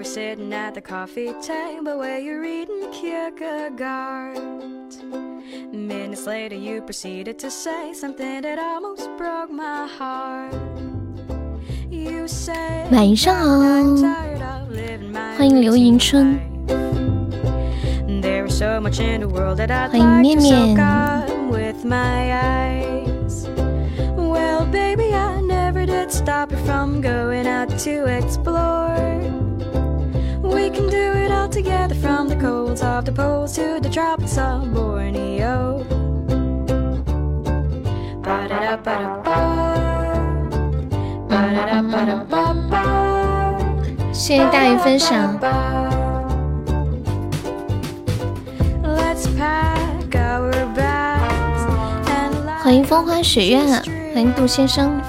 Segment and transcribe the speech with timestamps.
[0.00, 4.38] we're sitting at the coffee table where you're reading Kierkegaard.
[5.72, 10.54] Minutes later, you proceeded to say something that almost broke my heart.
[11.90, 16.38] You said, 晚上好 I'm tired of living my 欢迎刘迎春
[18.22, 20.80] There is so much in the world that I'd 欢迎 like 面 to 面 soak
[20.80, 23.46] up with my eyes.
[24.16, 28.86] Well, baby, I never did stop you from going out to explore.
[31.51, 35.83] Together from the colds of the poles to the tropics of Borneo.
[38.23, 39.61] Ba-da-da-ba-da-ba.
[44.13, 45.37] 谢谢大鱼分享。
[52.63, 53.59] 欢迎风花雪月，
[54.13, 55.01] 欢迎杜先生。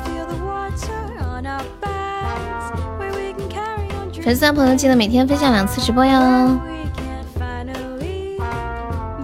[4.23, 6.13] 粉丝朋友记得每天分享两次直播哟！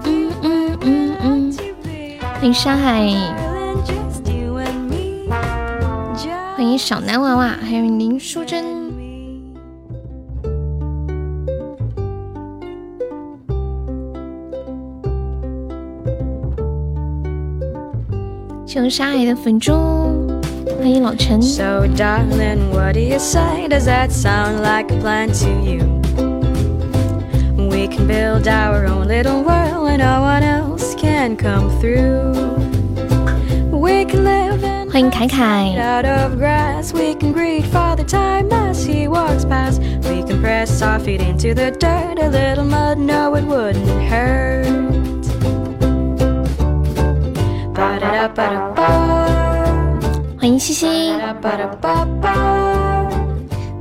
[0.04, 1.54] 嗯嗯嗯嗯，
[2.34, 3.08] 欢迎沙海，
[6.56, 8.64] 欢迎小男娃娃，还有林淑珍，
[18.66, 19.72] 求沙海的粉猪，
[20.80, 21.40] 欢迎老陈。
[24.97, 25.79] a plan to you
[27.69, 32.33] We can build our own little world where no one else can come through
[33.71, 36.93] We can live in 欢迎凯凯， out of grass.
[36.93, 39.81] We can greet Father Time as he walks past.
[40.07, 42.19] We can press our feet into the dirt.
[42.19, 44.67] A little mud, no, it wouldn't hurt.
[47.73, 48.87] Ba-da-da-ba-da-ba.
[50.39, 50.85] 欢迎西西，
[51.41, 52.66] Ba-da-ba-da-ba-ba.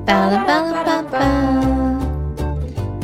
[0.07, 1.19] 巴拉巴拉巴巴，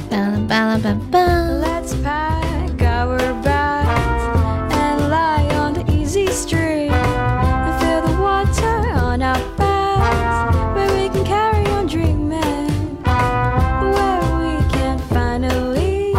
[0.10, 1.20] 巴拉巴拉巴巴。
[1.60, 4.24] Let's pack our bags
[4.72, 11.10] and lie on the easy street and feel the water on our backs where we
[11.10, 12.70] can carry on dreaming
[13.04, 16.14] where we can finally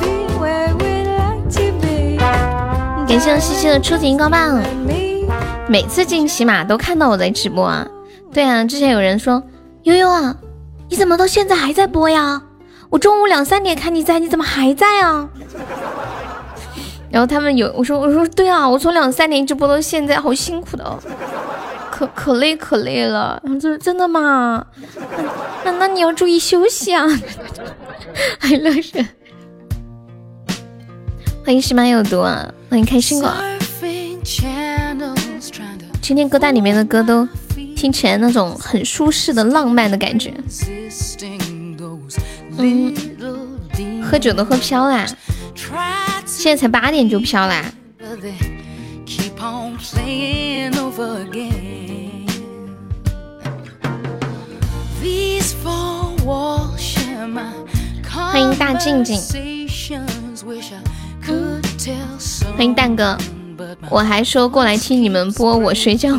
[0.00, 2.18] be where we like to be
[3.06, 4.60] 感谢西西的初级荧光棒，
[5.68, 7.86] 每次进喜马都看到我在直播啊。
[8.32, 9.40] 对啊，之前有人说
[9.84, 10.36] 悠悠啊，
[10.88, 12.42] 你怎么到现在还在播呀？
[12.88, 15.28] 我中午两三点看你在，你怎么还在啊？
[17.10, 20.98] 然后他们有我说我说对啊，我从两三点一直播到现在，好辛苦的哦，
[21.90, 23.40] 可可累可累了。
[23.44, 24.64] 然后就是真的吗？
[25.64, 27.06] 那那那你要注意休息啊。
[28.38, 29.06] 还乐神，
[31.44, 33.32] 欢迎石马有毒啊，欢迎开心果。
[36.00, 37.26] 今天歌单里面的歌都
[37.82, 40.32] 听起来那种很舒适的浪漫的感觉。
[42.56, 42.94] 嗯，
[44.00, 45.04] 喝酒都喝飘啦，
[46.24, 47.64] 现在才八点就飘啦。
[58.30, 59.20] 欢迎大静静，
[62.56, 63.18] 欢迎蛋哥，
[63.90, 66.16] 我还说过来听你们播我睡觉。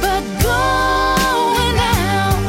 [0.00, 2.42] But going out.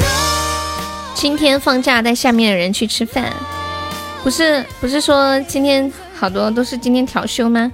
[0.00, 1.14] No.
[1.14, 3.32] 今天放假带下面的人去吃饭，
[4.22, 7.72] 不是不是说今天好多都是今天调休吗？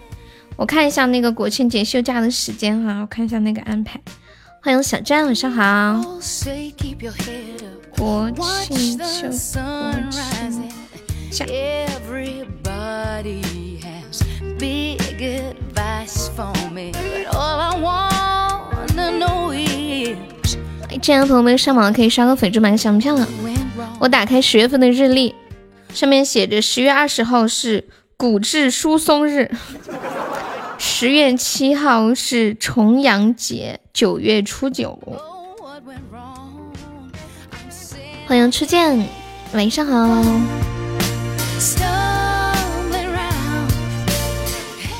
[0.60, 3.98] 我看一下那个国庆节休假的时间哈、我看一下那个安排。
[4.62, 6.02] 欢迎小战，晚上好。
[7.96, 8.20] 国
[8.68, 9.32] 庆休，国
[10.28, 10.68] 庆
[11.30, 11.46] 假。
[11.46, 13.40] Everybody
[13.80, 14.20] has
[14.58, 15.00] big
[16.36, 20.18] for me, but all I wanna know is。
[21.26, 23.26] 朋友没有上榜可以刷个粉猪买个小门票了。
[23.98, 25.34] 我打开十月份的日历，
[25.94, 27.88] 上面写着十月二十号是
[28.18, 29.50] 骨质疏松日。
[30.82, 34.98] 十月七号是重阳节，九月初九。
[38.26, 39.06] 欢迎初见，
[39.52, 40.24] 晚上好。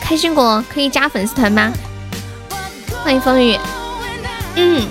[0.02, 1.72] 开心果可以加粉丝团吗？
[3.02, 3.58] 欢迎风雨。
[4.56, 4.86] 嗯。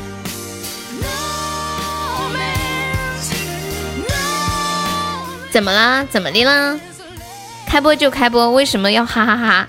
[5.51, 6.03] 怎么啦？
[6.09, 6.79] 怎么的啦？
[7.67, 9.67] 开播就开播，为什么要哈哈哈？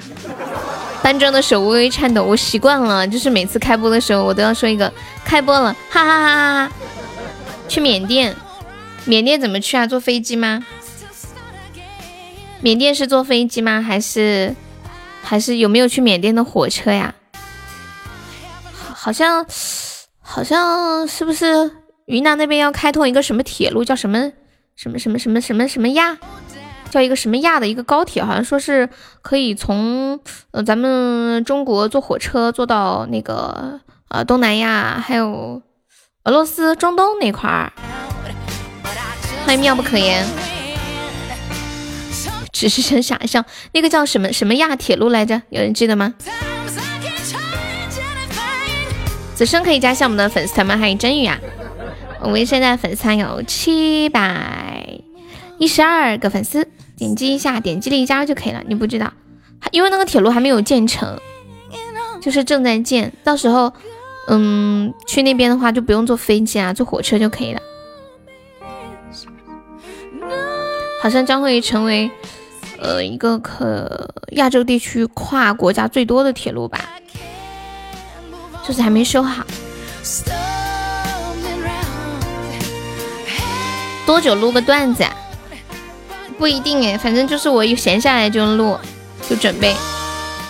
[1.02, 4.93] 搬砖的手微微颤抖，我习惯了，就是每次开播的时候，我都要说一个
[5.25, 6.73] 开播了，哈哈哈哈哈。
[7.69, 8.37] 去缅甸，
[9.05, 9.87] 缅甸怎么去啊？
[9.87, 10.64] 坐飞机吗？
[12.61, 13.81] 缅甸是坐飞机吗？
[13.81, 14.55] 还是
[15.23, 17.14] 还是有没有去缅甸的火车呀？
[18.93, 19.47] 好像
[20.20, 21.70] 好像是不是
[22.05, 24.31] 云南那边要开通一个什么铁路，叫什么
[24.76, 26.19] 什么什么什么什么什么呀？
[26.91, 28.89] 叫一个什么亚的一个高铁，好像说是
[29.23, 30.19] 可以从
[30.51, 35.63] 呃咱们中国坐火车坐到那个呃东南亚，还有
[36.25, 37.73] 俄罗斯、中东那块儿。
[39.47, 40.27] 欢迎妙不可言，
[42.53, 45.41] 只是想想象那个叫什么什么亚铁路来着？
[45.49, 46.15] 有人记得吗？
[49.35, 50.77] 子生可以加下我们的粉丝团吗？
[50.77, 51.39] 欢迎真宇啊！
[52.21, 54.87] 我们现在粉丝团有七百
[55.59, 56.69] 一十二个粉丝。
[57.00, 58.62] 点击一下，点击立即加就可以了。
[58.67, 59.11] 你不知道，
[59.73, 61.19] 因为那个铁路还没有建成，
[62.20, 63.11] 就是正在建。
[63.25, 63.73] 到时候，
[64.29, 67.61] 嗯，去那边的话就不用坐飞机啊，坐火车就可以了。
[71.02, 72.11] 好像将会成为，
[72.79, 76.87] 呃，一个可亚洲地区跨国家最多的铁路吧，
[78.69, 79.43] 就是还没修好。
[84.05, 85.02] 多久录个段子？
[85.02, 85.17] 啊
[86.41, 88.79] 不一定哎，反正就是我一闲下来就录，
[89.29, 89.75] 就准备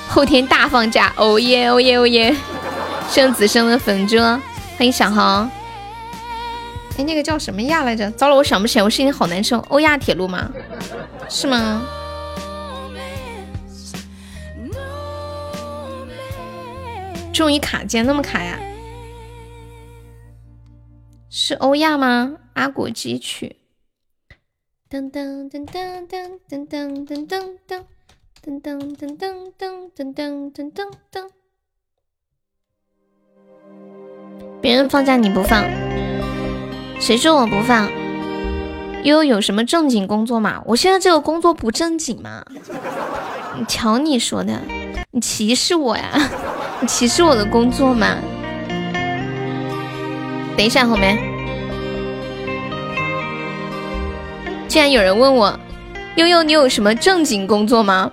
[0.08, 2.32] 后天大放假，哦耶哦耶哦耶！
[3.10, 5.20] 圣子生的粉猪，欢迎小红。
[6.96, 8.08] 哎，那个叫什么亚来着？
[8.12, 9.58] 糟了，我想不起来，我心里好难受。
[9.68, 10.48] 欧亚铁路吗？
[11.28, 11.82] 是吗？
[17.32, 18.60] 终于卡键那么卡呀？
[21.28, 22.34] 是欧亚吗？
[22.54, 23.56] 阿果基曲。
[24.90, 27.86] 噔噔噔噔噔噔噔噔噔噔
[28.42, 29.22] 噔噔噔
[29.56, 31.28] 噔噔噔噔噔噔。
[34.60, 35.62] 别人放假你不放，
[36.98, 37.88] 谁说我不放？
[39.04, 40.60] 悠悠有什么正经工作吗？
[40.66, 42.44] 我现在这个工作不正经吗？
[43.56, 44.60] 你瞧你说的，
[45.12, 46.20] 你歧视我呀？
[46.80, 48.16] 你歧视我的工作吗？
[50.56, 51.29] 等一下，后面。
[54.70, 55.58] 竟然有人问我，
[56.14, 58.08] 悠悠，你有什么正经工作吗？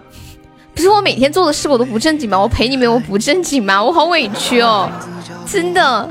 [0.73, 2.39] 不是我每天做的事我都不正经吗？
[2.41, 3.83] 我陪你们我不正经吗？
[3.83, 4.89] 我好委屈哦，
[5.45, 6.09] 真的。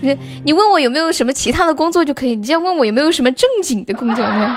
[0.00, 0.16] 你
[0.46, 4.56] 你问我有没有什么其他的工作就可以，你这样问我有没有什么正经的工作呢？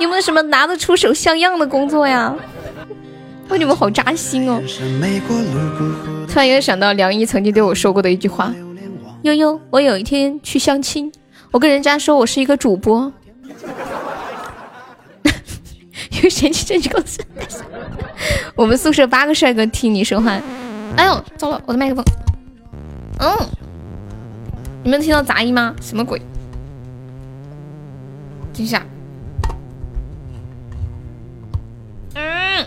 [0.00, 2.34] 有没有什么拿得出手像样的工作呀？
[3.48, 4.60] 哇，你们好扎心哦！
[6.26, 8.52] 突然又想到梁毅曾经对我说过的一句话：
[9.22, 11.12] 悠悠，我有一天去相亲，
[11.52, 13.12] 我跟人家说我是一个主播。
[16.22, 17.20] 有嫌弃这句公司，
[18.54, 20.40] 我们宿舍八个帅哥听你说话。
[20.96, 22.04] 哎呦，糟了，我的麦克风。
[23.18, 23.36] 嗯，
[24.82, 25.74] 你们听到杂音吗？
[25.80, 26.18] 什么鬼？
[28.54, 28.82] 等一下。
[32.14, 32.66] 嗯，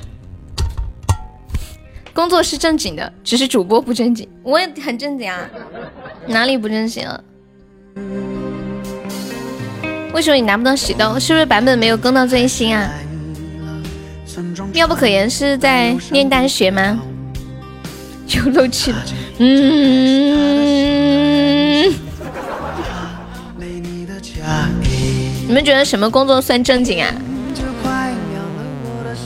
[2.14, 4.30] 工作是正经的，只是主播不正经。
[4.44, 5.50] 我也很正经啊，
[6.28, 7.24] 哪里不正经了？
[10.14, 11.20] 为什么你拿不到喜豆？
[11.20, 12.92] 是不是版本没有更到最新啊？
[14.74, 17.00] 妙不可言是在念大学吗？
[18.28, 19.04] 有漏气了，
[19.40, 20.30] 嗯。
[25.48, 27.12] 你们觉得什么工作算正经啊？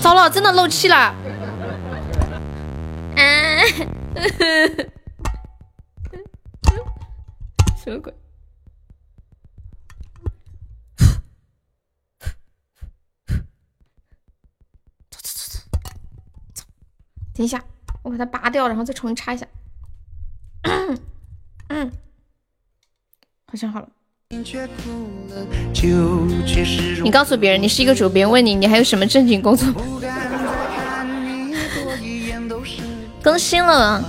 [0.01, 0.95] 糟了，真的漏气了。
[0.95, 1.13] 啊！
[7.83, 8.13] 什么鬼？
[17.33, 17.63] 等一下，
[18.03, 19.45] 我把它拔掉，然后再重新插一下。
[21.69, 21.91] 嗯，
[23.47, 23.87] 好像好了。
[27.03, 29.73] 你告诉别人你是一个主，别人问你你还有什么正经工作？
[33.21, 34.03] 更新了，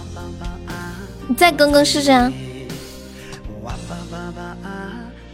[1.28, 2.33] 你再更更试试啊！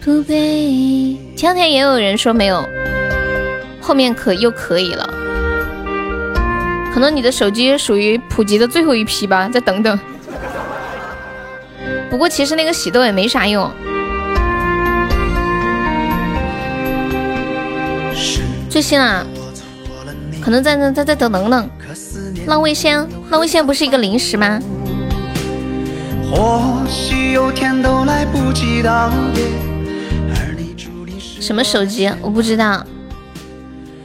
[0.03, 2.65] 前两天也有人说没有，
[3.81, 5.09] 后面可又可以了。
[6.93, 9.99] 可能你的手机属于普及的最后一批吧，再等等。
[12.11, 13.71] 不过其实那个喜豆也没啥用。
[18.69, 19.25] 最新啊，
[20.41, 21.71] 可能再再再再等等等。
[22.47, 24.61] 浪味仙，浪味仙不是一个零食吗？
[31.41, 32.11] 什么手机？
[32.21, 32.85] 我不知道。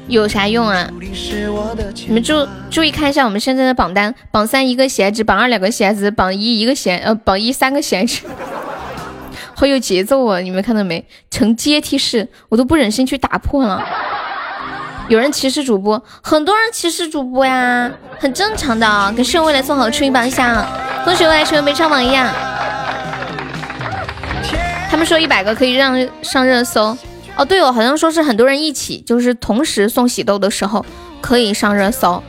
[0.07, 0.87] 有啥用啊？
[2.07, 8.23] 你们注注意看一下我们现在的榜单，榜三一个鞋子，榜二两个鞋子，榜一一个鞋呃，榜一三个鞋子，
[9.55, 10.39] 好有节奏啊！
[10.39, 11.07] 你们看到没？
[11.31, 13.81] 成阶梯式，我都不忍心去打破了。
[15.07, 17.89] 有人歧视主播，很多人歧视主播呀，
[18.19, 19.13] 很正常的。
[19.15, 20.67] 给室友未来送好初一榜下，
[21.05, 22.27] 恭喜未来成为没上榜一样。
[24.91, 26.97] 他们说一百个可以让上热搜。
[27.37, 30.85] 哦，对哦，好像说是很多人一起，就是同时送喜豆的时候
[31.21, 32.21] 可以上热搜。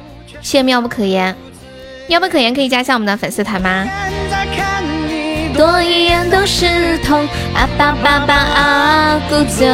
[0.47, 1.35] 谢谢妙不可言，
[2.07, 3.85] 妙不可言可以加下我们的粉丝团吗？
[5.57, 9.67] 多一眼都是痛，啊吧吧吧啊咕啾。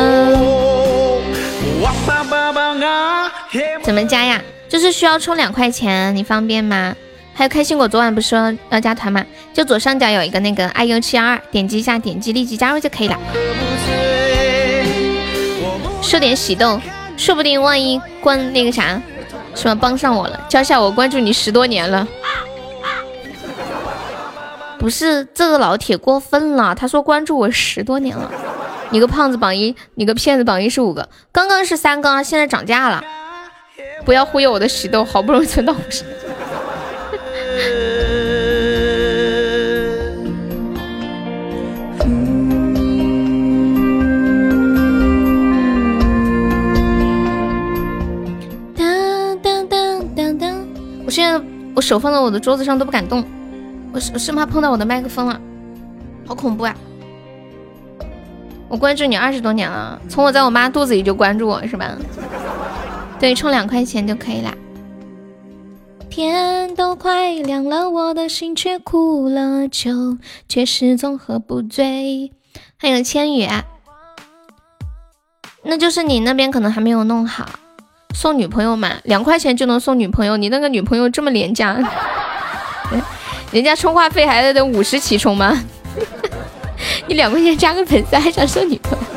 [3.83, 4.41] 怎么加呀？
[4.67, 6.97] 就是需要充两块钱，你方便吗？
[7.35, 9.23] 还有开心果昨晚不是说要加团吗？
[9.53, 13.19] 就左上角有一个那个 iu 七二二，点击一下，点击立即加入就可以了。
[16.01, 16.81] 说点喜豆，
[17.19, 18.99] 说不定万一关那个啥，
[19.55, 19.75] 是吧？
[19.75, 22.07] 帮上我了，娇笑我关注你十多年了。
[24.79, 28.31] 不是这个老铁过分了，他说关注我十多年了。
[28.91, 33.03] 你个胖子榜一，你个骗子榜一是五个，刚刚是三个，现在涨价了。
[34.05, 36.05] 不要忽悠我的喜豆，好不容易存到五十。
[51.75, 53.25] 我手放到我的桌子上都不敢动，
[53.93, 55.41] 我是生怕碰到我的麦克风了，
[56.27, 56.77] 好恐怖啊！
[58.69, 61.97] 我关注你二十多年了，从我在我妈肚子里就关注我是吧？
[63.19, 64.55] 对，充两块钱就可以啦。
[66.11, 72.33] 天都快亮了，我的心却哭了，酒却始终喝不醉。
[72.77, 73.49] 还有千羽，
[75.63, 77.49] 那就是你那边可能还没有弄好。
[78.15, 81.77] 送女朋友嘛，两块钱就能送女朋友，你那个女朋友这么廉价？
[83.51, 85.63] 人家充话费还得五十起充吗？
[87.07, 88.99] 你两块钱加个粉丝还想送女朋友？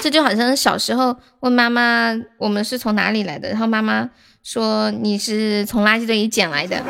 [0.00, 4.08] 这就好像小时候问妈妈我们是从哪里来的，然后妈妈
[4.42, 6.82] 说你是从垃圾堆里捡来的。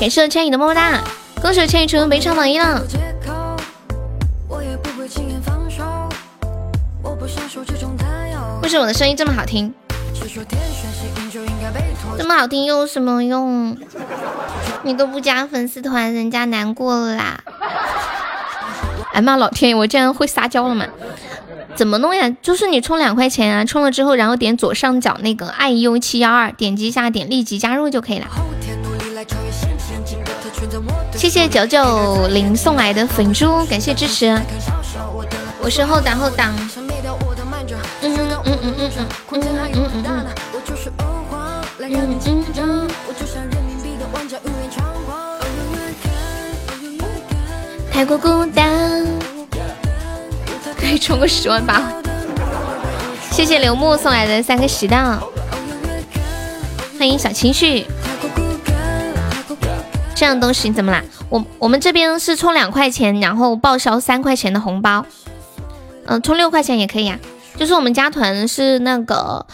[0.00, 1.02] 感谢我千羽的么么哒，
[1.42, 2.80] 恭喜我千羽成为本场榜一了。
[8.62, 9.74] 为什么我的声音这么好听？
[12.16, 13.76] 这么好听又有什么用？
[14.84, 17.40] 你都不加粉丝团，人家难过了啦！
[19.12, 20.86] 哎妈，老天爷，我竟然会撒娇了吗？
[21.74, 22.30] 怎么弄呀？
[22.40, 28.26] 就是你充两块钱啊，充了之后，然后点左上角那个 iu 七幺二，点击一下，点立即加入就可以了。
[31.28, 34.34] 谢谢九九零送来的粉猪，感谢支持。
[35.60, 36.54] 我是后挡后挡。
[38.00, 38.16] 嗯嗯
[38.46, 38.90] 嗯嗯嗯
[39.32, 39.44] 嗯
[39.74, 40.26] 嗯嗯嗯。
[47.92, 49.06] 太过孤单，
[50.80, 51.92] 可以充个十万八。
[53.30, 55.20] 谢谢刘木送来的三个石蛋，
[56.98, 57.86] 欢迎小情绪。
[60.14, 61.04] 这样东西你怎么啦？
[61.28, 65.04] 我我们这边是充两块钱，然后报销三块钱的红包。
[66.06, 67.18] 嗯，充六块钱也可以啊。
[67.56, 69.46] 就是我们加团是那个。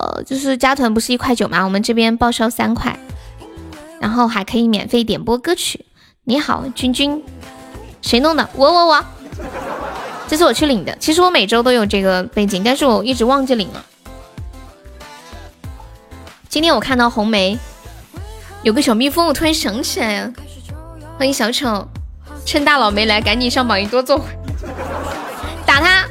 [0.00, 1.64] 呃，就是加团不是一块九吗？
[1.64, 2.96] 我们这边报销三块，
[4.00, 5.86] 然后还可以免费点播歌曲。
[6.22, 7.20] 你好，君君，
[8.00, 8.48] 谁弄的？
[8.54, 9.04] 我我我，
[10.28, 10.96] 这是我去领的。
[11.00, 13.84] 其实我每周都有这个背景，但是我一直忘记领了。
[16.48, 17.58] 今天我看到红梅
[18.62, 20.32] 有个小蜜蜂，我突然想起来了。
[21.18, 21.88] 欢迎小丑，
[22.46, 24.24] 趁大佬没来，赶紧上榜一多坐会，
[25.66, 26.06] 打他。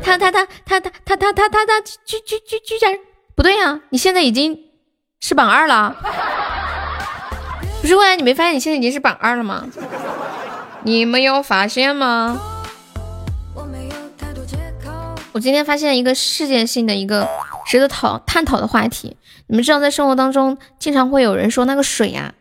[0.00, 2.96] 他他他他他他他他他他居居居居然
[3.34, 3.80] 不对呀！
[3.90, 4.56] 你现在已经
[5.18, 5.96] 是榜二了，
[7.82, 7.96] 不是？
[7.96, 9.66] 未来你没发现你现在已经是榜二了吗？
[10.84, 12.40] 你没有发现吗？
[15.32, 17.28] 我今天发现一个事件性的一个
[17.66, 19.16] 值得讨探讨的话题。
[19.48, 22.32] 你们知道，在生活当中经常会有人说那个水呀，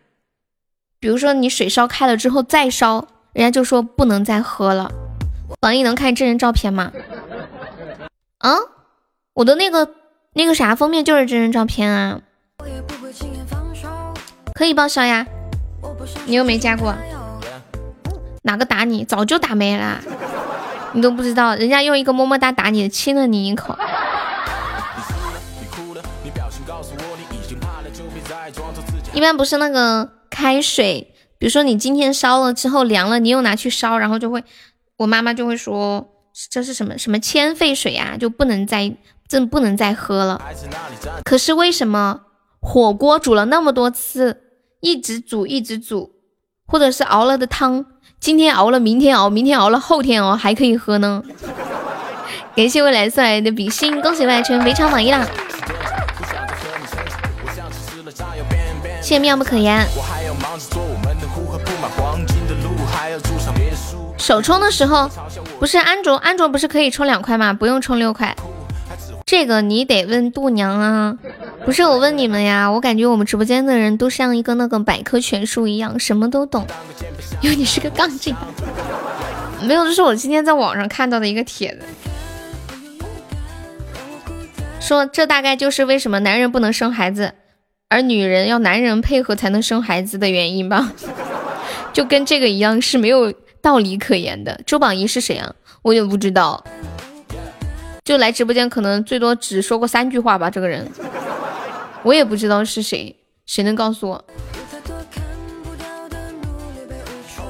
[1.05, 4.91] 比如说你水烧开了之后再烧，人家就说不能再喝了。
[5.59, 6.91] 榜一能看真人照片吗？
[8.39, 8.57] 啊，
[9.35, 9.87] 我的那个
[10.33, 12.21] 那个啥封面就是真人照片啊，
[14.55, 15.27] 可以报销呀。
[16.25, 16.95] 你又没加过，
[18.41, 19.05] 哪个打你？
[19.05, 20.01] 早就打没了，
[20.93, 23.77] 你都不知道，人家用一个么么哒打你，亲了你一口。
[29.13, 34.43] 一般不是那个开水，比如说你今天烧了之后凉了，你又拿去烧，然后就会，
[34.97, 36.05] 我妈妈就会说
[36.51, 38.93] 这是什么什么铅沸水啊，就不能再
[39.29, 40.41] 真不能再喝了。
[41.23, 42.19] 可是为什么
[42.59, 44.41] 火锅煮了那么多次，
[44.81, 46.11] 一直煮一直煮，
[46.67, 47.85] 或者是熬了的汤，
[48.19, 51.23] 今天熬了明天熬，明天熬了后天熬还可以喝呢？
[52.57, 55.25] 感谢未来送来的比心，恭喜未来成为非常榜一啦！
[59.01, 59.85] 谢谢妙不可言。
[64.17, 65.09] 首充的时候
[65.59, 67.53] 不是安卓，安卓不是可以充两块吗？
[67.53, 68.35] 不用充六块。
[69.25, 71.17] 这个你得问度娘啊，
[71.65, 72.71] 不是我问你们呀。
[72.71, 76.65] 我感觉我们直播间的人都像一个那个百科全书一样，什么都懂。
[77.41, 78.35] 因为你是个杠精。
[79.61, 81.81] 没有，这是我今天在网上看到的一个帖子，
[84.79, 87.33] 说这大概就是为什么男人不能生孩子。
[87.87, 90.91] 而女人要男人配合才能生孩子的原因吧，
[91.93, 93.31] 就跟这个一样是没有
[93.65, 94.61] 道理可言的。
[94.63, 95.51] 周榜一是谁啊？
[95.81, 96.63] 我也不知道，
[98.03, 100.51] 就来直播间可能最多只说过三句话吧。
[100.51, 100.87] 这个人，
[102.03, 103.15] 我也不知道是谁，
[103.47, 104.23] 谁能告诉我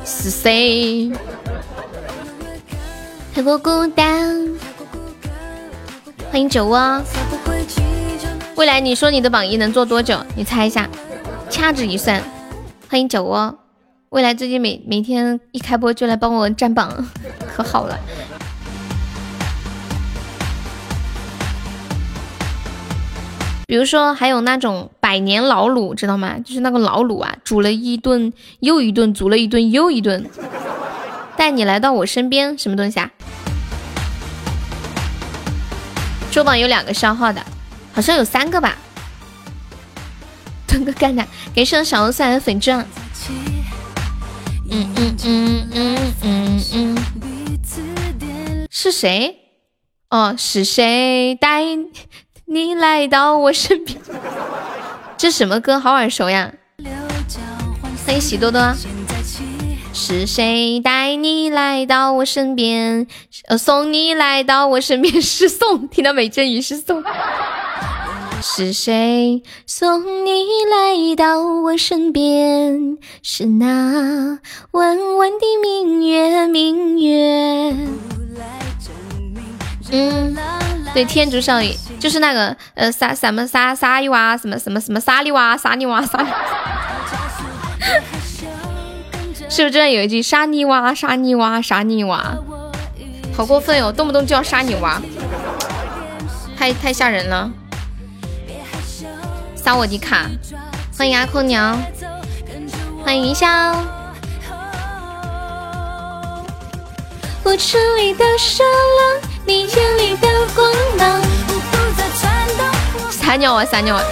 [0.06, 1.12] 是谁？
[3.34, 4.50] 太过孤单，
[6.32, 7.04] 欢迎酒窝。
[8.56, 10.18] 未来你说你的榜一能做多久？
[10.38, 10.90] 你猜一下，
[11.50, 12.24] 掐指一算。
[12.88, 13.54] 欢迎酒窝，
[14.16, 16.90] 未来最近每每天一开播就来帮我占榜，
[17.54, 18.00] 可好了。
[23.68, 26.38] 比如说还有那种百年老卤，知道吗？
[26.40, 28.32] 就是那个老卤啊，煮了一顿
[28.62, 30.26] 又一顿，煮了一顿又一顿。
[31.36, 33.12] 带你来到我身边，什么东西啊？
[36.32, 37.46] 周榜有两个消耗的。
[37.92, 38.78] 好像有三个吧，
[40.66, 42.88] 东哥干的，给上小欧送来的粉钻。
[44.70, 49.38] 嗯嗯嗯嗯嗯嗯，是谁？
[50.10, 51.64] 哦，是谁带
[52.46, 54.00] 你来到我身边？
[55.18, 55.80] 这什么歌？
[55.80, 56.52] 好耳熟呀！
[58.06, 58.74] 欢迎喜多多。
[59.94, 63.08] 是谁带你来到我身边？
[63.48, 66.28] 呃，送你来到我身边是送，听到没？
[66.28, 67.02] 这语是送。
[68.48, 73.00] 是谁送你来到我身边？
[73.24, 77.76] 是那弯弯的明月，明月。
[79.92, 80.38] 嗯，
[80.94, 86.20] 对，天竺少女就是那个呃，啥什么啥啥女娃，什么什么什么沙里娃，沙里娃，沙。
[89.50, 92.38] 是不是这有一句沙泥娃，沙泥娃，沙泥娃？
[93.36, 95.02] 好过分哟，动不动就要杀你娃，
[96.56, 97.52] 太太吓人了。
[99.66, 100.30] 扫我的卡，
[100.96, 101.76] 欢迎阿空娘，
[103.04, 103.76] 欢迎云霄。
[107.44, 111.20] 我城里的沙浪，你眼里的光芒。
[113.10, 114.04] 撒尿啊撒尿啊！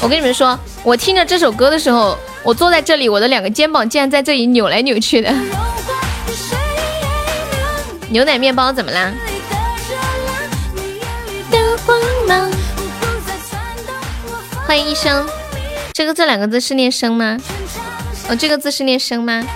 [0.00, 5.34] 我跟你们说，我听着这首歌的时候，我坐在这里，我的两个肩膀竟然在这里扭来扭去的。
[8.10, 9.12] 牛奶面包怎么啦？
[14.66, 15.26] 欢迎一生，
[15.92, 17.38] 这个这两个字是念生吗？
[18.28, 19.46] 哦，这个字是念生吗？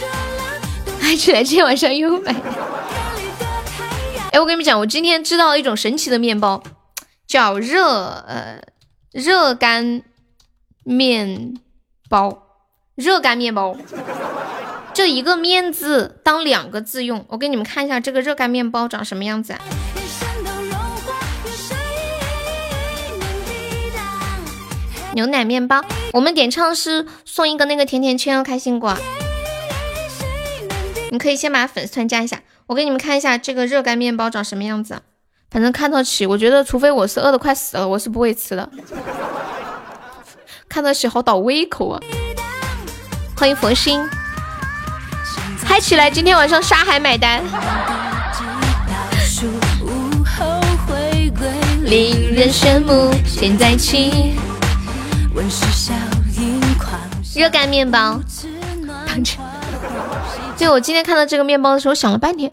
[1.02, 2.32] 爱起来，今天晚上又买。
[4.32, 6.62] 哎，我跟你们讲，我今天知道了一种神奇的面包，
[7.26, 7.88] 叫热
[8.28, 8.60] 呃
[9.10, 10.02] 热干
[10.84, 11.54] 面
[12.10, 12.42] 包，
[12.94, 13.74] 热干面包，
[14.92, 17.24] 这一个面字当两个字用。
[17.30, 19.54] 我给你们看一下这个热干面包长什么样子。
[25.16, 28.94] 牛奶面包，我们点唱是送一个那个甜甜圈哦，开心果。
[31.10, 35.00] 你可以先把粉丝团加一下，我给你们看一下这个热干面包长什么样子。
[35.50, 38.68] 反正看得起，我觉得除非我是饿的快死了，我是不会吃的。
[40.68, 41.98] 看得起好倒胃口啊！
[43.34, 44.06] 欢迎佛心，
[45.64, 46.10] 嗨起来！
[46.10, 47.42] 今天晚上沙海买单。
[51.84, 54.34] 令人羡慕，现在起。
[57.34, 58.18] 热干面包，
[59.06, 59.36] 当真？
[60.56, 62.50] 对，我今天看到这个面包的时候想了半天，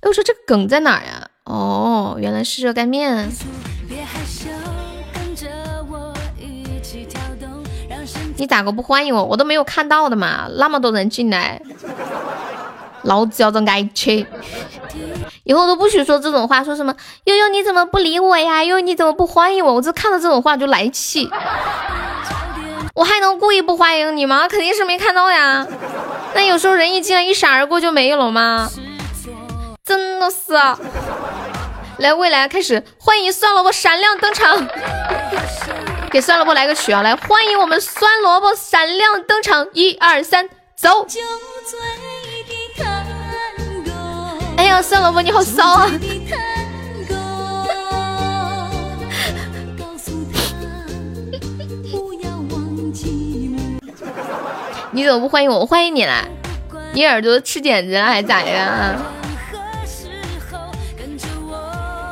[0.00, 1.28] 哎，我说这个梗在哪呀？
[1.44, 3.30] 哦，原来是热干面。
[8.36, 9.24] 你咋个不欢迎我？
[9.24, 11.62] 我都没有看到的嘛，那么多人进来，
[13.02, 14.26] 老子要着挨吃。
[15.44, 16.92] 以后都不许说这种话，说什么
[17.24, 18.64] 悠悠你怎么不理我呀？
[18.64, 19.74] 悠悠你怎么不欢迎我？
[19.74, 21.30] 我这看到这种话就来气。
[22.96, 24.48] 我还能故意不欢迎你吗？
[24.48, 25.66] 肯定是没看到呀。
[26.34, 28.70] 那有时候人一进来一闪而过就没有了吗？
[29.84, 30.54] 真的是。
[31.98, 34.66] 来，未来开始欢迎酸萝卜闪亮登场，
[36.10, 37.02] 给酸萝卜来个曲啊！
[37.02, 41.06] 来，欢迎我们酸萝卜闪亮登场，一二三，走！
[44.56, 45.90] 哎呀，酸萝卜你好骚啊！
[54.92, 55.58] 你怎么不欢迎我？
[55.58, 56.24] 我欢迎你啦！
[56.92, 58.96] 你耳朵吃茧子了还咋呀？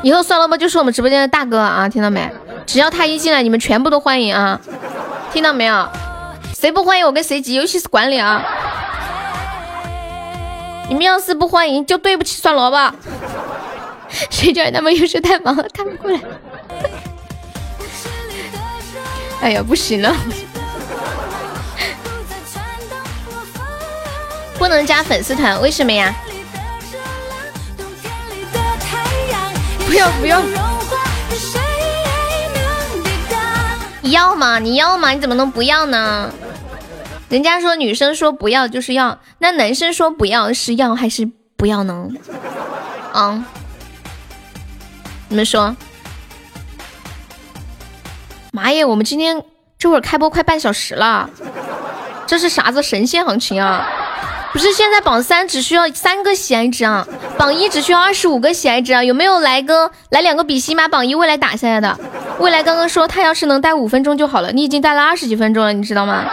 [0.03, 2.31] 以后酸萝卜就是我们直播间的大哥啊，听到没？
[2.67, 4.61] 只要他一进来，你们全部都欢迎啊，
[5.33, 5.89] 听到没有？
[6.55, 8.43] 谁不欢迎我跟谁急，尤其是管理啊！
[10.89, 12.95] 你们要是不欢迎，就对不起酸萝卜。
[14.31, 16.21] 谁叫他们有时太忙了，看不过来。
[19.41, 20.15] 哎呀，不行了，
[24.65, 26.15] 不能加粉丝团，为什么呀？
[29.87, 30.41] 不要不要！
[34.01, 34.59] 你要吗？
[34.59, 35.11] 你要吗？
[35.11, 36.33] 你怎么能不要呢？
[37.29, 42.09] 人家说女生说不要就是要，那男生说不要是要还是不要呢？
[43.13, 43.45] 嗯？
[45.29, 45.77] 你们说？
[48.51, 48.83] 妈耶！
[48.83, 49.45] 我们今天
[49.79, 51.29] 这会儿开播快半小时了，
[52.27, 53.87] 这是啥子神仙行情啊？
[54.55, 57.05] 不是现在榜三只需要三个喜爱值啊，
[57.37, 59.03] 榜一只需要二十五个喜爱值啊！
[59.03, 61.99] 有没有来个来两个比心把榜一未来打下来的？
[62.39, 66.25] 未来刚刚说他要是能待五分钟就好了，你已经待了二十几分钟了，你知道吗？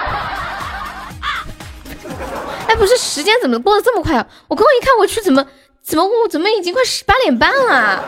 [2.67, 4.27] 哎，不是时间怎么过得这么快啊？
[4.47, 5.43] 我刚刚一看我去，怎么
[5.81, 8.03] 怎么我怎么已经快十八点半了？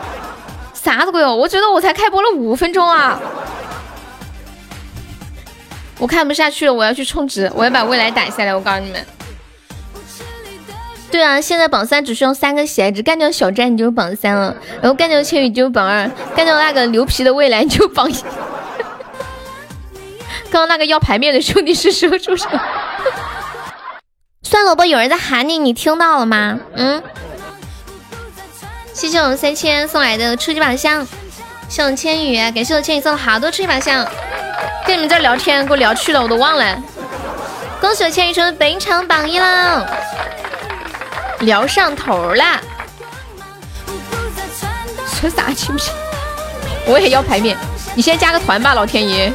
[0.72, 1.34] 啥子鬼哦？
[1.34, 3.20] 我觉得我才开播了五分钟啊！
[5.98, 9.04] 我看不下去了，我要去充值，我要把未来打下来，我告诉你们。
[11.14, 18.14] 对啊，现在榜三只需要三个喜爱值，干掉小站你就榜三了，然后干掉千羽就是榜二，干掉那个牛皮的未来你就榜一。
[20.50, 22.60] 刚刚那个要牌面的兄弟是说出什么？
[24.42, 26.58] 酸萝卜有人在喊你，你听到了吗？
[26.74, 27.00] 嗯。
[28.92, 31.06] 谢谢我们三千送来的初级宝箱，
[31.68, 34.04] 谢我们千羽，感谢我千羽送了好多初级宝箱。
[34.84, 36.76] 跟你们在聊天，给我聊去了，我都忘了。
[37.80, 39.86] 恭喜我千羽成为本场榜一了。
[41.40, 42.60] 聊上头啦！
[45.20, 45.92] 说啥行不行？
[46.86, 47.56] 我也要牌面，
[47.94, 49.32] 你先加个团吧，老天爷！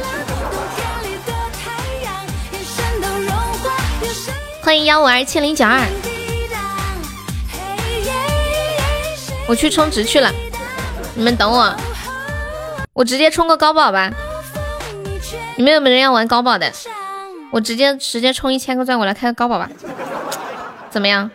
[4.62, 5.80] 欢迎幺五二七零九二，
[9.48, 10.30] 我去充值去了，
[11.14, 11.74] 你们等我，
[12.92, 14.10] 我直接充个高宝吧。
[15.56, 16.72] 你们有没有人要玩高宝的？
[17.50, 19.68] 我直接直接充一千个钻，我来开个高宝吧，
[20.90, 21.30] 怎么样？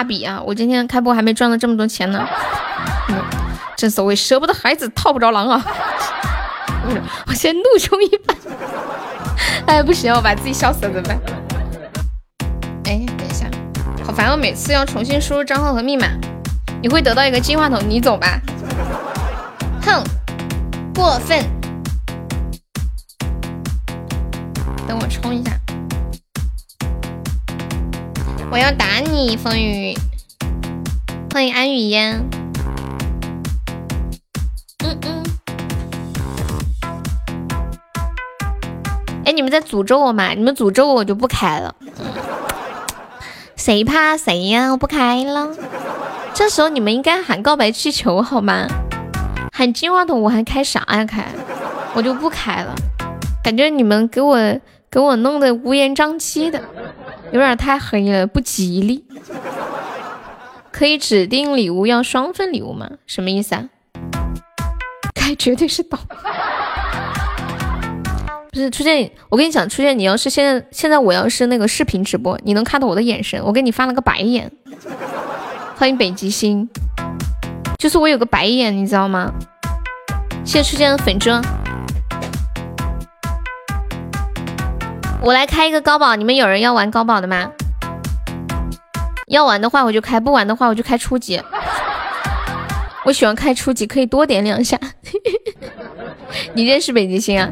[0.00, 0.40] 大笔啊！
[0.46, 2.26] 我今天开播还没赚到这么多钱呢。
[3.76, 5.62] 正所谓舍不得孩子套不着狼啊！
[7.26, 8.34] 我先怒充一把。
[9.68, 11.20] 哎，不行，我把自己笑死了怎么办？
[12.86, 13.44] 哎，等一下，
[14.02, 16.06] 好烦，我每次要重新输入账号和密码。
[16.80, 18.40] 你会得到一个金话筒，你走吧。
[19.82, 20.02] 哼，
[20.94, 21.44] 过分。
[24.88, 25.50] 等我充一下。
[28.52, 29.96] 我要打你，风雨！
[31.32, 32.20] 欢迎安雨烟。
[34.84, 35.22] 嗯嗯。
[39.24, 40.30] 哎，你们在诅咒我吗？
[40.30, 41.72] 你们诅咒我，我就不开了。
[43.54, 44.72] 谁怕谁呀？
[44.72, 45.50] 我不开了。
[46.34, 48.66] 这时候你们应该喊告白气球好吗？
[49.52, 51.04] 喊金话筒我还开啥呀？
[51.04, 51.24] 开，
[51.94, 52.74] 我就不开了。
[53.44, 54.36] 感觉你们给我
[54.90, 56.60] 给我弄得乌烟瘴气的。
[57.30, 59.04] 有点太黑了，不吉利。
[60.72, 62.90] 可以指定礼物要双份礼物吗？
[63.06, 63.68] 什么意思啊？
[65.14, 65.96] 该绝对是倒。
[68.50, 74.50] 不是初见，我跟你讲，初见你要是现在现在我要是那个视频直播，你能看到我的眼神，我给你发了个白眼。
[75.76, 76.68] 欢迎北极星，
[77.78, 79.32] 就是我有个白眼，你知道吗？
[80.44, 81.40] 谢谢初见的粉砖。
[85.22, 87.50] 我来开一个高保，你们有人要玩高保的吗？
[89.26, 91.42] 要玩的话我就开，不玩的话我就开初级。
[93.04, 94.78] 我喜欢开初级，可以多点两下。
[96.54, 97.50] 你认识北极星啊？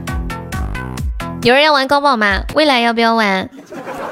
[1.42, 2.42] 有人要玩高保吗？
[2.54, 3.50] 未来要不要玩？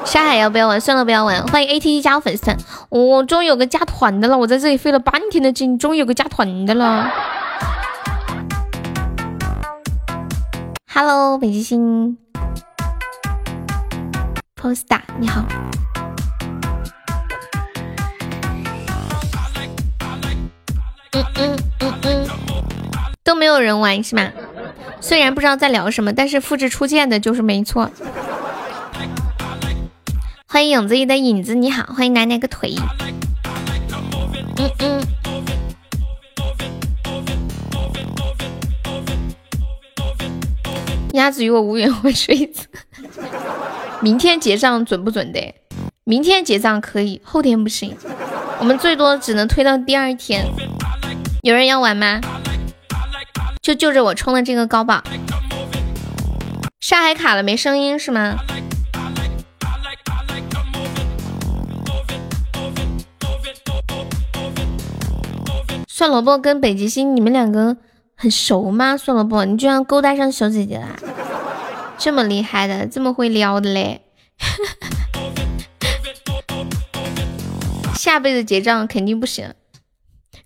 [0.04, 0.78] 沙海要不要玩？
[0.78, 1.42] 算了，不要玩。
[1.46, 2.54] 欢迎 ATT 加我粉丝团。
[2.90, 7.10] 我、终于有个加团的了，我在这里费了半天的劲，终于有个加团的了。
[10.92, 12.18] Hello，北极星
[14.66, 15.44] ，Posta，你好。
[21.12, 22.26] 嗯嗯嗯嗯，
[23.22, 24.28] 都没有人玩是吗？
[25.00, 27.88] 虽然不知道在聊什么，但是复制初见的就是没错。
[30.48, 32.74] 欢迎影子里的影子，你好，欢迎奶奶个腿。
[34.58, 35.00] 嗯嗯。
[41.12, 42.66] 鸭子与我无缘，我睡一次。
[44.02, 45.54] 明天结账准不准的？
[46.04, 47.96] 明天结账可以，后天不行。
[48.58, 50.46] 我们最多只能推到第二天。
[51.42, 52.20] 有人要玩吗？
[53.62, 55.02] 就就着我充的这个高宝。
[56.80, 58.36] 上海卡了，没声音是吗？
[65.88, 67.78] 蒜萝卜跟北极星，你们两个
[68.14, 68.96] 很熟吗？
[68.96, 70.88] 蒜萝卜，你居然勾搭上小姐姐啦？
[71.98, 74.02] 这么厉害的，这么会撩的嘞！
[77.96, 79.52] 下辈子结账肯定不行，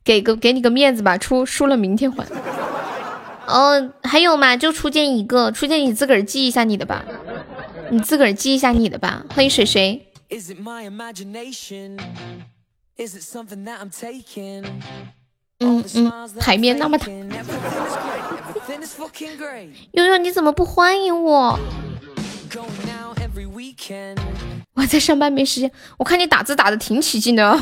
[0.03, 2.27] 给个给你个面子吧，出输了明天还。
[3.47, 4.57] 哦，还有吗？
[4.57, 7.05] 就初见一个，初见你自个儿记一下你的吧，
[7.91, 9.25] 你自个儿记一下你的吧。
[9.35, 10.07] 欢迎水水。
[15.63, 16.11] 嗯嗯，
[16.41, 17.07] 海面那么大。
[19.93, 21.59] 悠悠，你怎么不欢迎我？
[24.75, 25.71] 我在上班没时间。
[25.99, 27.59] 我看你打字打的挺起劲的。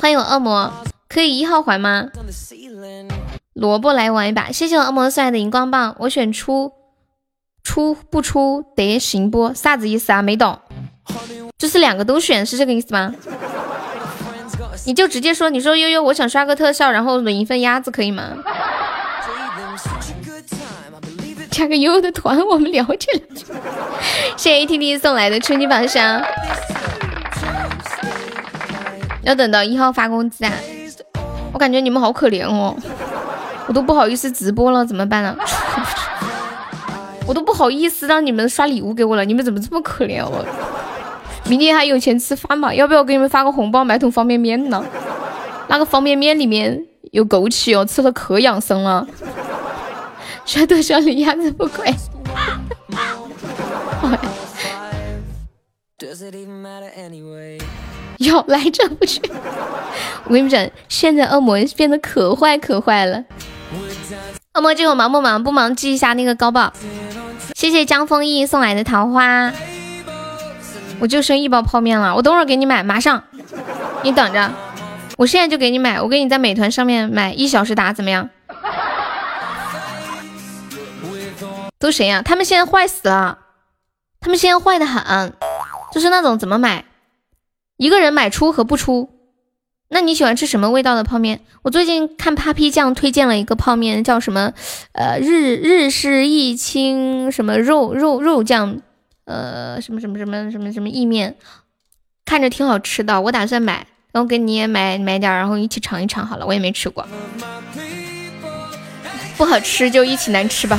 [0.00, 0.72] 欢迎我恶魔，
[1.08, 2.08] 可以一号环吗？
[3.54, 5.94] 萝卜来玩一把，谢谢我恶魔送来的荧光棒。
[6.00, 6.72] 我选出，
[7.62, 9.54] 出不出得行不？
[9.54, 10.20] 啥子意思啊？
[10.22, 10.58] 没懂。
[11.56, 13.14] 就是两个都选，是这个意思吗？
[14.86, 18.36] 你就直接说，你说悠悠，我想刷个特效，然后领一份鸭子，可以吗？
[21.56, 23.20] 加个悠悠的团，我们聊起来。
[24.36, 26.22] 谢谢 A T T 送来的春季宝箱，
[29.22, 30.52] 要等到一号发工资啊！
[31.54, 32.76] 我感觉你们好可怜哦，
[33.66, 35.34] 我都不好意思直播了，怎么办呢？
[37.26, 40.44] 我都不好意思让你们刷礼物给我了，你们怎么这么可怜我？
[41.44, 42.74] 明天还有钱吃饭吗？
[42.74, 44.84] 要不要给你们发个红包买桶方便面呢？
[45.68, 49.06] 那个方便面里面有枸杞哦，吃了可养生了。
[50.46, 51.92] 刷特效里鸭子不亏。
[58.18, 59.20] 要来这不去。
[60.24, 63.24] 我跟你们讲，现在恶魔变得可坏可坏了。
[64.54, 65.42] 恶魔这会忙不忙？
[65.42, 66.72] 不忙记一下那个高宝。
[67.54, 69.52] 谢谢江丰毅送来的桃花。
[70.98, 73.22] 我就剩一包泡面了，我等会儿给你买，马上，
[74.02, 74.50] 你等着，
[75.18, 78.30] 我现在就给你买，我给你在美团上面买一小时达，怎么样？
[81.78, 82.22] 都谁呀？
[82.22, 83.38] 他们现在坏死了，
[84.20, 85.32] 他们现在坏的很，
[85.92, 86.84] 就是那种怎么买，
[87.76, 89.10] 一个人买出和不出。
[89.88, 91.40] 那你喜欢吃什么味道的泡面？
[91.62, 94.52] 我最近看 Papi 酱推荐了一个泡面，叫什么？
[94.92, 98.82] 呃，日日式一清什么肉肉肉酱。
[99.26, 101.36] 呃，什么什么什么什么什么意面，
[102.24, 107.04] 看着挺好吃的，我打算买，然后给你也买买点，然后一起尝一尝好了，我也没吃过，
[109.36, 110.78] 不好吃就一起难吃吧。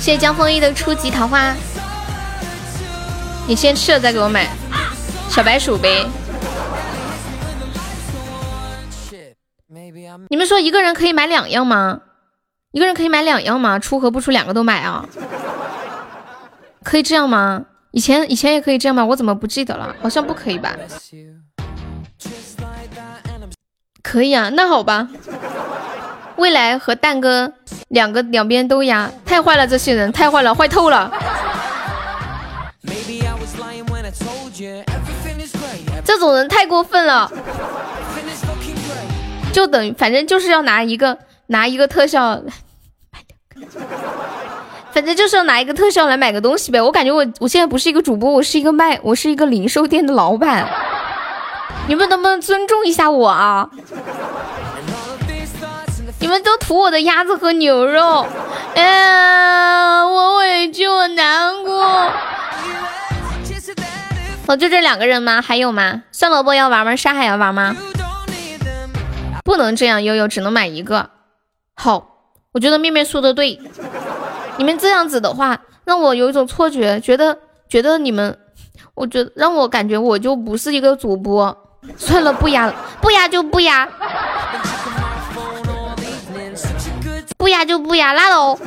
[0.00, 1.54] 谢谢江丰一的初级桃花，
[3.46, 4.48] 你先吃了再给我买，
[5.28, 6.06] 小白鼠呗。
[10.30, 12.00] 你们说一个人可以买两样吗？
[12.72, 13.78] 一个人可以买两样吗？
[13.78, 15.04] 出和不出两个都买啊？
[16.82, 17.66] 可以这样吗？
[17.90, 19.04] 以前以前也可以这样吗？
[19.04, 19.94] 我怎么不记得了？
[20.00, 20.74] 好像不可以吧？
[24.02, 25.08] 可以啊，那好吧。
[26.40, 27.52] 未来和蛋哥
[27.88, 31.12] 两个两边都压，太坏了，这些人太坏了，坏透了。
[36.02, 37.30] 这种人太过分了。
[39.52, 42.40] 就等于，反正就是要拿一个拿一个特效。
[44.92, 46.80] 反正就是要拿一个特效来买个东西呗。
[46.80, 50.66] 我感觉我我现在不是一个主播，我是一个卖，我是一个零售店的老板。
[51.86, 53.68] 你们能不能尊重一下我啊？
[56.20, 58.26] 你们都图我的鸭子和牛肉，
[58.74, 62.12] 哎呀，我委屈，我难过。
[64.46, 65.40] 哦，就这两个人吗？
[65.40, 66.02] 还有吗？
[66.12, 66.94] 酸萝卜要玩吗？
[66.94, 67.74] 沙海要玩吗？
[69.42, 71.08] 不能这样，悠悠只能买一个。
[71.74, 72.06] 好，
[72.52, 73.58] 我觉得面面说的对。
[74.58, 78.38] 你们这样子的话，让我有一种错觉，觉得觉得你们
[78.94, 81.56] 我觉得让我感觉我就不是一个主播。
[81.96, 83.88] 算了，不压了，不压就不压，
[87.50, 88.54] 不压就不压，拉倒。
[88.54, 88.60] 哼。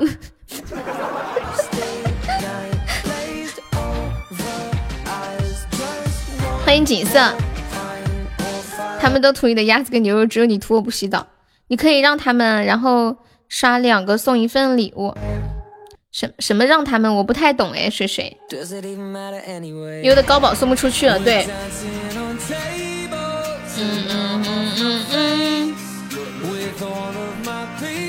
[6.64, 7.34] 欢迎锦瑟，
[8.98, 11.26] 他们都图你的鸭子跟牛肉，只有你图我不洗澡。
[11.66, 13.14] 你可以让他们，然后
[13.50, 15.14] 刷两个送一份礼物。
[16.10, 17.14] 什什么让他们？
[17.14, 18.34] 我不太懂哎，水水。
[20.02, 21.46] 有的高宝送不出去了，对。
[23.76, 25.47] 嗯嗯嗯嗯嗯。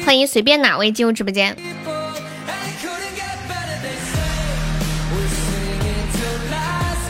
[0.09, 1.55] 欢迎随便哪位进入直播间。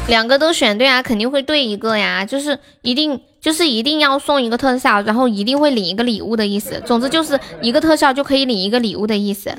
[0.07, 6.83] 两个都选对啊，肯定会对一个呀，就是一定就是一定要送一个特效，然后一定会领一个礼物的意思。
[6.85, 9.57] 总之就是一个特效就可以领一个礼物的意思。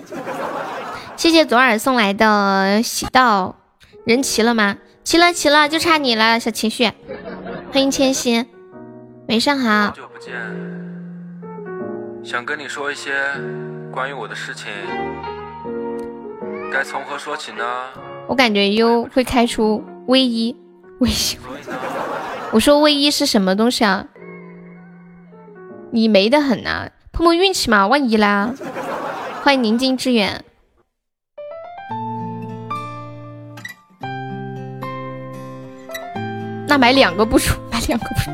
[1.17, 3.57] 谢谢左耳送来的喜到，
[4.05, 4.77] 人齐了吗？
[5.03, 6.93] 齐了齐了，就差你了，小情绪。
[7.73, 8.45] 欢迎千玺，
[9.29, 9.87] 晚上好。
[9.87, 10.35] 好久不见，
[12.23, 13.13] 想跟你说一些
[13.91, 14.71] 关于我的事情，
[16.71, 17.65] 该从何说起呢？
[18.29, 19.83] 我感觉优会开出。
[20.07, 20.57] 卫衣，
[20.99, 21.39] 卫衣。
[22.53, 24.07] 我说卫衣是什么东西啊？
[25.93, 28.53] 你没得很呐，碰碰运气嘛，万一啦。
[29.43, 30.45] 欢迎宁静致远。
[36.69, 38.31] 那买两个不出，买两个不出。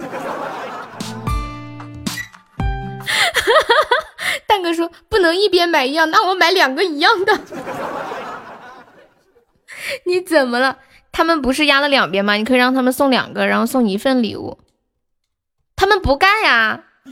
[4.46, 7.38] 蛋哥说不能一边买一样，那我买两个一样的。
[10.06, 10.78] 你怎么了？
[11.12, 12.34] 他们不是压了两边吗？
[12.34, 14.58] 你可以让他们送两个，然后送一份礼物。
[15.76, 16.84] 他们不干呀，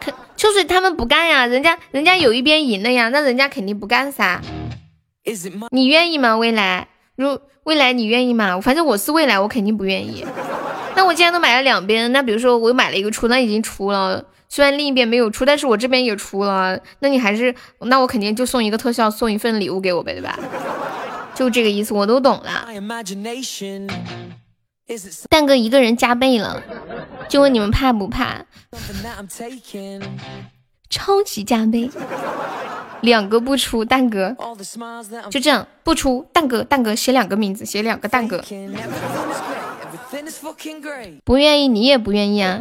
[0.00, 1.46] 可就是他们不干呀。
[1.46, 4.40] 人家人家有一边赢了呀，那人家肯定不干噻。
[5.70, 6.36] 你愿意吗？
[6.36, 8.60] 未来，如未来你愿意吗？
[8.60, 10.24] 反正我是未来，我肯定不愿意。
[10.98, 14.24] 那我既然都买了两边，那比如说我买了一个出，那已经出了。
[14.48, 16.76] 虽然另一边没有出，但是我这边也出了。
[16.98, 20.36] 那你还是，那我肯定就送一个特效，送一份礼物给我呗，对吧？
[21.36, 22.66] 就这个意思，我都懂了。
[25.30, 26.60] 蛋哥一个人加倍了，
[27.28, 28.44] 就问你们怕不怕？
[30.90, 31.88] 超级加倍，
[33.02, 34.34] 两个不出，蛋哥
[35.30, 38.42] 就这样不出，蛋哥蛋哥写两个名字，写两个蛋哥。
[41.24, 42.60] 不愿意，你也不愿意啊？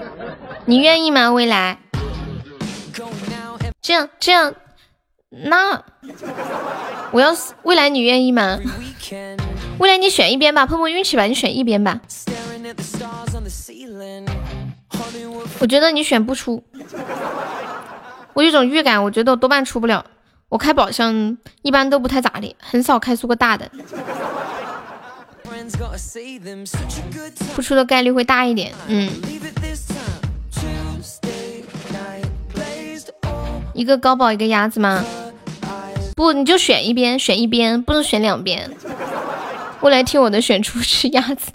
[0.66, 1.32] 你愿意吗？
[1.32, 1.80] 未来，
[3.82, 4.54] 这样这样，
[5.30, 5.82] 那
[7.12, 8.60] 我要是未来，你愿意吗？
[9.80, 12.02] 未来你选一边吧，碰碰运气吧，你选一边吧。
[15.60, 16.64] 我觉得你选不出，
[18.34, 20.06] 我有种预感，我觉得我多半出不了。
[20.50, 23.70] 我开宝箱一般都不太咋地，很少开出个大的。
[27.56, 29.10] 不出的概率会大一点，嗯。
[33.74, 35.06] 一个高宝，一个鸭子吗？
[36.16, 38.72] 不，你就选一边，选一边，不能选两边。
[39.80, 41.52] 过来听我的，选出是鸭子。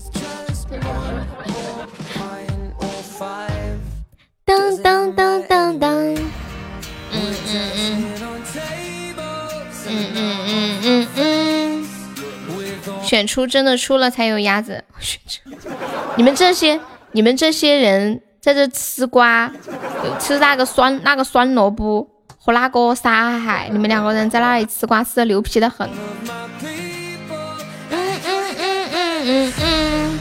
[4.45, 5.22] 当当当当
[13.23, 14.83] 选出真的出了才有鸭子。
[16.17, 16.81] 你们这些，
[17.13, 19.53] 你们这些人在这吃瓜，
[20.19, 25.89] 吃那个酸那个酸萝卜和那个沙海，你们两个人在那里吃瓜吃的牛皮的很。
[25.89, 26.69] 嗯
[27.93, 28.21] 嗯
[28.59, 30.19] 嗯嗯嗯嗯。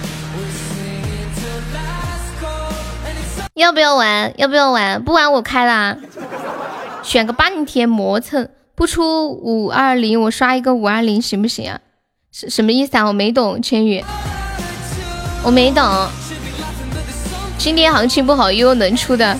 [3.55, 4.31] 要不要玩？
[4.37, 5.03] 要不要玩？
[5.03, 5.97] 不玩我开了。
[7.01, 11.79] 选个半天磨蹭，不出五二零，我刷一个五二零行不行啊？
[12.31, 13.05] 什什么意思啊？
[13.05, 14.01] 我没懂，千羽，
[15.43, 15.83] 我没懂。
[17.57, 19.37] 今天行情不好，又能出的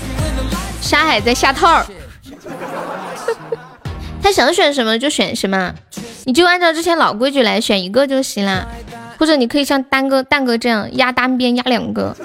[0.82, 1.84] 沙海在下套。
[4.22, 5.74] 他想选什么就选什么，
[6.26, 8.68] 你就按照之前老规矩来选一个就行了。
[9.18, 12.16] 或者你可以像丹哥蛋哥这样压单边压两个。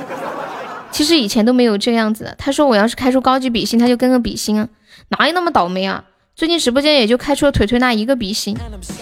[0.90, 2.34] 其实以前都没有这样子的。
[2.38, 4.68] 他说我要是开出高级比心，他就跟个比心啊，
[5.10, 6.02] 哪有那么倒霉啊？
[6.36, 8.54] 最近直播间也就开出了腿腿那一个比心，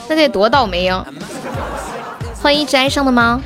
[0.08, 1.04] 那得多倒霉呀！
[2.40, 3.40] 欢迎一只爱上的猫，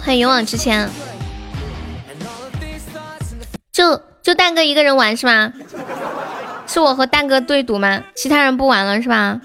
[0.00, 0.90] 欢迎勇往直前。
[3.70, 5.52] 就就蛋哥一个人玩是吗？
[6.66, 8.02] 是我和蛋哥对赌吗？
[8.16, 9.40] 其他人不玩了是吧？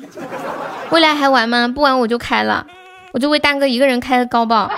[0.90, 1.68] 未来还玩吗？
[1.68, 2.66] 不玩我就开了，
[3.12, 4.72] 我就为蛋哥一个人开个高爆。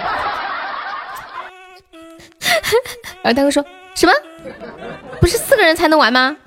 [3.23, 3.65] 然后蛋哥说。
[3.95, 4.13] 什么？
[5.19, 6.37] 不是四个人才能玩吗？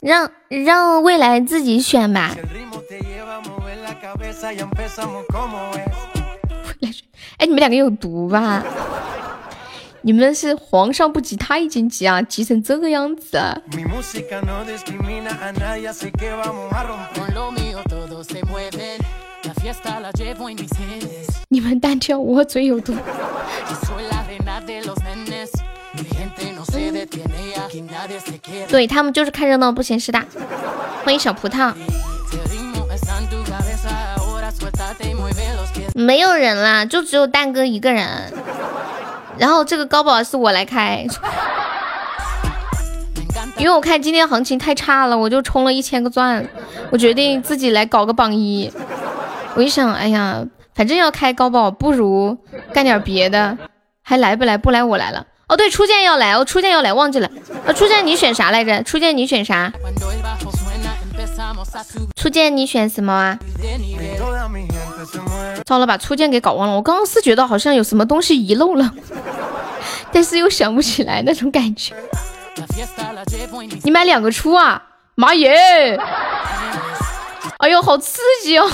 [0.00, 2.34] 让让未来自己选吧。
[7.38, 8.64] 哎，你们两个有毒吧？
[10.02, 13.36] 你们是皇上不急他已经急啊，急成这个样子。
[21.50, 22.94] 你们单挑我嘴有毒。
[28.68, 30.26] 对他们就是看热闹不嫌事大。
[31.04, 31.72] 欢迎小葡萄。
[35.94, 38.06] 没有人啦，就只有蛋哥一个人。
[39.38, 41.06] 然后这个高保是我来开，
[43.56, 46.46] 因为我看今天行情太差了，我就充了一千个钻，
[46.90, 48.70] 我决定自己来搞个榜一。
[49.54, 50.44] 我一想，哎呀，
[50.78, 52.38] 反正要开高爆，不如
[52.72, 53.58] 干点别的。
[54.00, 54.56] 还来不来？
[54.56, 55.26] 不来我来了。
[55.48, 57.28] 哦，对，初见要来，哦，初见要来，忘记了。
[57.66, 58.80] 呃，初见你选啥来着？
[58.84, 59.72] 初见你选啥？
[62.14, 63.36] 初见你选什么啊？
[65.66, 66.76] 糟了，把初见给搞忘了。
[66.76, 68.94] 我刚刚是觉得好像有什么东西遗漏了，
[70.12, 71.92] 但是又想不起来那种感觉。
[73.82, 74.80] 你买两个初啊？
[75.16, 75.98] 妈耶！
[77.58, 78.70] 哎呦，好刺激哦！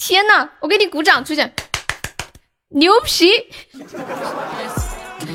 [0.00, 1.52] 天呐，我给你鼓掌，初见，
[2.70, 3.30] 牛皮！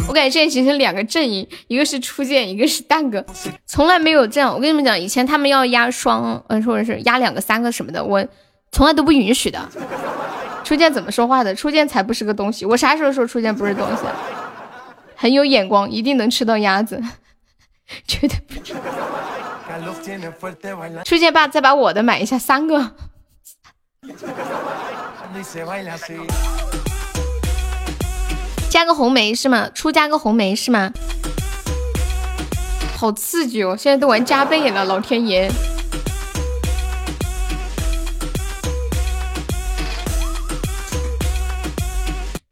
[0.07, 3.23] 我感觉现在形成两个阵营，一个是初见，一个是蛋哥，
[3.67, 4.51] 从来没有这样。
[4.51, 8.27] 我跟你们讲，以前他们要压双，嗯，或者是压两个、三个什么的，我
[8.71, 9.69] 从来都不允许的。
[10.63, 11.53] 初见怎么说话的？
[11.53, 14.01] 初见才不是个东西，我啥时候说初见不是东西？
[15.15, 16.99] 很有眼光，一定能吃到鸭子，
[18.07, 18.55] 绝对不。
[21.03, 22.95] 初见爸，再把我的买一下，三个。
[28.69, 29.69] 加个红梅是吗？
[29.73, 30.91] 出加个红梅是吗？
[32.97, 33.75] 好刺激哦！
[33.77, 35.49] 现在都玩加倍了，老天爷！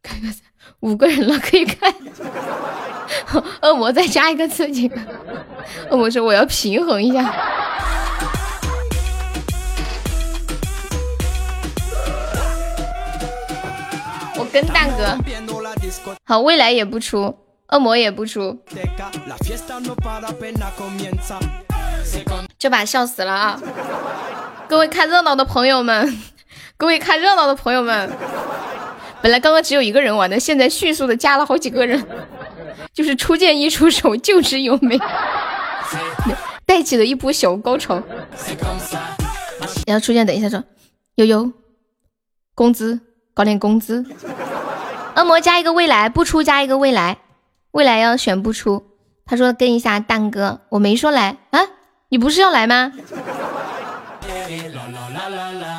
[0.02, 0.34] 看看
[0.80, 1.94] 五个人了，可以看。
[3.62, 4.90] 恶魔再加一个刺激。
[5.90, 7.22] 恶魔说我要平衡一下。
[14.54, 15.18] 跟蛋哥。
[16.22, 17.36] 好，未来也不出，
[17.70, 18.56] 恶魔也不出，
[22.56, 23.60] 这把笑死了啊！
[24.68, 26.20] 各位看热闹的朋友们，
[26.78, 28.08] 各位看热闹的朋友们，
[29.20, 32.06] 本来刚刚只有一个人玩的，现在迅速的加了好几个人，
[32.92, 34.96] 就是初见一出手就知有美，
[36.64, 38.00] 带起了一波小高潮。
[39.84, 40.62] 然后初见，等一下说，
[41.16, 41.52] 悠悠，
[42.54, 43.00] 工资
[43.34, 44.06] 搞点工资。
[45.16, 47.18] 恶魔加一个未来不出，加一个未来，
[47.72, 48.86] 未来要选不出。
[49.26, 51.60] 他说跟一下蛋哥，我没说来啊，
[52.08, 52.92] 你不是要来吗？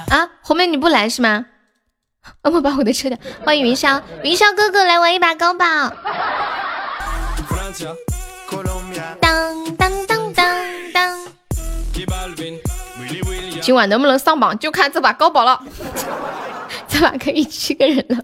[0.09, 1.45] 啊，红妹你不来是吗？
[2.41, 3.17] 恶魔把我的车掉。
[3.43, 5.65] 欢迎云霄，云霄哥哥来玩一把高宝。
[9.21, 10.45] 当当当当
[10.93, 11.19] 当。
[13.61, 15.61] 今晚能不能上榜，就看这把高宝了。
[16.95, 18.23] 这把可以七个人了。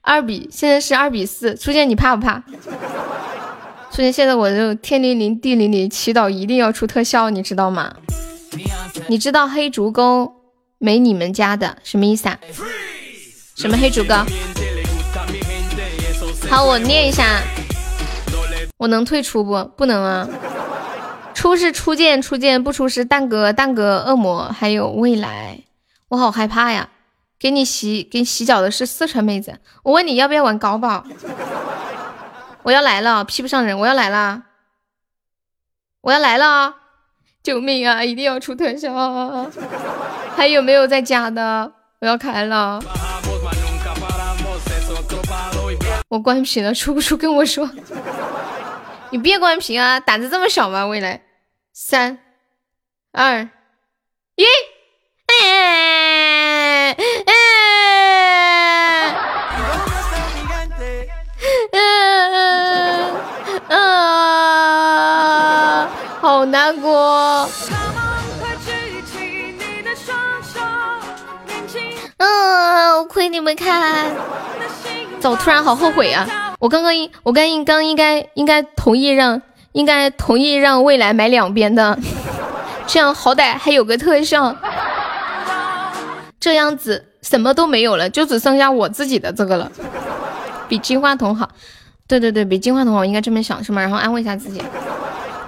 [0.00, 2.40] 二比现在是二比四，初见你怕不怕？
[3.90, 7.96] 初见现在我就天灵灵地灵灵，祈祷一定要出特效，你知道吗？
[9.08, 10.32] 你知道黑竹沟
[10.78, 12.38] 没你们家的什么意思啊？
[13.56, 14.14] 什么黑竹沟？
[16.48, 17.42] 好，我念一下，
[18.78, 19.64] 我能退出不？
[19.76, 20.28] 不能啊。
[21.34, 25.58] 出是初见，初见不出是蛋哥，蛋哥恶魔还有未来，
[26.10, 26.90] 我好害怕呀。
[27.44, 31.04] 给你洗给你洗脚的是四川妹子，我问你要不要玩高宝？
[32.62, 34.44] 我要来了，P 不上人，我要来了，
[36.00, 36.74] 我要来了啊，
[37.42, 38.02] 救命啊！
[38.02, 38.94] 一定要出特效，
[40.34, 41.70] 还有没有在家的？
[42.00, 42.82] 我要开了，
[46.08, 47.70] 我关屏了，出不出跟我说？
[49.10, 50.86] 你别关屏啊，胆子这么小吗？
[50.86, 51.20] 未来，
[51.74, 52.20] 三
[53.12, 53.46] 二
[54.36, 54.44] 一，
[55.26, 56.96] 哎。
[56.96, 57.33] 哎
[72.64, 74.10] 我，亏你们看，
[75.20, 76.54] 早突然好后悔啊！
[76.58, 79.40] 我刚刚应我刚应刚应该应该同意让
[79.72, 81.98] 应该同意让未来买两边的，
[82.86, 84.56] 这样好歹还有个特效。
[86.40, 89.70] 这样子什么都没有了，就只剩下我自己的这个了。
[90.68, 91.48] 比金话筒好。
[92.06, 93.80] 对对对，比金话筒好，应该这么想是吗？
[93.80, 94.62] 然后安慰一下自己。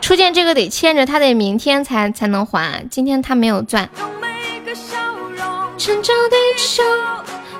[0.00, 3.88] 初见这个得欠着，他得明天才才能还，今天他没有赚。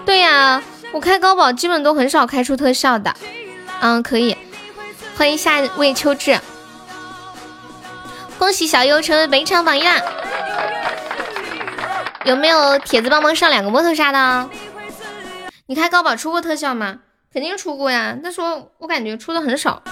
[0.04, 0.62] 对呀，
[0.92, 3.14] 我开高保基本都很少开出特效的。
[3.80, 4.36] 嗯，可以。
[5.16, 6.38] 欢迎下一位秋至，
[8.38, 10.00] 恭喜小优成为本场榜一啦！
[12.24, 14.50] 有没有铁子帮忙上两个摸头杀的？
[15.66, 17.00] 你开高保出过特效吗？
[17.32, 19.82] 肯定出过呀，但是我我感觉出的很少。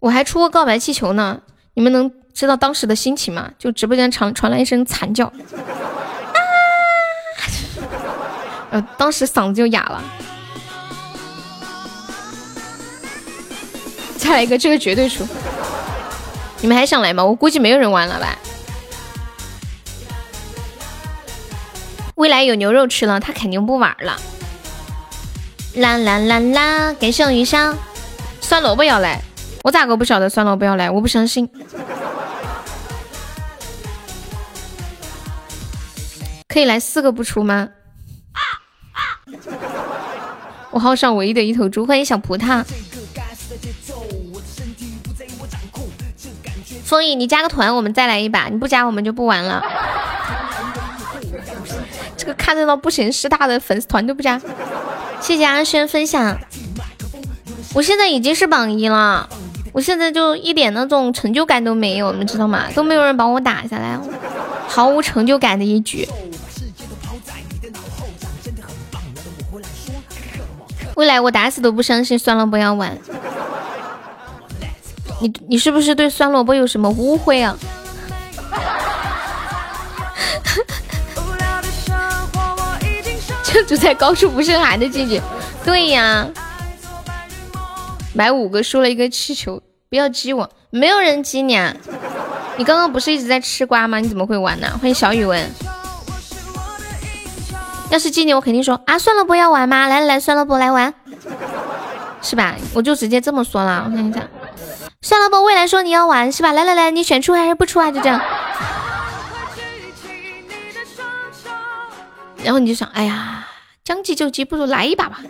[0.00, 1.40] 我还出过告白气球呢，
[1.74, 3.48] 你们能知道当时的心情吗？
[3.56, 5.32] 就直播间传传来一声惨叫，啊！
[8.72, 10.02] 呃，当时嗓子就哑了。
[14.18, 15.24] 再来一个，这个绝对出。
[16.60, 17.24] 你们还想来吗？
[17.24, 18.36] 我估计没有人玩了吧。
[22.16, 24.16] 未来有牛肉吃了，他肯定不玩了。
[25.74, 26.92] 啦啦啦啦！
[26.94, 27.76] 感谢我余香，
[28.40, 29.20] 酸萝卜要来，
[29.62, 30.90] 我咋个不晓得酸萝卜要来？
[30.90, 31.48] 我不相信。
[36.54, 37.68] 可以来四个不出吗？
[40.70, 42.62] 我号上唯一的一头猪，欢迎小葡萄。
[46.84, 48.44] 风影，你加个团，我们再来一把。
[48.50, 49.64] 你不加，我们就不玩了。
[52.16, 54.40] 这个看热闹不嫌事大的粉丝团都不加。
[55.20, 56.38] 谢谢阿轩分享。
[57.74, 59.28] 我现在已经是榜一了，
[59.72, 62.70] 我现在就一点那种成就感都没有，你知道吗？
[62.76, 63.98] 都没有人帮我打下来，
[64.68, 66.08] 毫无成就感的一局。
[70.96, 72.96] 未来我打死都不相信，酸萝卜要玩。
[75.20, 77.56] 你你是不是对酸萝卜有什么误会啊？
[83.44, 85.22] 就住在高处不胜寒的境界，
[85.64, 86.26] 对呀。
[88.12, 91.74] 买五个输了一个气球，不要激我，没有人激你啊！
[92.56, 93.98] 你刚刚不是一直在吃瓜吗？
[93.98, 94.68] 你怎么会玩呢？
[94.80, 95.50] 欢迎小语文。
[97.94, 99.86] 要是今年，我肯定说啊，算了，不要玩吗？
[99.86, 100.92] 来来来，算了，不来玩，
[102.22, 102.56] 是吧？
[102.74, 104.20] 我就直接这么说了，我看一下。
[105.00, 106.50] 算了不，未来说你要玩是吧？
[106.50, 107.92] 来来来，你选出还是不出啊？
[107.92, 108.20] 就这样。
[112.42, 113.46] 然后你就想，哎呀，
[113.84, 115.20] 将计就计，不如来一把吧。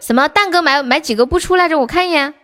[0.00, 0.26] 什么？
[0.26, 1.78] 蛋哥买买几个不出来着？
[1.78, 2.34] 我看一眼。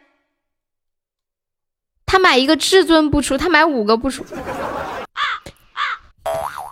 [2.06, 4.24] 他买一个至尊不出，他买五个不出。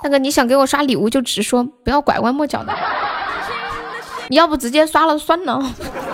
[0.03, 2.73] 大哥，你想给我刷礼物就直说，不要拐弯抹角的。
[4.29, 5.61] 你要不直接刷了算了。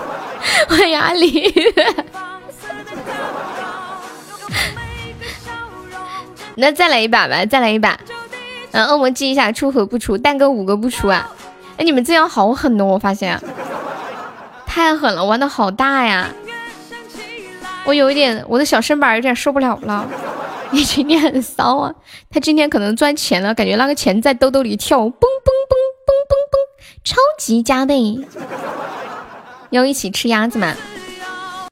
[0.69, 1.53] 欢迎阿狸。
[6.57, 7.99] 那再来一把吧，再来一把。
[8.73, 11.31] 嗯，恶魔记一下，出和不出，蛋哥五个不出啊！
[11.77, 13.41] 哎，你们这样好狠哦，我发现，
[14.67, 16.29] 太狠了，玩的好大呀！
[17.85, 20.07] 我有一点，我的小身板有点受不了了。
[20.71, 21.95] 你今天很骚啊！
[22.31, 25.75] 他今天可能赚钱了，感觉那个钱在兜兜里跳，嘣嘣嘣
[26.07, 26.57] 嘣嘣嘣，
[27.05, 28.19] 超级加倍。
[29.71, 30.75] 要一起吃鸭子吗？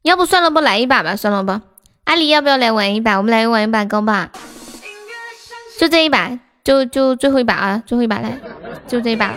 [0.02, 1.62] 要不算了，不来一把吧，算了吧。
[2.04, 3.16] 阿狸要不要来玩一把？
[3.16, 4.30] 我们来玩一把高吧。
[5.78, 7.82] 就这一把，就就最后一把啊！
[7.84, 8.38] 最后一把来，
[8.86, 9.34] 就这一把。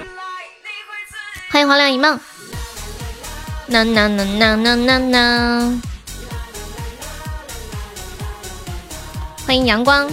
[1.49, 2.19] 欢迎黄粱一梦。
[3.67, 5.81] 呐呐呐呐呐呐呐。
[9.47, 10.11] 欢迎阳光。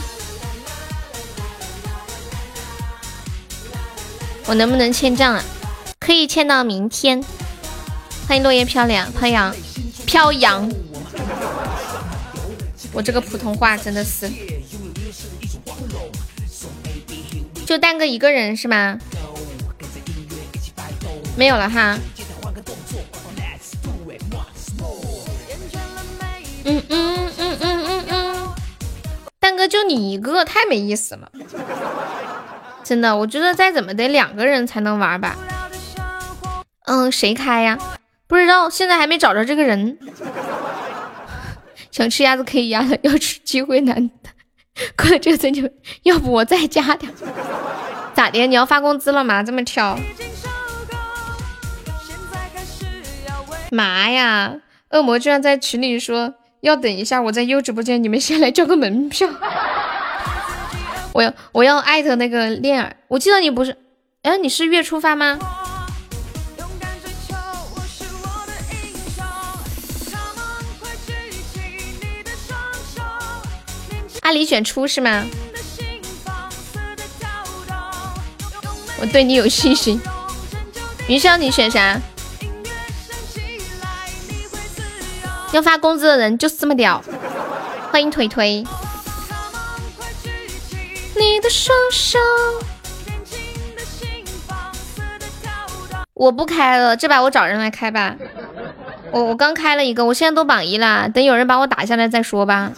[4.46, 5.42] 我能不能欠账啊？
[5.98, 7.20] 可以欠到明天。
[8.28, 9.56] 欢迎落叶飘凉，飘扬，
[10.06, 10.70] 飘扬。
[12.92, 14.30] 我这个普通话真的是。
[17.66, 18.96] 就蛋哥一个人是吗？
[21.36, 21.98] 没有了哈。
[26.66, 28.54] 嗯嗯嗯嗯嗯嗯，
[29.44, 31.30] 蛋哥就你一个，太没意思了。
[32.82, 35.36] 真的，我觉得再怎么得两个人才能玩吧。
[36.86, 37.76] 嗯，谁开呀？
[38.26, 39.98] 不知道，现在还没找着这个人。
[41.90, 44.30] 想吃鸭子可以鸭子，要吃机会难得。
[44.96, 45.68] 过了这个春秋，
[46.04, 47.12] 要不我再加点？
[48.14, 48.46] 咋的？
[48.46, 49.42] 你要发工资了吗？
[49.42, 49.98] 这么挑？
[53.70, 54.54] 妈呀！
[54.88, 56.32] 恶魔居然在群里说
[56.64, 59.28] 要等一下，我在优直播间，你们先来交个门票。
[61.12, 63.76] 我要我要艾特那个恋儿，我记得你不是，
[64.22, 65.38] 哎，你是月初发吗？
[74.22, 75.26] 阿里选出是吗？
[78.98, 80.00] 我对你有信心。
[81.08, 82.00] 云霄，你选啥？
[85.54, 87.00] 要发工资的人就是这么屌。
[87.92, 88.64] 欢迎腿腿。
[91.16, 92.18] 你的双手。
[96.12, 98.16] 我不开了，这把我找人来开吧。
[99.12, 102.72] 我我刚开了一个，我现在都榜一了，等有人把我打下来再说吧。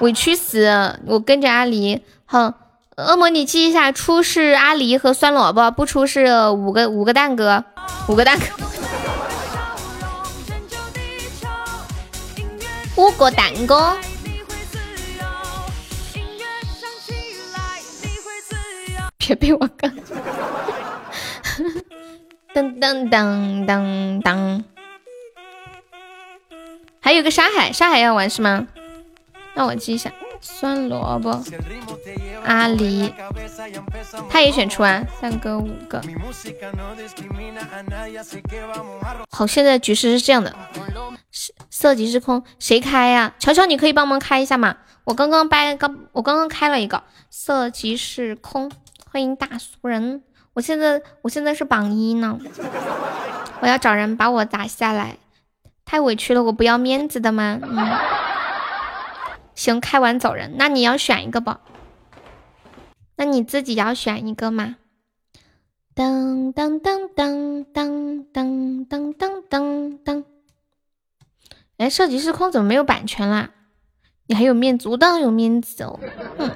[0.00, 2.54] 委屈死，我跟着阿狸，哼，
[2.96, 7.64] 恶魔你记一下，出是阿狸和酸萝卜，不出是五个五个蛋哥，
[8.08, 8.46] 五个蛋哥，
[12.98, 13.96] 五个蛋哥。
[19.16, 19.94] 别被我干。
[22.52, 24.64] 噔噔噔噔噔，
[27.00, 28.66] 还有个沙海，沙海要玩是吗？
[29.54, 31.30] 那我记一下，酸萝卜，
[32.44, 33.12] 阿狸，
[34.30, 36.02] 他也选出啊，三个五个。
[39.30, 40.54] 好，现在局势是这样的，
[41.70, 43.34] 色即是空，谁开呀？
[43.38, 44.76] 乔乔，你可以帮忙开一下吗？
[45.04, 48.70] 我刚刚掰刚，我刚刚开了一个色即是空，
[49.10, 50.22] 欢迎大俗人。
[50.54, 52.38] 我现在我现在是榜一呢，
[53.60, 55.16] 我要找人把我打下来，
[55.84, 57.58] 太委屈了，我不要面子的吗？
[57.62, 57.76] 嗯，
[59.58, 60.54] 行，开完走人。
[60.56, 61.56] 那你要选一个不？
[63.16, 64.76] 那你自己要选一个吗？
[65.96, 70.24] 噔噔噔噔噔噔噔噔噔噔。
[71.78, 73.50] 哎，设计师空怎么没有版权啦？
[74.28, 75.98] 你还有面子，我当然有面子哦。
[76.38, 76.52] 哼，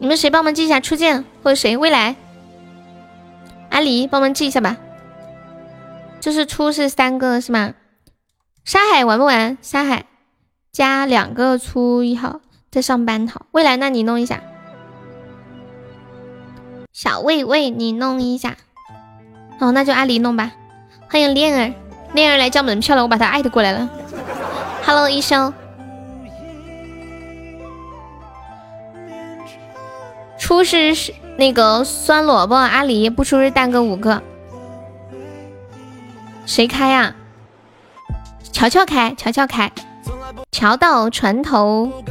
[0.00, 2.16] 你们谁帮忙记一下初见或者谁未来？
[3.70, 4.76] 阿狸，帮忙记一下吧。
[6.20, 7.74] 就是出是三个是吗？
[8.64, 9.56] 沙海玩不玩？
[9.62, 10.06] 沙海
[10.72, 12.40] 加两个初一号
[12.70, 13.46] 在上班好。
[13.52, 14.40] 未来，那你弄一下。
[16.92, 18.56] 小魏魏，你弄一下。
[19.58, 20.52] 哦，那就阿离弄吧。
[21.10, 21.74] 欢迎恋儿，
[22.12, 23.88] 恋儿来交门票了，我把他艾特过来了。
[24.84, 25.52] Hello，医生。
[30.38, 31.14] 初是。
[31.36, 34.22] 那个酸萝卜阿离不出是蛋哥五个，
[36.44, 37.14] 谁开呀？
[38.52, 39.72] 乔乔开，乔乔开，
[40.52, 42.02] 桥到船头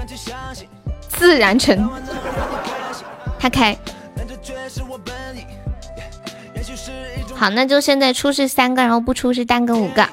[1.07, 1.87] 自然沉，
[3.37, 3.77] 他开。
[7.35, 10.07] 好，那就现在出是三个，然后不出是单个五个。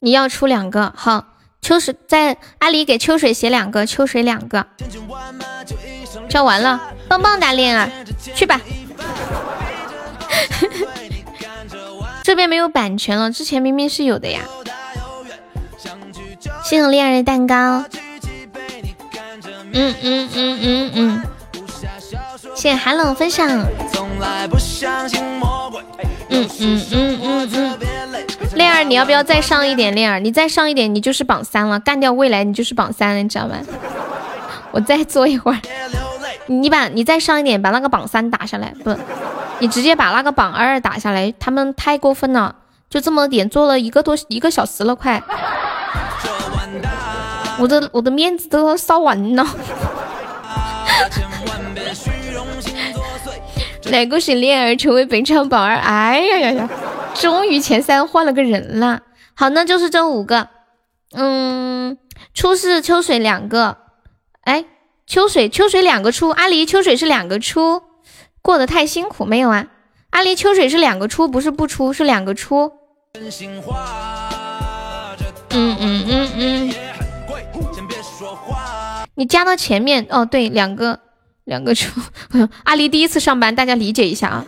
[0.00, 1.24] 你要出两个，好。
[1.62, 4.64] 秋水在阿离给秋水写两个，秋水两个，
[6.28, 7.90] 叫完了，棒棒哒恋儿，
[8.36, 8.60] 去吧。
[12.26, 14.40] 这边没有版权了，之前明明是有的呀。
[16.64, 17.84] 谢谢恋儿的蛋糕。
[19.72, 21.22] 嗯嗯嗯嗯嗯。
[22.56, 23.48] 谢谢寒冷分享。
[26.28, 27.78] 嗯嗯嗯嗯嗯。
[28.54, 29.94] 恋儿，你要不要再上一点？
[29.94, 31.78] 恋儿，你再上一点，你就是榜三了。
[31.78, 33.54] 干掉未来，你就是榜三了，你知道吗？
[34.72, 35.60] 我再做一会儿，
[36.46, 38.74] 你把你再上一点，把那个榜三打下来。
[38.82, 38.90] 不，
[39.58, 41.32] 你直接把那个榜二打下来。
[41.38, 42.56] 他们太过分了，
[42.90, 45.22] 就这么点做了一个多一个小时了，快！
[47.58, 49.46] 我的我的面子都要烧完了。
[53.84, 55.74] 来，恭喜恋儿成为本场榜二！
[55.76, 56.68] 哎呀呀呀！
[57.14, 59.00] 终于前三换了个人了，
[59.34, 60.48] 好，那就是这五个。
[61.12, 61.96] 嗯，
[62.34, 63.78] 初是秋水两个，
[64.42, 64.66] 哎，
[65.06, 67.84] 秋水秋水两个出，阿离秋水是两个出，
[68.46, 69.66] 过得太辛苦没有啊？
[70.10, 72.70] 阿狸秋水是两个出，不是不出，是两个出。
[75.50, 76.72] 嗯嗯嗯嗯。
[79.16, 81.00] 你加到前面哦，对，两个
[81.42, 82.00] 两个出。
[82.62, 84.44] 阿狸第一次上班，大家理解一下啊。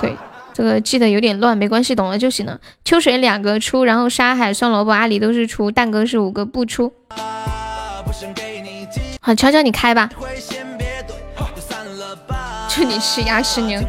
[0.00, 0.16] 对。
[0.52, 2.58] 这个记得有点乱，没关系，懂了就行了。
[2.84, 6.92] 秋水两个出，然后沙海、酸萝卜、阿狸都是出，蛋哥是五个不出。
[9.20, 10.10] 好，悄悄你开吧。
[12.74, 13.80] 祝你吃鸭吃牛，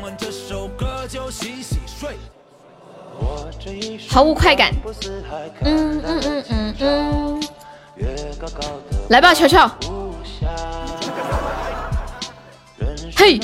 [4.08, 4.72] 毫无快感。
[5.64, 7.44] 嗯嗯嗯嗯嗯，
[9.10, 9.68] 来吧，乔乔。
[13.16, 13.40] 嘿，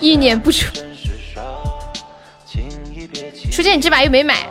[0.00, 0.66] 一年不出。
[3.52, 4.48] 初见，你这把又没买。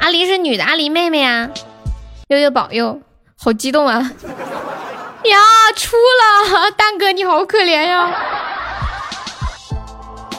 [0.00, 1.50] 阿狸是女的，阿狸妹妹啊。
[2.28, 3.02] 悠悠保佑，
[3.36, 4.10] 好激动啊！
[5.24, 5.38] 呀，
[5.76, 6.70] 出了！
[6.70, 8.10] 蛋哥你好可怜呀！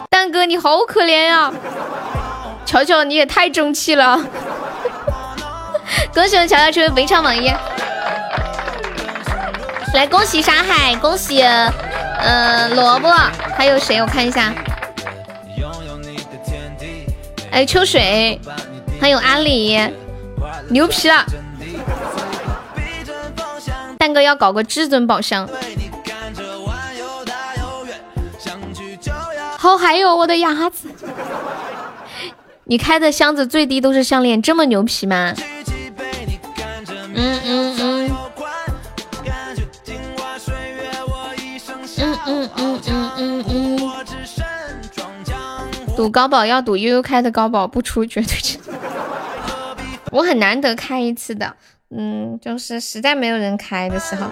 [0.09, 1.51] 蛋哥你好可怜呀！
[2.65, 4.19] 乔乔你也太争气了！
[6.13, 7.51] 恭喜我们乔乔成为本场榜一！
[9.93, 13.09] 来，恭喜沙海，恭喜嗯，萝卜，
[13.55, 14.01] 还有谁？
[14.01, 14.53] 我看一下，
[17.51, 18.39] 还有秋水，
[18.99, 19.79] 还有阿里，
[20.69, 21.25] 牛皮了！
[24.01, 25.47] 蛋哥要搞个至尊宝箱。
[29.59, 30.89] 好，还有我的鸭子。
[32.63, 35.35] 你开的箱子最低都是项链，这么牛皮吗？
[37.13, 38.11] 嗯嗯嗯。
[41.99, 43.77] 嗯嗯嗯嗯嗯嗯。
[45.95, 48.57] 赌高宝要赌悠悠开的高宝不出绝对值。
[50.09, 51.55] 我很难得开一次的，
[51.95, 54.27] 嗯，就是实在没有人开的时候。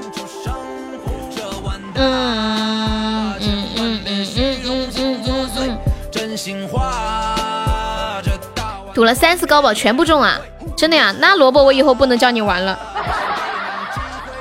[1.96, 5.78] 嗯嗯嗯嗯嗯嗯嗯嗯。
[8.94, 10.40] 赌了三次高宝全部中啊！
[10.76, 11.14] 真的呀？
[11.20, 12.80] 那萝卜我以后不能叫你玩了。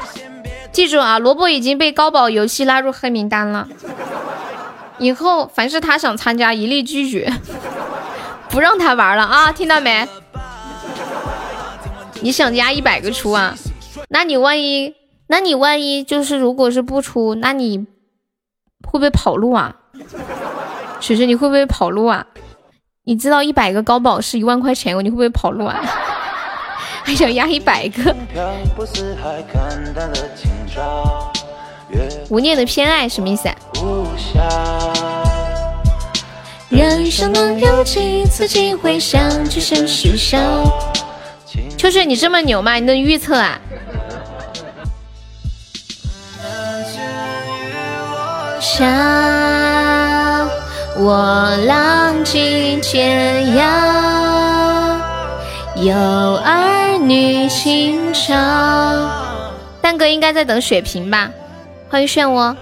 [0.73, 3.69] 记住啊，萝卜已经被高宝游戏拉入黑名单了。
[4.99, 7.33] 以后凡是他想参加，一律拒绝，
[8.51, 9.53] 不让他玩了啊！
[9.53, 10.09] 听到没？
[12.21, 13.55] 你想压一百个出啊？
[14.09, 14.95] 那你万一，
[15.29, 17.79] 那你万一就是如果是不出，那你
[18.87, 19.77] 会不会跑路啊？
[21.01, 22.27] 水水，你会不会跑路啊？
[23.05, 25.81] 你知道一百个高保是一万块钱哦，你会不会跑路啊？
[27.05, 28.15] 还想压一百个？
[32.29, 33.55] 无念的偏爱什么意思啊？
[36.69, 40.41] 人生能有几次机会相聚生死相？
[41.79, 42.75] 秋水，你这么牛吗？
[42.75, 43.61] 你能预测啊？
[48.61, 48.85] 想。
[50.97, 54.99] 我浪迹天涯，
[55.77, 59.09] 有儿女情长。
[59.81, 61.31] 蛋哥应该在等血瓶吧？
[61.89, 62.57] 欢迎漩涡，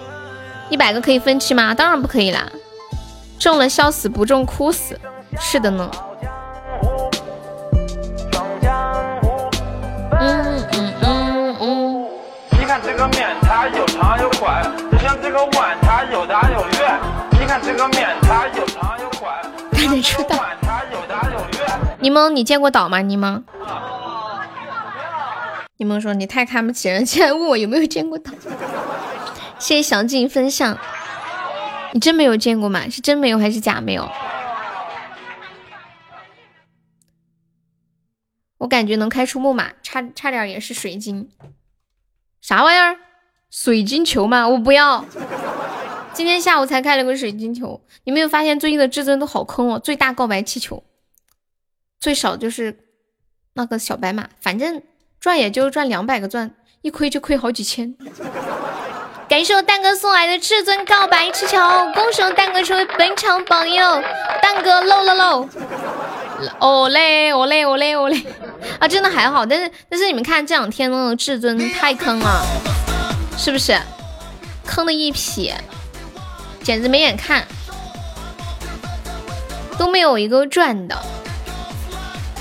[0.69, 1.75] 一百个可以分期吗？
[1.75, 2.47] 当然不可以啦，
[3.39, 5.01] 中了笑死，不中哭死。
[5.41, 5.91] 是的呢。
[10.27, 12.07] 嗯嗯嗯嗯。
[12.59, 16.99] 你看这个面，它又长又宽，就像这个碗，它又大又圆。
[17.39, 19.33] 你看这个面，它又长又宽。
[19.73, 20.37] 还能出岛？
[22.01, 22.99] 柠檬，你见过岛吗？
[23.03, 23.41] 柠檬。
[25.77, 28.33] 柠檬说你太看不起人，竟然问我有没有见过岛。
[29.61, 30.77] 谢谢小静分享。
[31.93, 32.81] 你真没有见过吗？
[32.91, 34.09] 是真没有还是假没有？
[38.59, 41.29] 我感觉能开出木马，差差点也是水晶。
[42.41, 42.99] 啥玩意儿？
[43.51, 44.49] 水晶球吗？
[44.49, 45.05] 我不要。
[46.13, 49.79] 今天下午才开了个水晶球，你没有发现最近的至尊都好坑哦？
[49.79, 50.83] 最大告白气球，
[52.01, 52.79] 最少就是
[53.53, 54.83] 那个小白马，反正
[55.21, 57.95] 赚也就赚两百个钻，一亏就亏好几千。
[59.29, 61.59] 感谢我蛋哥送来的至尊告白气球，
[61.95, 64.03] 恭喜蛋哥成为本场榜友！
[64.41, 65.49] 蛋哥漏了漏，
[66.61, 68.25] 哦嘞哦嘞哦嘞哦嘞
[68.79, 72.47] 啊，真的还好，但是但是你们看这两天那个至尊太坑了，
[73.37, 73.77] 是不是？
[74.65, 75.53] 坑的一匹。
[76.63, 77.47] 简直没眼看，
[79.79, 81.01] 都没有一个赚的。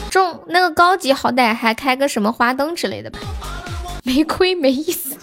[0.09, 3.19] 中那个高级好歹还开个什么花灯之类的吧，
[4.03, 5.15] 没亏没意思。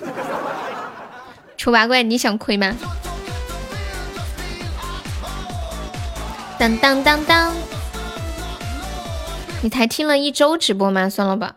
[1.63, 2.75] 丑八怪，你想亏吗？
[6.59, 7.53] 当当当当，
[9.63, 11.09] 你才听了一周直播吗？
[11.09, 11.55] 算了吧。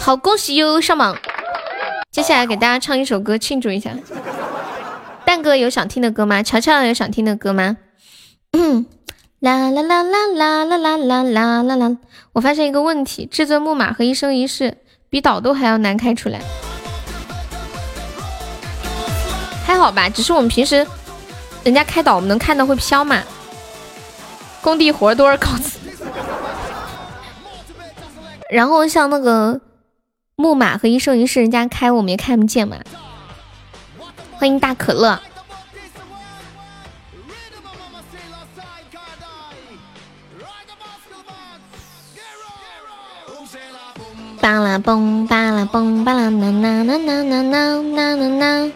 [0.00, 1.18] 好，恭喜悠悠上榜。
[2.10, 3.90] 接下来给大家唱一首歌庆祝一下。
[5.26, 6.42] 蛋哥有想听的歌吗？
[6.42, 7.76] 乔乔有想听的歌吗？
[9.40, 11.96] 啦啦啦啦啦啦啦啦啦啦啦！
[12.32, 14.78] 我发现一个问题：至尊木马和一生一世
[15.10, 16.40] 比倒斗还要难开出来。
[19.66, 20.86] 还好吧，只是我们平时
[21.64, 23.20] 人家开导，我们能看到会飘嘛。
[24.62, 25.78] 工地活多少稿子？
[28.48, 29.60] 然后像那个。
[30.38, 32.76] 木马和一生一世，人家开我们也看不见嘛。
[34.32, 35.18] 欢迎大可乐。
[44.42, 48.72] 巴拉嘣，巴拉嘣，巴拉啦啦啦啦啦啦啦啦啦。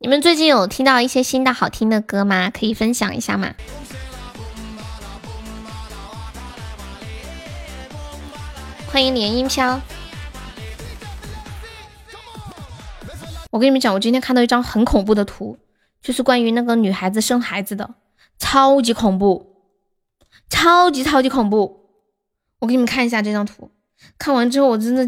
[0.00, 2.50] 你们最近有听到一些新的好听的歌吗？
[2.50, 3.52] 可以分享一下吗？
[8.86, 9.80] 欢迎连音飘。
[13.50, 15.58] 我跟你们讲，我今天看到一张很恐怖的图，
[16.00, 17.96] 就是关于那个女孩子生孩子的，
[18.38, 19.64] 超级恐怖，
[20.48, 21.90] 超级超级恐怖。
[22.60, 23.72] 我给你们看一下这张图，
[24.16, 25.04] 看完之后我真的，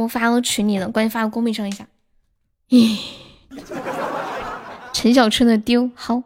[0.00, 1.86] 我发到群里了，关键发到公屏上一下。
[2.70, 2.98] 咦，
[4.94, 6.22] 陈小春的丢好，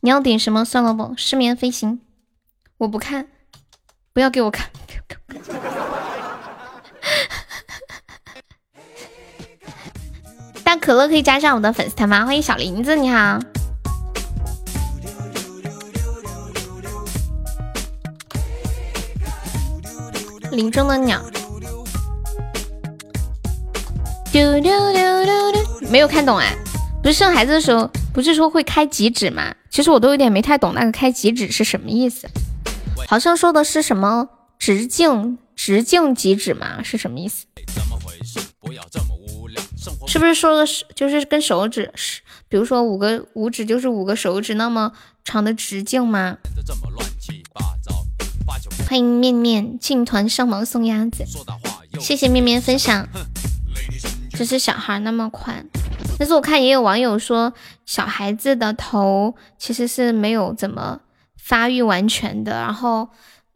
[0.00, 0.64] 你要点什么？
[0.64, 2.00] 算了不，失眠飞行，
[2.78, 3.26] 我不看，
[4.12, 4.70] 不要给我看。
[10.62, 12.24] 大可乐可以加上我的粉丝团吗？
[12.24, 13.40] 欢迎小林子，你好。
[20.52, 21.20] 林中的鸟。
[25.90, 26.56] 没有看懂哎，
[27.02, 29.52] 不是生孩子的时候，不是说会开几指吗？
[29.70, 32.28] 其实我都有点没太懂那个开几指是什么意思，
[33.08, 37.46] 好像说的是什么直径直径几指吗，是什么意思？
[40.06, 44.92] 是不是说的是就是跟手指是，比如说五个五指就是五个手指那么
[45.24, 46.36] 长的直径吗？
[48.88, 51.24] 欢迎面面进团上毛送鸭子，
[52.00, 53.08] 谢谢面面分享。
[54.40, 55.62] 就是小孩那么宽，
[56.18, 57.52] 但是我看也有网友说，
[57.84, 60.98] 小孩子的头其实是没有怎么
[61.36, 63.06] 发育完全的，然后，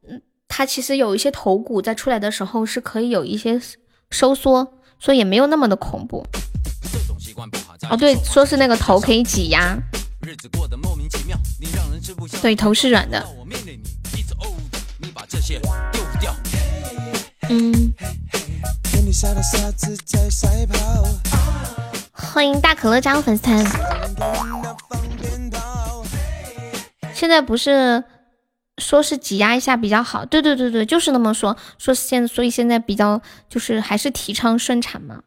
[0.07, 3.59] 嗯，他其实有一些头骨在出来的时候是可以有一些
[4.11, 6.23] 收缩，所以也没有那么的恐怖。
[7.89, 9.75] 哦，对，说是那个头可以挤压，
[12.43, 13.27] 对，头是软的。
[17.49, 17.91] 嗯。
[22.13, 23.65] 欢迎大可乐加入粉丝团。
[27.15, 28.03] 现在不是
[28.79, 30.25] 说是挤压一下比较好？
[30.25, 31.57] 对对对对，就是那么说。
[31.79, 35.23] 说现所以现在比较就是还是提倡顺产嘛。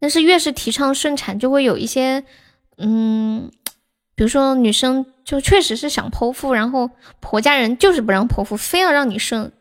[0.00, 2.24] 但是越是提倡顺产，就会有一些
[2.78, 3.48] 嗯，
[4.16, 6.90] 比如说女生就确实是想剖腹，然后
[7.20, 9.52] 婆家人就是不让剖腹，非要让你顺。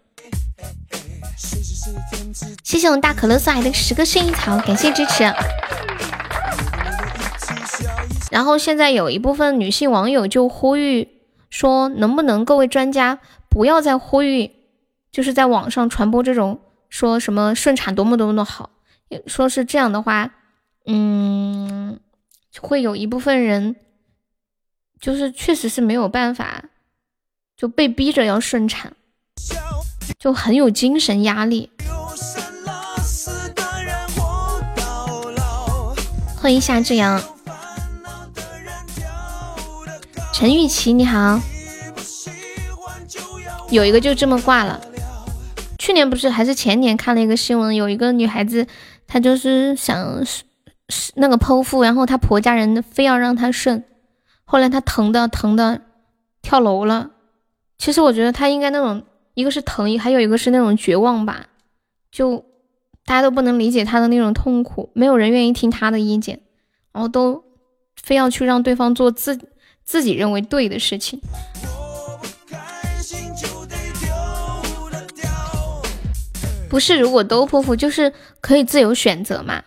[2.64, 5.24] 谢谢我们大可乐送来的十个薰衣草，感谢支持。
[8.32, 11.08] 然后现在有一部分女性网友就呼吁
[11.50, 13.20] 说，能不能各位专家
[13.50, 14.52] 不要再呼吁，
[15.12, 16.60] 就是在网上传播这种
[16.90, 18.72] 说什么顺产多么多么的好，
[19.28, 20.32] 说是这样的话，
[20.86, 22.00] 嗯，
[22.60, 23.76] 会有一部分人
[25.00, 26.66] 就是确实是没有办法，
[27.56, 28.94] 就被逼着要顺产。
[30.20, 31.70] 就很有精神压力。
[36.36, 37.22] 欢迎夏之阳，
[40.34, 41.39] 陈玉琪你好。
[43.70, 44.80] 有一个就这么挂了。
[45.80, 48.68] 去年不是还是前年看了一个新闻，有一个女孩子，
[49.08, 50.24] 她就是想
[51.16, 53.84] 那个剖腹，然后她婆家人非要让她顺，
[54.45, 55.82] 后来她疼的疼的
[56.41, 57.10] 跳楼了。
[57.78, 59.03] 其实我觉得她应该那种。
[59.36, 61.48] 一个是疼，还有一个是那种绝望吧，
[62.10, 62.44] 就
[63.06, 66.40] 大家都不能理解他的那种痛苦，没有人愿意听他的意见，
[66.94, 67.44] 然后都
[68.02, 69.38] 非要去让对方做自
[69.84, 71.20] 自己认为对的事情。
[76.70, 79.62] 不是，如果都剖腹，就是可以自由选择嘛。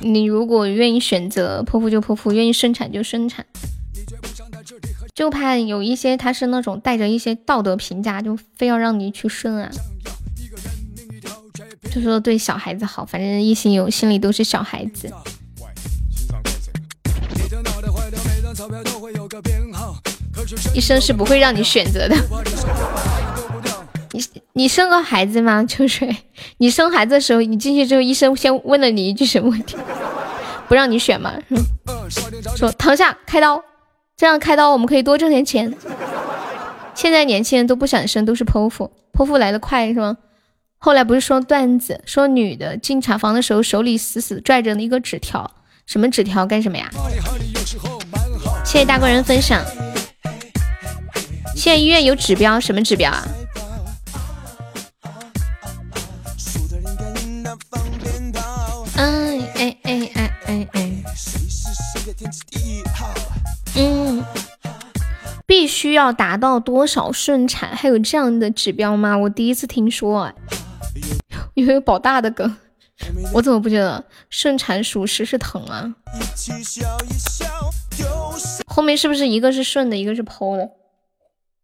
[0.00, 3.44] 你如果愿意选择剖腹就剖腹，愿意生产就生产。
[5.14, 9.70] 就怕有一些他是那种带着一些道德评价，就非要让你去生啊，
[11.92, 15.12] 就说对小孩子好，反正一心有心里都是小孩子。
[20.74, 22.16] 医生是不会让你选择的。
[24.12, 25.64] 你你生个孩子吗？
[25.64, 26.16] 秋水，
[26.58, 29.76] 你生孩子的时候，你进去之后，医生先问了你一句什么问题？
[30.68, 31.34] 不让你选吗？
[32.56, 33.62] 说躺下开刀。
[34.20, 35.74] 这样开刀我们可以多挣点钱。
[36.94, 40.18] 现在年轻人都不想生，都是剖腹，剖腹来的快是吗？
[40.76, 45.50] 后来不是说段子，说女的进产房的时候手里死死拽着一个纸条，
[45.86, 46.90] 什么纸条干什么呀？
[48.62, 49.64] 谢谢大官人分享。
[51.56, 53.26] 现在医院有指标，什么指标啊？
[58.96, 60.92] 嗯，哎哎哎哎哎。
[65.46, 67.74] 必须要达到多少顺产？
[67.74, 69.16] 还有这样的指标吗？
[69.16, 70.34] 我第一次听说，哎，
[71.54, 72.56] 有没有保大的梗？
[73.32, 75.94] 我怎么不觉得顺产属实是疼啊？
[78.66, 80.70] 后面是不是一个是顺的，一个是剖的？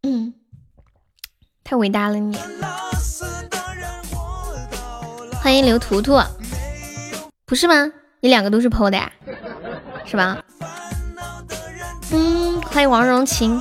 [0.03, 0.33] 嗯，
[1.63, 2.37] 太伟大了你。
[5.41, 6.19] 欢迎刘图图，
[7.45, 7.93] 不是吗？
[8.19, 9.11] 你两个都是剖的呀，
[10.05, 10.43] 是吧？
[12.11, 13.59] 嗯，欢迎王荣琴，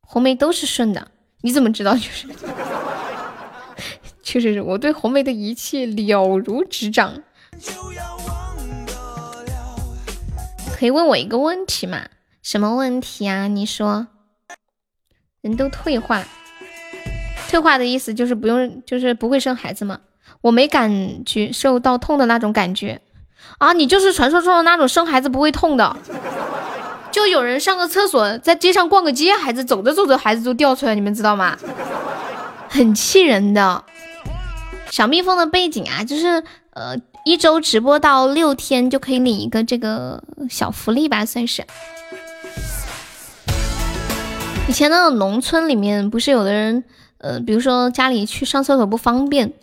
[0.00, 1.08] 红梅都是顺的，
[1.42, 1.94] 你怎么知道？
[1.94, 2.26] 就是，
[4.22, 7.22] 确实是我对红梅的一切了如指掌。
[10.76, 12.06] 可以问我一个问题吗？
[12.42, 13.46] 什么问题啊？
[13.48, 14.06] 你说，
[15.42, 16.24] 人都退化，
[17.48, 20.00] 退化的意思就是不用，就是不会生孩子吗？
[20.40, 23.00] 我没感觉受到痛的那种感觉
[23.58, 23.72] 啊！
[23.72, 25.96] 你就是传说中的那种生孩子不会痛的，
[27.10, 31.56] 就有人上个厕所，在街上逛个街，孩子走着走着孩子就掉出来，你们知道吗？
[32.68, 33.84] 很气人的。
[34.90, 36.42] 小蜜蜂的背景啊，就是
[36.72, 36.96] 呃。
[37.26, 41.64] 一周直播到六天就可以领一个这个小福利吧，算是。
[44.68, 46.84] 以前那种农村里面，不是有的人，
[47.16, 49.54] 呃，比如说家里去上厕所不方便，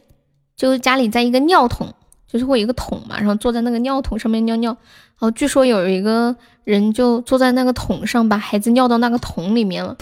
[0.57, 1.93] 就家里在一个尿桶，
[2.31, 4.71] 就是会有一个桶嘛，然后坐在那个尿桶上面尿尿。
[4.71, 9.95] 然后据说有一个人就坐在那个桶上，把孩子尿到那个桶里面了。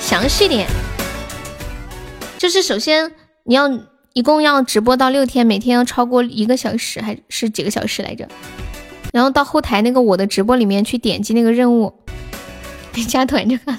[0.00, 0.68] 详细点，
[2.38, 3.12] 就是首先
[3.44, 3.68] 你要。
[4.14, 8.26] 一共要直播到六天，每天要超过一个小时还是几个小时来着？
[9.12, 11.94] 然后到后台那个我的直播里面去点击那个任务，
[13.06, 13.72] 加团这个。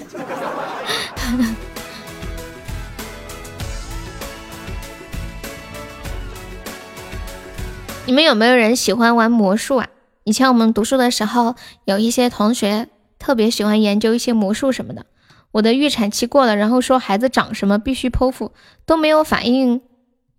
[8.10, 9.86] 你们有没有人喜欢玩魔术啊？
[10.24, 11.54] 以前我们读书的时候，
[11.84, 12.88] 有一些同学
[13.20, 15.06] 特别喜欢研究一些魔术什么的。
[15.52, 18.50] 我的预产期过了，然后说孩子长什么必须剖腹，
[18.84, 19.80] 都没有反应。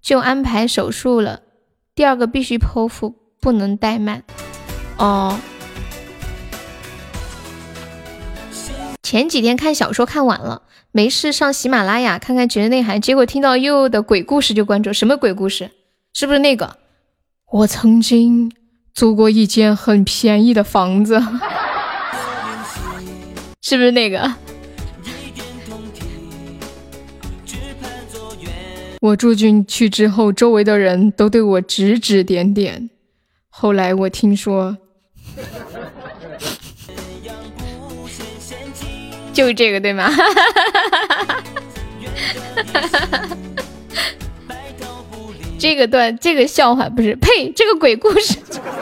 [0.01, 1.43] 就安排手术了，
[1.95, 4.23] 第二个必须剖腹，不能怠慢。
[4.97, 5.39] 哦，
[9.01, 14.91] 前几天看小说看完了，没事上喜马拉雅看看绝内涵，结果听到悠悠的鬼故事就关注。
[14.91, 15.71] 什么鬼故事？
[16.13, 16.75] 是不是那个？
[17.51, 18.49] 我曾经
[18.93, 21.21] 租过一间很便宜的房子，
[23.61, 24.33] 是不是那个？
[29.01, 32.89] 我住进去之后，周围的人都对我指指点点。
[33.49, 34.77] 后来我听说，
[39.33, 40.09] 就这个对吗？
[45.61, 48.35] 这个段，这个笑话不是呸，这个鬼故事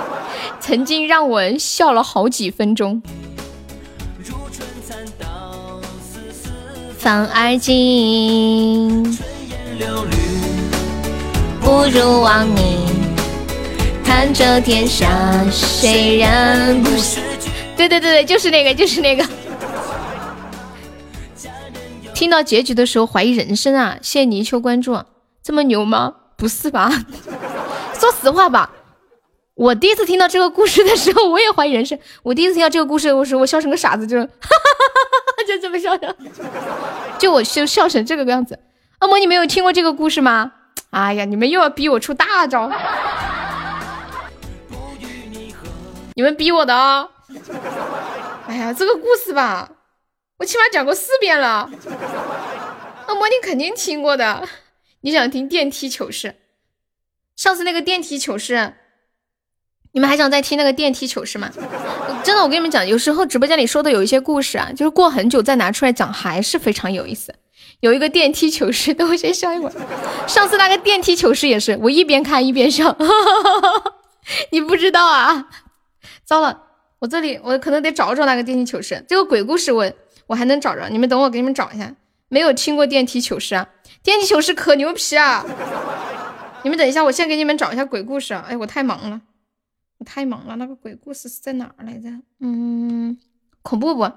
[0.62, 3.02] 曾经让我笑了好几分钟。
[6.98, 9.04] 反而今。
[11.60, 12.78] 不如忘你，
[14.02, 17.20] 看这天下谁人不识。
[17.76, 19.26] 对对对对，就是那个，就是那个。
[22.14, 23.98] 听到结局的时候怀疑人生啊！
[24.02, 25.04] 谢谢泥鳅关注，
[25.44, 26.14] 这么牛吗？
[26.40, 26.90] 不是吧？
[28.00, 28.72] 说实话吧，
[29.56, 32.00] 我第一次听到这个故事的时候，我也怀疑人生。
[32.24, 36.16] 我第一次听到这个故事的时候，我笑成个傻子，就哈哈哈哈哈就这么笑的，
[37.20, 38.58] 就我就笑成这个样子。
[39.02, 40.54] 恶魔，你没有听过这个故事吗？
[40.92, 42.72] 哎呀，你们又要逼我出大招！
[46.16, 47.08] 你们逼我的啊！
[48.48, 49.70] 哎呀，这个故事吧，
[50.40, 51.70] 我起码讲过四遍了。
[53.08, 54.48] 恶魔，你肯定听过的。
[55.02, 56.36] 你想听电梯糗事？
[57.36, 58.74] 上次那个电梯糗事，
[59.94, 61.50] 你们还想再听那个电梯糗事吗？
[62.24, 67.34] 真的，我跟你们讲，有时候直播间里说的有一些故事啊，就是过很久再拿出来讲，还是非常有意思。
[67.80, 70.28] 有一个电梯糗事，等我先笑一会儿。
[70.28, 72.98] 上次那个电梯糗事也是，我一边看一边笑。
[74.52, 75.48] 你不知道啊？
[76.26, 76.62] 糟了，
[77.00, 79.06] 我这里我可能得找找那个电梯糗事。
[79.08, 79.90] 这个鬼故事我
[80.28, 81.96] 我还能找着，你们等我给你们找一下。
[82.28, 83.70] 没有听过电梯糗事啊？
[84.10, 85.46] 电梯糗事可牛皮啊！
[86.64, 88.44] 你们等一下，我先给你们找一下鬼故事啊。
[88.50, 89.22] 哎，我太忙了，
[90.00, 90.56] 我太忙了。
[90.56, 92.10] 那个鬼故事是在哪来着？
[92.40, 93.16] 嗯，
[93.62, 94.12] 恐怖不？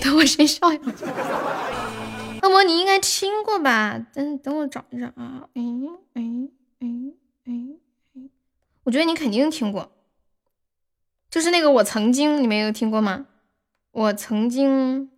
[0.00, 3.98] 等我先笑一会儿，恶魔你应该听过吧？
[3.98, 5.48] 等等我找一找啊！
[5.54, 5.62] 哎
[6.12, 6.22] 哎
[6.78, 6.86] 哎
[7.42, 7.52] 哎
[8.14, 8.30] 哎，
[8.84, 9.90] 我觉得你肯定听过，
[11.28, 13.26] 就是那个我曾经，你们有听过吗？
[13.90, 15.10] 我曾经，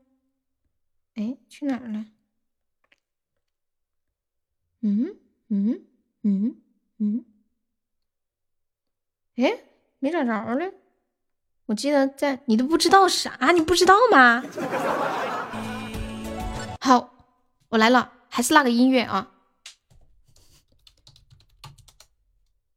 [1.17, 2.07] 哎，去哪儿了？
[4.87, 5.19] 嗯
[5.49, 5.85] 嗯
[6.23, 6.63] 嗯
[6.99, 7.25] 嗯，
[9.35, 9.65] 哎，
[9.99, 10.73] 没找着嘞。
[11.65, 13.51] 我记得在你都不知道啥？
[13.51, 14.45] 你不知道吗？
[16.81, 17.13] 好，
[17.71, 19.33] 我来了，还是那个音乐啊。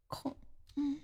[0.07, 0.36] 空，
[0.78, 0.99] 嗯。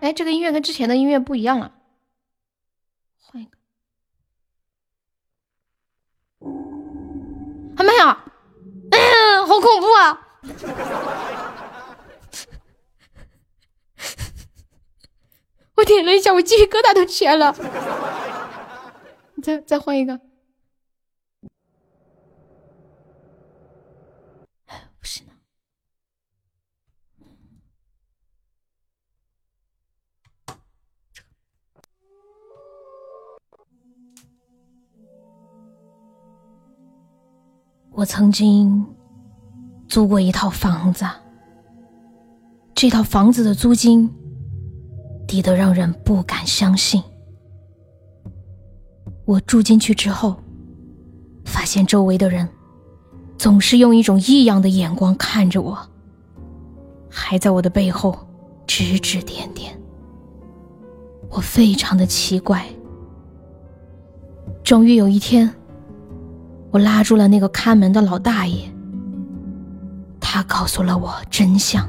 [0.00, 1.74] 哎，这个音乐跟之前的音乐不一样了，
[3.20, 3.58] 换一个。
[7.76, 8.06] 还没有，
[8.90, 10.20] 嗯，好恐怖啊！
[15.76, 17.54] 我点了一下，我鸡皮疙瘩都起来了。
[19.34, 20.20] 你再再换一个。
[37.96, 38.84] 我曾经
[39.88, 41.06] 租过一套房子，
[42.74, 44.12] 这套房子的租金
[45.28, 47.00] 低得让人不敢相信。
[49.24, 50.34] 我住进去之后，
[51.44, 52.48] 发现周围的人
[53.38, 55.78] 总是用一种异样的眼光看着我，
[57.08, 58.18] 还在我的背后
[58.66, 59.72] 指指点点。
[61.30, 62.66] 我非常的奇怪。
[64.64, 65.48] 终于有一天。
[66.74, 68.68] 我拉住了那个看门的老大爷，
[70.18, 71.88] 他告诉了我真相。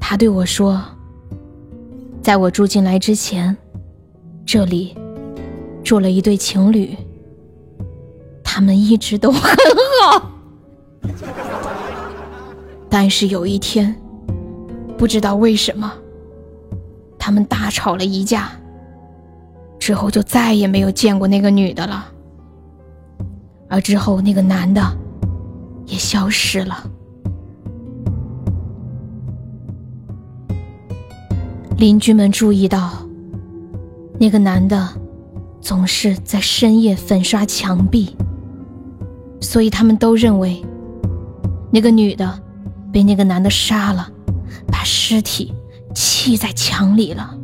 [0.00, 0.82] 他对我说
[2.24, 3.54] ：“在我住进来之前，
[4.46, 4.96] 这里
[5.82, 6.96] 住了一对情侣，
[8.42, 9.54] 他们一直都很
[10.00, 10.30] 好。
[12.88, 13.94] 但是有一天，
[14.96, 15.92] 不知道为什么，
[17.18, 18.50] 他们大吵了一架，
[19.78, 22.12] 之后就再也没有见过那个女的了。”
[23.68, 24.80] 而之后，那个男的
[25.86, 26.90] 也消失了。
[31.76, 32.92] 邻居们注意到，
[34.18, 34.88] 那个男的
[35.60, 38.16] 总是在深夜粉刷墙壁，
[39.40, 40.64] 所以他们都认为
[41.72, 42.40] 那个女的
[42.92, 44.08] 被那个男的杀了，
[44.68, 45.52] 把尸体
[45.94, 47.36] 砌在墙里了。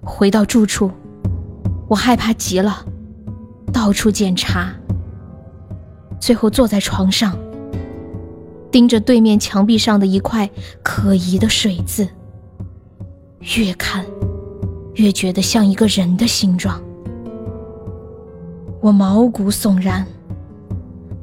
[0.00, 0.90] 回到住处，
[1.88, 2.86] 我害怕极了。
[3.72, 4.72] 到处检查，
[6.20, 7.36] 最后坐在床上，
[8.70, 10.48] 盯着对面墙壁上的一块
[10.82, 12.08] 可疑的水渍，
[13.56, 14.04] 越看
[14.94, 16.80] 越觉得像一个人的形状。
[18.80, 20.06] 我毛骨悚然，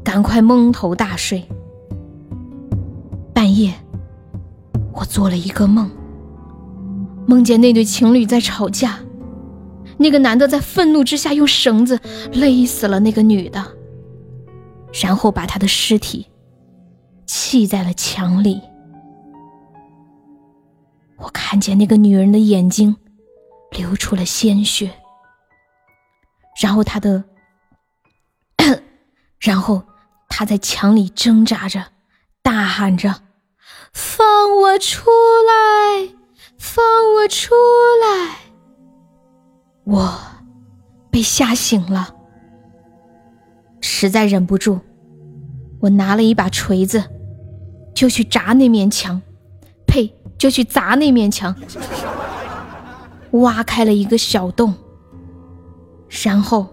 [0.03, 1.43] 赶快蒙头大睡。
[3.33, 3.73] 半夜，
[4.93, 5.89] 我做了一个梦，
[7.25, 8.99] 梦见那对情侣在吵架。
[9.99, 11.99] 那个男的在愤怒之下用绳子
[12.31, 13.75] 勒死了那个女的，
[15.03, 16.25] 然后把她的尸体
[17.27, 18.61] 砌在了墙里。
[21.17, 22.95] 我看见那个女人的眼睛
[23.71, 24.89] 流出了鲜血，
[26.61, 27.25] 然后她的，
[29.37, 29.83] 然后
[30.29, 31.87] 她在墙里挣扎着，
[32.41, 33.23] 大喊着
[33.91, 34.25] ：“放
[34.61, 35.09] 我出
[35.45, 36.15] 来，
[36.57, 36.85] 放
[37.15, 37.53] 我出
[38.01, 38.37] 来！”
[39.89, 40.13] 我
[41.09, 42.13] 被吓醒了，
[43.81, 44.79] 实在忍不住，
[45.79, 47.03] 我拿了一把锤子，
[47.95, 49.19] 就去砸那面墙，
[49.87, 51.55] 呸，就去砸那面墙，
[53.31, 54.75] 挖开了一个小洞，
[56.23, 56.67] 然后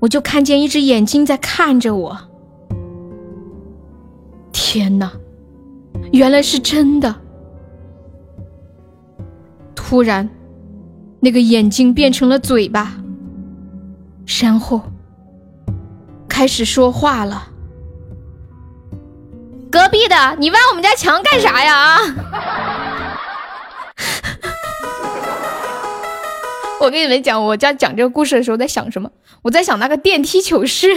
[0.00, 2.18] 我就看见一只眼睛在看着我。
[4.52, 5.10] 天哪，
[6.12, 7.16] 原来是真的！
[9.74, 10.28] 突然。
[11.20, 12.94] 那个眼睛变成了嘴巴，
[14.40, 14.82] 然后
[16.28, 17.48] 开始说话了。
[19.70, 21.76] 隔壁的，你挖我们家墙干啥呀？
[21.76, 22.00] 啊！
[26.80, 29.10] 我跟你们讲，我家讲这个故事的时候在想什么？
[29.42, 30.88] 我在想那个电梯糗事，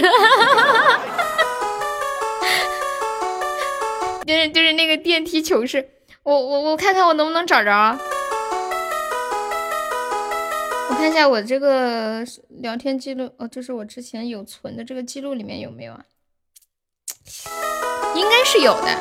[4.26, 5.90] 就是就是那个电梯糗事。
[6.22, 7.98] 我我我看看我能不能找着。
[10.90, 16.04] 我看一下我这个聊天记录，哦，就是我之前有存的这个记录里面有没有啊？
[18.14, 18.98] 应该是有的。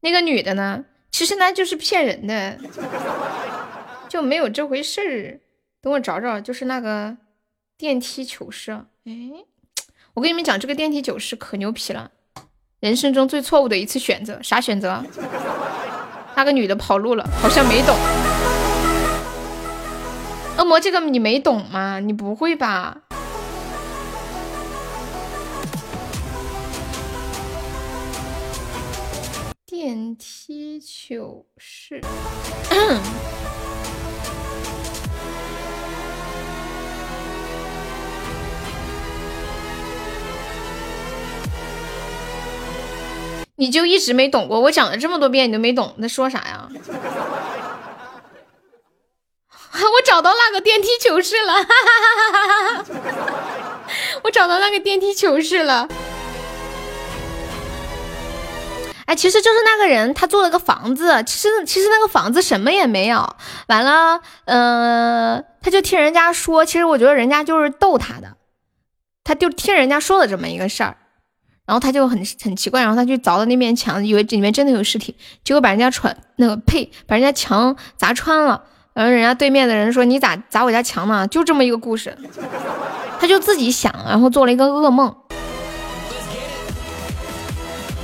[0.00, 0.84] 那个女的呢？
[1.10, 2.58] 其实呢就是骗人的，
[4.08, 5.40] 就没有这回事儿。
[5.80, 7.16] 等我找找，就是那个
[7.78, 8.72] 电梯糗事。
[8.72, 9.12] 哎，
[10.14, 12.10] 我跟你们讲，这个电梯糗事可牛皮了，
[12.80, 15.02] 人生中最错误的一次选择，啥选择？
[16.36, 17.96] 那个女的跑路了，好像没懂。
[20.56, 21.98] 恶魔，这个你没懂吗？
[21.98, 22.98] 你不会吧？
[29.66, 32.00] 电梯糗事。
[43.56, 44.60] 你就一直没懂过？
[44.60, 46.68] 我讲了这么多遍，你都没懂，在说啥呀？
[49.94, 53.80] 我找到那个电梯糗事了，哈哈哈哈哈哈！
[54.22, 55.88] 我找到那个电梯糗事了。
[59.06, 63.36] 哎，其实就是那个人，他做了个房子，其实其实那个房子什么也没有。
[63.66, 68.36] 完了，嗯，他就听人家说，其实我觉得人家就是逗他的，
[69.24, 70.96] 他就听人家说了这么一个事儿，
[71.66, 78.64] 然后他就很很奇怪，然后他去凿了那面墙，以为这里面真的有尸体，结果把人家穿那个呸，把人家墙砸穿了。
[78.94, 82.16] 然后人家对面的人说：“你咋砸我家墙呢？”就这么一个故事，
[83.18, 85.12] 他就自己想，然后做了一个噩梦。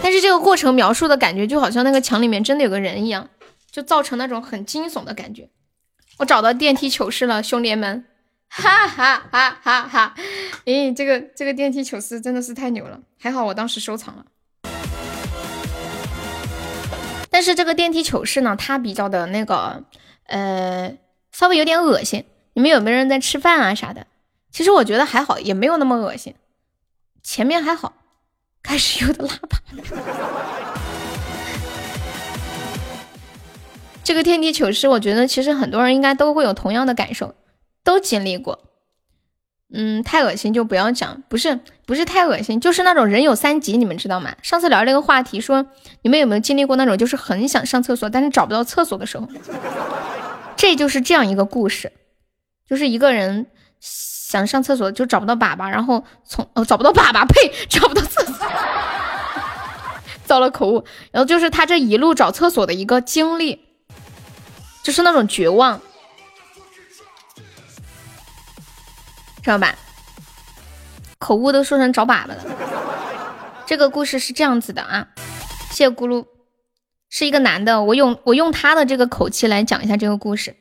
[0.02, 3.28] 但是这个过程描述的感觉就好像那个墙里面真的有个人一样，
[3.70, 5.48] 就造成那种很惊悚的感觉。
[6.18, 8.04] 我找到电梯糗事了，兄弟们，
[8.48, 10.14] 哈哈哈哈哈！
[10.64, 14.24] 咦，这个这个电梯糗事真的是太牛了，还好我当时收藏了。
[17.30, 19.84] 但是这个电梯糗事呢，它比较的那个。
[20.30, 20.96] 呃，
[21.32, 22.24] 稍微有点恶心。
[22.54, 24.06] 你们有没有人在吃饭啊啥的？
[24.50, 26.34] 其实我觉得还好，也没有那么恶心。
[27.22, 27.92] 前面还好，
[28.62, 29.58] 开始有的拉粑。
[34.02, 37.34] 这个天地糗事，我觉得其实很多人应该都会有同样的感受，
[37.84, 38.58] 都经历过。
[39.72, 44.34] 嗯，太恶心就不要讲，不是不是太恶心，就是那种人有三急，你们知道吗？
[44.42, 45.64] 上次聊这个话题，说
[46.02, 49.28] 你们有没有经历过那种，就是很想上厕所，但是找不到厕所的时候。
[50.60, 51.90] 这就是这样一个故事，
[52.68, 53.46] 就是一个人
[53.80, 58.46] 想上厕所就找不到粑粑，然后从哦找不到粑粑，呸，找不到厕所，
[60.26, 60.84] 造了口误。
[61.12, 63.58] 然后就是他这一路找厕所的一个经历，
[64.82, 65.80] 就是那种绝望，
[69.42, 69.74] 知道吧？
[71.18, 72.36] 口误都说成找粑粑了。
[73.64, 75.08] 这个故事是这样子的啊，
[75.70, 76.26] 谢谢咕噜。
[77.10, 80.56] 是一个男的，我用我用他的这个口气来讲一下这个故事。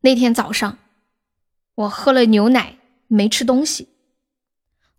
[0.00, 0.78] 那天早上，
[1.76, 2.76] 我喝了牛奶，
[3.06, 3.88] 没吃东西。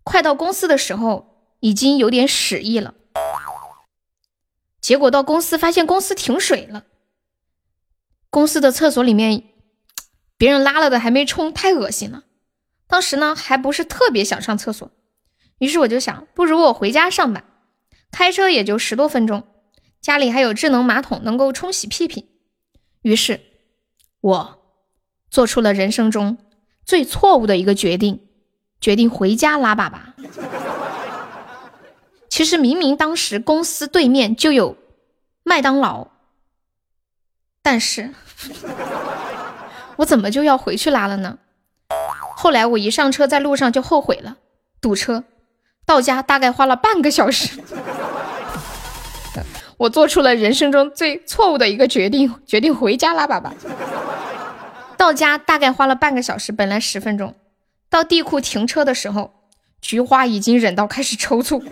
[0.02, 2.94] 快到公司的时候，已经有点屎意了。
[4.80, 6.84] 结果到公司发现公司停水了，
[8.30, 9.44] 公司的厕所里面
[10.38, 12.24] 别人拉了的还没冲，太恶心了。
[12.86, 14.90] 当时呢还不是特别想上厕所，
[15.58, 17.44] 于是我就想，不如我回家上吧，
[18.10, 19.46] 开车也就十多分钟。
[20.00, 22.28] 家里还有智能马桶能够冲洗屁屁，
[23.02, 23.40] 于是，
[24.20, 24.62] 我
[25.30, 26.38] 做出了人生中
[26.84, 28.26] 最错误的一个决定，
[28.80, 29.98] 决定回家拉粑粑。
[32.28, 34.76] 其实明明当时公司对面就有
[35.42, 36.08] 麦当劳，
[37.62, 38.14] 但是
[39.96, 41.38] 我怎么就要回去拉了呢？
[42.36, 44.36] 后来我一上车，在路上就后悔了，
[44.80, 45.24] 堵车，
[45.84, 47.60] 到家大概花了半个小时。
[49.78, 53.52] 我做出了人生中最错误的一个决定， 决定回家拉粑粑。
[54.96, 57.34] 到家大概花了半个小时，本来十分钟。
[57.88, 59.32] 到地库停车的时候，
[59.80, 61.64] 菊花已经忍到开始抽搐。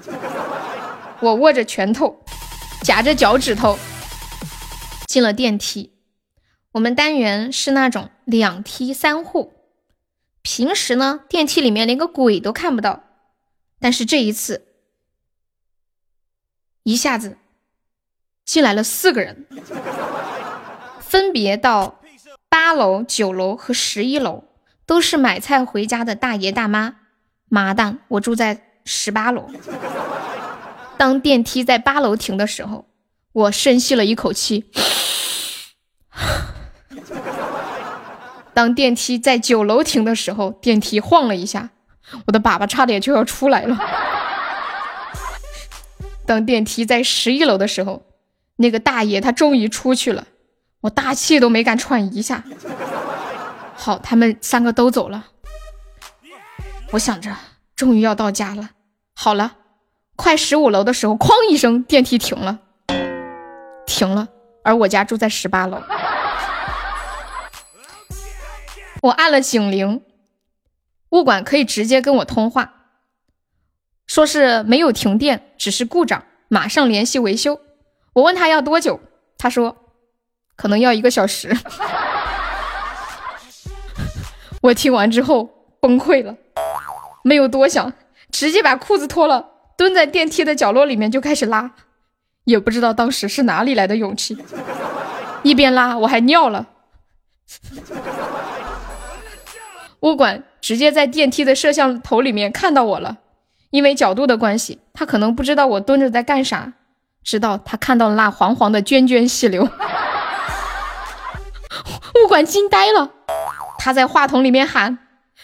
[1.20, 2.24] 我握着拳头，
[2.82, 3.76] 夹着脚趾头，
[5.06, 5.92] 进了电梯。
[6.72, 9.52] 我们单元是那种两梯三户，
[10.42, 13.02] 平时呢电梯里面连个鬼都看不到，
[13.80, 14.66] 但是这一次，
[16.84, 17.38] 一下子。
[18.47, 19.44] 进来了四个人，
[21.01, 22.01] 分别到
[22.48, 24.44] 八楼、九楼和十一楼，
[24.86, 26.94] 都是买菜回家的大爷大妈。
[27.48, 29.51] 妈蛋，我住在十八楼。
[30.97, 32.86] 当电梯在八楼停的时候，
[33.32, 34.70] 我深吸了一口气。
[38.55, 41.70] 当电梯在九楼停的时候，电梯晃了一下，
[42.28, 43.77] 我的粑粑差点就要出来了。
[46.24, 48.05] 当电梯在十一楼的时候。
[48.56, 50.26] 那个大爷他终于出去了，
[50.80, 52.42] 我大气都没敢喘一下。
[53.74, 55.26] 好，他们三个都走了。
[56.92, 57.36] 我想着，
[57.74, 58.70] 终于要到家了。
[59.14, 59.56] 好了，
[60.14, 62.60] 快十五楼的时候，哐一声，电梯停了，
[63.86, 64.28] 停了。
[64.64, 65.82] 而我家住在十八楼。
[69.02, 70.02] 我按了警铃，
[71.10, 72.72] 物管可以直接跟我通话，
[74.06, 77.60] 说是没有停电，只是故障，马上联系维修。
[78.16, 78.98] 我问他要多久，
[79.36, 79.76] 他说
[80.56, 81.55] 可能要一个小时。
[84.62, 86.34] 我听完之后崩溃了，
[87.22, 87.93] 没有多想，
[88.30, 91.72] 直接把裤子脱了，蹲在电梯的角落里面就开始拉，
[92.44, 94.38] 也不知道当时是哪里来的勇气，
[95.43, 96.68] 一边拉我还尿了。
[100.01, 103.18] 物管直接在电梯的摄像头里面看到我了，
[103.68, 106.72] 因为角度的关系，他可能不知道我蹲着在干啥，
[107.27, 109.65] 直到他看到了那黄黄的涓涓细流，
[112.15, 113.11] 物管惊呆了。
[113.81, 114.97] 他在话筒里面喊：“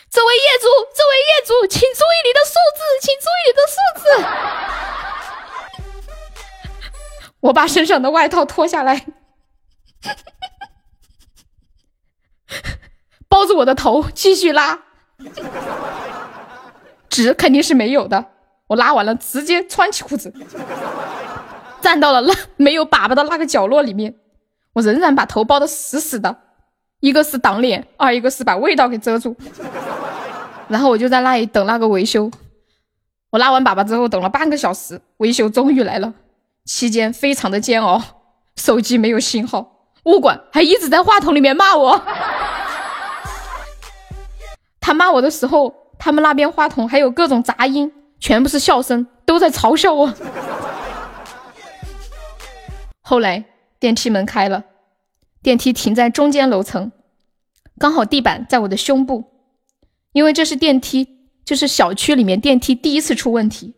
[0.08, 4.04] 这位业主，这位业主，请注意你的数字，请注意你的数字。”
[7.42, 9.04] 我把身上的外套脱下来，
[13.28, 14.78] 包着我的头继续拉。
[17.08, 18.26] 纸肯定是没有的，
[18.68, 20.32] 我拉完了直接穿起裤子，
[21.82, 24.14] 站到了那没有粑粑的那个角落里面，
[24.72, 26.34] 我仍然把头包的死死的，
[27.00, 29.36] 一个是挡脸，二一个是把味道给遮住，
[30.68, 32.30] 然后我就在那里等那个维修。
[33.30, 36.14] 我拉完粑粑之后，等了半个小时，维修终于来了，
[36.64, 38.00] 期间非常的煎熬，
[38.56, 42.00] 手机没有信号，物管还一直在话筒里面骂我，
[44.80, 45.82] 他骂我的时候。
[46.04, 50.12] 他们那边话筒还有各种杂音，全部是笑声，都在嘲笑我。
[53.12, 53.44] 后来
[53.78, 54.64] 电梯门开了，
[55.42, 56.92] 电梯停在中间楼层，
[57.78, 59.22] 刚好地板在我的胸部，
[60.12, 63.74] 因为这是电梯，就是小区里面电梯第一次出问题，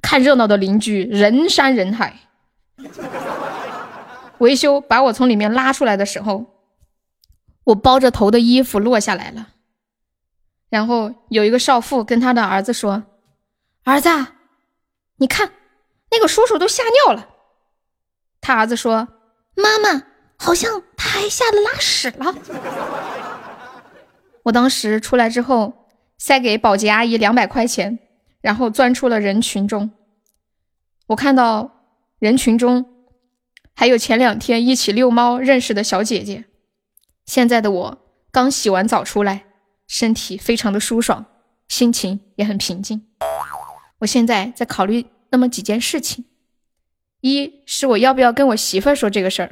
[0.00, 2.20] 看热闹的邻居人山人海。
[4.38, 6.46] 维修把我从里面拉出来的时候，
[7.64, 9.48] 我包着头的衣服落下来了。
[10.68, 13.02] 然后有一个少妇跟他的儿子说
[13.82, 14.08] ：“儿子，
[15.16, 15.50] 你看
[16.12, 17.30] 那个叔叔都吓尿了。”
[18.46, 19.08] 他儿子说
[19.58, 20.04] ：“妈妈，
[20.36, 22.32] 好像他还吓得拉屎了。”
[24.44, 27.98] 我当时出来之后，塞给保洁阿姨两百块钱，
[28.40, 29.90] 然后钻出了人群中。
[31.08, 31.72] 我看到
[32.20, 32.86] 人群中
[33.74, 36.44] 还有前两天一起遛猫认识的小姐姐。
[37.24, 37.98] 现在的我
[38.30, 39.46] 刚洗完澡出来。
[39.88, 41.26] 身体非常的舒爽，
[41.66, 43.06] 心情也很平静。
[43.98, 46.24] 我现在在考虑那么几件事情：
[47.26, 49.48] 一是我要不要跟我媳妇儿说这个事儿；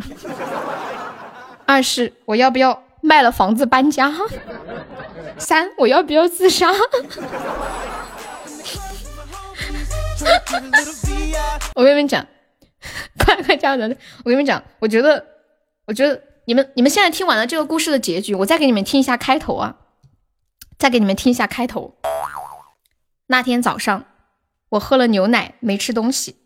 [1.66, 4.12] 二是我要不要卖了房子搬家；
[5.38, 6.70] 三我要不要自杀。
[11.74, 12.24] 我跟你们讲，
[13.18, 13.82] 快快加油！
[13.82, 15.26] 我跟你们讲，我觉得，
[15.86, 19.78] 我觉得你们你们现在听完了这个故事的结局，我再给你们听一下开头啊。
[20.78, 21.96] 再给你们听一下开头。
[23.26, 24.04] 那天早上，
[24.68, 26.36] 我喝了牛奶，没吃东西。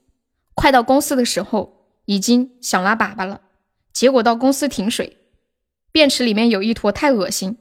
[0.58, 3.42] 快到公司的时候，已经想拉粑粑了。
[3.92, 5.16] 结果到公司停水，
[5.92, 7.58] 便池里面有一坨，太恶心。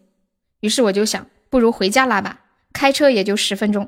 [0.62, 2.40] 于是我就想，不如回家拉吧，
[2.74, 3.88] 开车也就十分钟。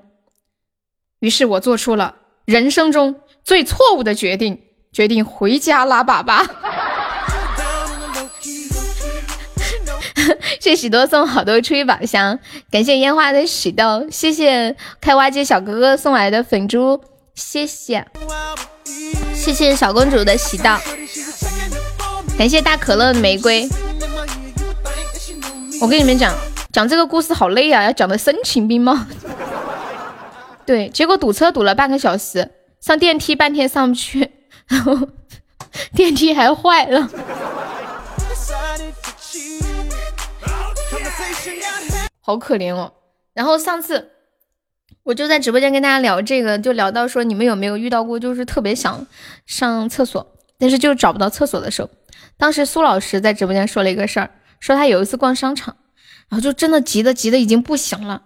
[1.21, 4.61] 于是我做出了人生中最错误的决定，
[4.93, 6.47] 决定回家拉粑粑。
[10.61, 17.03] 谢喜多送好多吹宝箱，感谢烟花的喜豆，谢谢开挖机小哥哥送来的粉珠，
[17.33, 18.05] 谢谢，
[19.39, 20.77] 谢谢小公主的喜到，
[22.37, 23.67] 感谢大可乐的玫瑰。
[25.81, 26.35] 我跟你们讲，
[26.73, 28.97] 讲这个故事好累啊，要讲的声情并茂。
[30.67, 32.51] 对，结果堵车堵了半个小时，
[32.81, 34.29] 上电梯半天上不去，
[34.67, 35.07] 然后
[35.95, 37.09] 电梯还坏了。
[42.19, 42.91] 好可怜哦。
[43.33, 44.11] 然后上次
[45.03, 49.07] 我就在直播间跟大家聊这个，就聊到说你们有没有遇到过，就是特别想
[49.45, 51.89] 上厕所，但是就找不到厕所的时候。
[52.37, 55.75] 当时苏老师在直播间说了一个事儿，说他有一次逛商场，
[56.29, 58.23] 然后就真的急的急的已经不行了，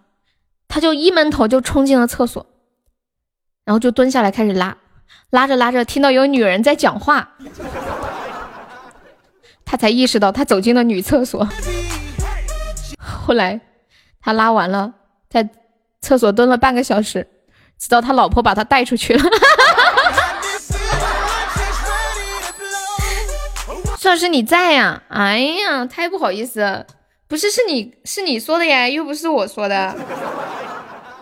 [0.68, 2.46] 他就一闷头就冲进了厕所，
[3.66, 4.78] 然后就蹲下来开始拉，
[5.30, 7.38] 拉着拉着听到有女人在讲话，
[9.64, 11.48] 他才意识到他走进了女厕所。
[13.00, 13.62] 后来，
[14.22, 14.94] 他拉完了，
[15.30, 15.50] 在
[16.04, 17.26] 厕所蹲了半个小时，
[17.80, 19.24] 直到他老婆把他带出去了。
[23.98, 25.02] 苏老师你在呀？
[25.08, 26.86] 哎呀，太不好意思，
[27.30, 29.96] 不是，是你是你说的呀，又不是我说的，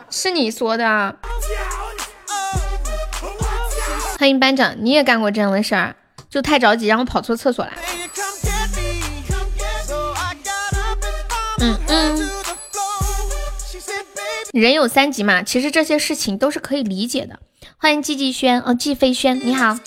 [0.10, 1.16] 是你说的。
[4.20, 5.96] 欢迎班长，你也干过这样的事儿，
[6.28, 7.72] 就太着急，然后跑错厕所了。
[11.60, 12.31] 嗯嗯，
[14.52, 17.40] 人有三急嘛，其实这些事情都是可以理解的。
[17.78, 19.78] 欢迎季季轩哦，季飞轩，你好。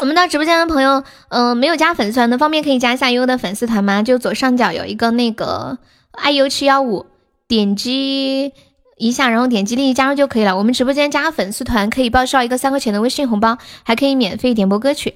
[0.00, 4.02] 我们到直播间的朋友，嗯，没有加粉丝团的，方便可以加一下悠悠的粉丝团吗？
[4.02, 5.76] 就左上角有一个那个
[6.14, 7.04] iu 七幺五，
[7.46, 8.52] 点击
[8.96, 10.56] 一下，然后点击立即加入就可以了。
[10.56, 15.14] 我们直播间加粉丝团可以报销一个三块钱的微信红包，还可以免费点播歌曲。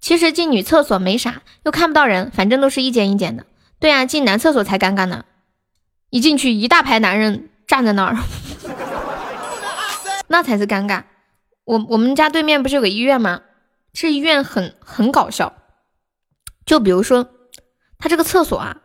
[0.00, 3.44] 其实进女厕所没啥，又看不到人，反正都是一间一间的。
[3.80, 5.24] 对啊，进男厕所才尴尬呢！
[6.12, 8.18] 一进去，一大排男人站在那儿，
[10.28, 11.04] 那才是尴尬。
[11.64, 13.40] 我我们家对面不是有个医院吗？
[13.94, 15.54] 这医院很很搞笑，
[16.66, 17.28] 就比如说，
[17.98, 18.76] 他这个厕所啊，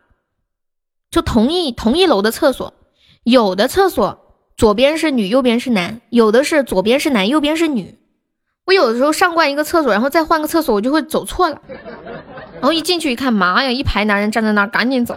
[1.10, 2.72] 就同一同一楼的厕所，
[3.24, 7.98] 有的厕所左边是女，右边是男；有的是左边是男，右边是女。
[8.64, 11.60] 我有的时候上惯一个厕所，然后再换个厕所，我就会走错了。
[12.54, 15.14] 然后一进去一看，妈呀，一排男人站在那儿，赶紧走。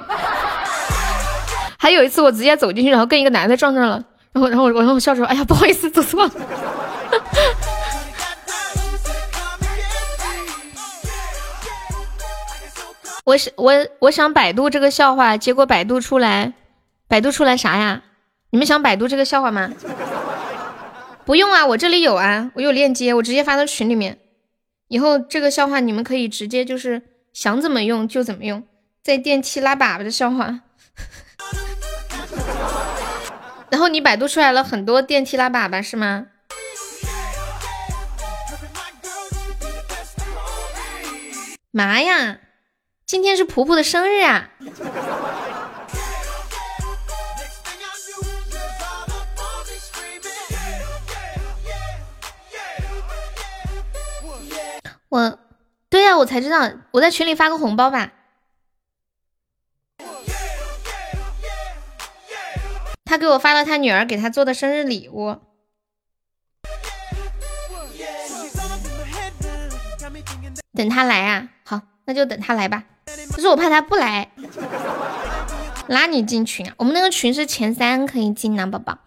[1.82, 6.32] 还有一次，我直接走进去，然后跟一个男的撞上了，然后，然后我，然后我笑着说：“哎呀，不好意思，走错了。”
[13.26, 16.54] 我想我，我想百度这个笑话，结果百度出来，
[17.08, 18.04] 百度出来啥呀？
[18.52, 19.74] 你们想百度这个笑话吗？
[21.26, 24.20] 不用啊，我这里有啊，我有链接，我直接发到群里面。
[24.88, 27.02] 以后这个笑话你们可以直接就是
[27.34, 28.62] 想怎么用就怎么用，
[29.02, 30.60] 在电梯拉粑粑的笑话。
[33.72, 36.28] 然后你百度出来了很多电梯拉粑粑是吗？
[41.72, 42.40] 妈呀，
[43.06, 44.50] 今天是婆婆的生日啊！
[55.08, 55.40] 我，
[55.90, 58.12] 对呀，我才知道，我在群里发个红包吧。
[63.12, 65.36] 他给我发了他女儿给他做的生日礼物。
[70.74, 72.86] 等他来啊，好，那就等他来吧。
[73.34, 74.32] 可是我怕他不来，
[75.88, 76.74] 拉你进群啊。
[76.78, 79.00] 我们那个群是前三可以进呢，宝宝。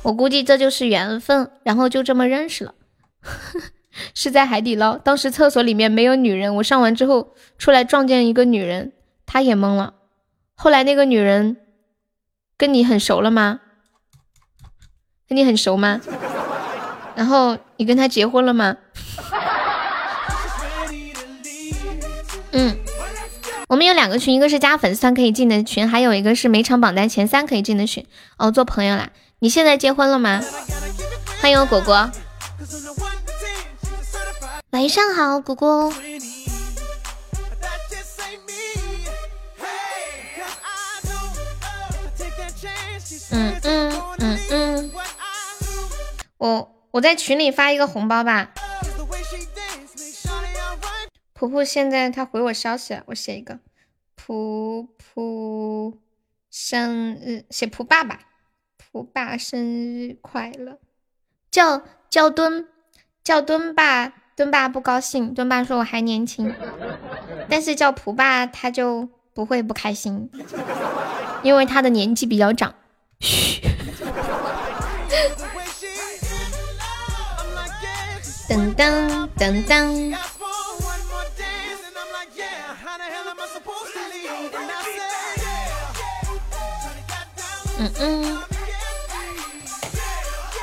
[0.00, 2.74] 我估计这就是缘分，然后就这么认识了。
[4.14, 8.94] 是在海底捞，当时厕所里面没有女人，我上完之后出来撞见一个女人，
[9.26, 9.96] 她也懵了。
[10.62, 11.56] 后来那个女人
[12.58, 13.60] 跟你很熟了吗？
[15.26, 16.02] 跟你很熟吗？
[17.16, 18.76] 然后你跟她结婚了吗？
[22.52, 22.76] 嗯，
[23.68, 28.06] 我们有两个群，一个是加粉丝团可以进的群，还有一个是每场榜单前三可以进的群。
[28.36, 29.08] 哦，做朋友啦！
[29.38, 30.42] 你现在结婚了吗？
[31.40, 32.10] 欢迎我果果。
[34.72, 35.90] 晚上好，果果。
[43.32, 44.90] 嗯嗯嗯嗯，
[46.38, 48.52] 我我在群里发一个红包吧。
[51.32, 53.58] 普普现在他回我消息了，我写一个
[54.14, 55.98] 普普
[56.50, 58.20] 生日，写普爸爸，
[58.76, 60.78] 普爸生日快乐，
[61.50, 62.68] 叫叫墩
[63.24, 64.14] 叫墩爸。
[64.36, 66.54] 墩爸不高兴，墩爸说我还年轻，
[67.50, 70.30] 但是叫蒲爸他就不会不开心，
[71.42, 72.74] 因为他的年纪比较长。
[73.20, 73.60] 嘘。
[78.48, 80.16] 噔噔噔噔。
[87.78, 88.38] 嗯嗯。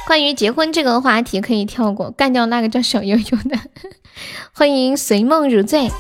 [0.06, 3.58] 关于结婚这个话题可以跳过，干掉那个叫小悠悠的。
[4.54, 5.92] 欢迎随梦如醉。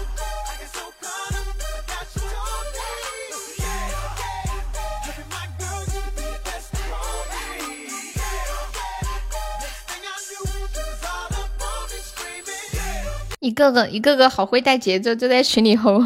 [13.48, 16.03] 一个个一个个好会带节奏，就在群里吼。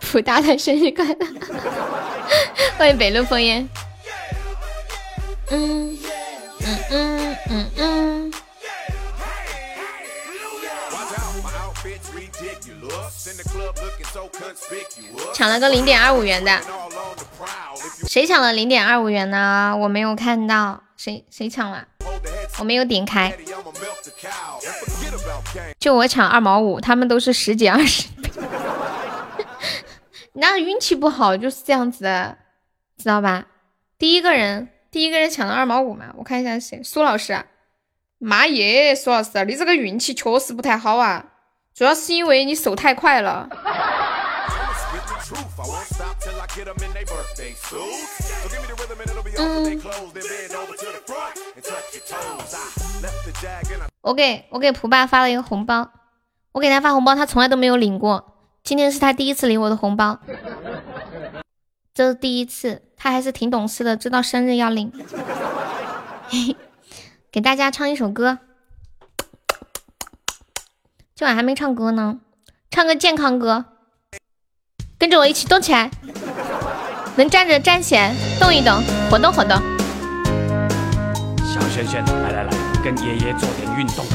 [0.00, 1.16] 普大的生日快乐！
[2.78, 3.68] 欢迎北路烽烟。
[5.50, 5.98] 嗯。
[6.64, 8.32] 嗯嗯嗯嗯，
[15.34, 16.60] 抢了个零点二五元的，
[18.06, 19.76] 谁抢了零点二五元呢？
[19.76, 21.84] 我没有看到，谁谁抢了？
[22.60, 23.36] 我没有点开，
[25.80, 28.06] 就我抢二毛五，他们都是十几二十。
[30.32, 32.38] 你 那个运气不好就是这样子的，
[32.96, 33.46] 知道吧？
[33.98, 34.68] 第一个人。
[34.92, 37.36] 第一个人抢了二毛五嘛，我看一下谁，苏老师。
[38.18, 41.32] 妈耶，苏老师，你这个运气确实不太好啊，
[41.74, 43.48] 主要是因为你手太快了。
[49.38, 49.80] 嗯。
[54.00, 55.90] 我给我给蒲爸发了一个红包，
[56.52, 60.18] 我给他发红包，他从来都没有领过，今天是他第一次领我的红包。
[61.94, 64.92] 这是第一次，他还是挺懂事的，知道生日要领。
[67.30, 68.38] 给大家唱一首歌，
[71.14, 72.20] 今晚还没唱歌呢，
[72.70, 73.64] 唱个健康歌，
[74.98, 75.90] 跟着我一起动起来，
[77.14, 79.60] 能站着站起来，动一动，活动活动。
[81.44, 82.50] 小轩轩，来来来，
[82.82, 84.06] 跟爷爷做点运动。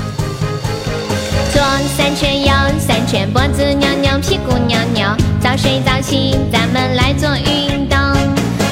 [1.53, 1.61] 左
[1.95, 5.07] 三圈，右三圈，脖子扭扭，屁股扭扭，
[5.39, 7.97] 早睡早起，咱们来做运动。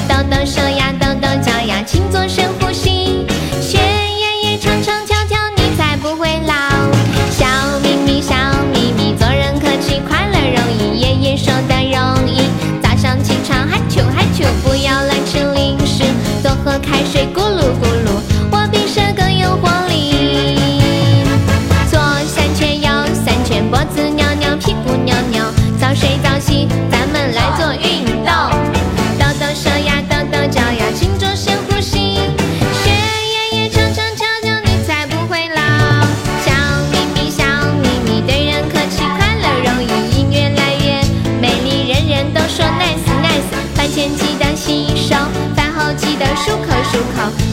[0.08, 2.65] 抖抖手呀，抖抖脚呀，请做深呼
[46.46, 47.45] 漱口漱口，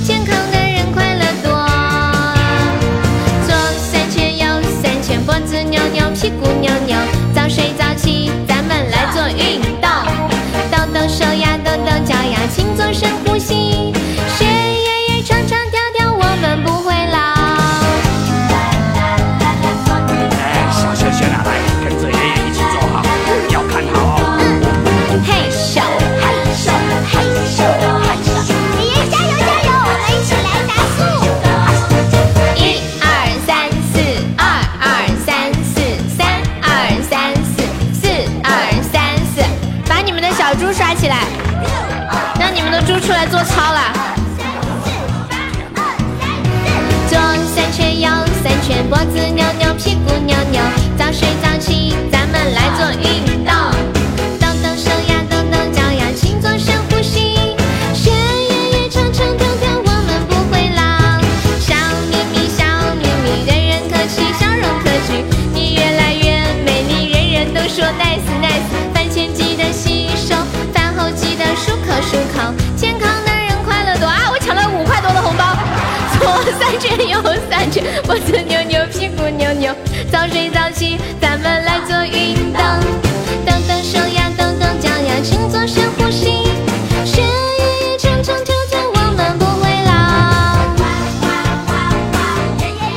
[78.14, 79.74] 脖子扭扭，屁股扭扭，
[80.12, 82.62] 早睡早起，咱们来做运动。
[83.44, 86.44] 动动手呀，动动脚呀，请做深呼吸。
[87.04, 89.92] 学爷爷唱唱跳跳，我们不会老。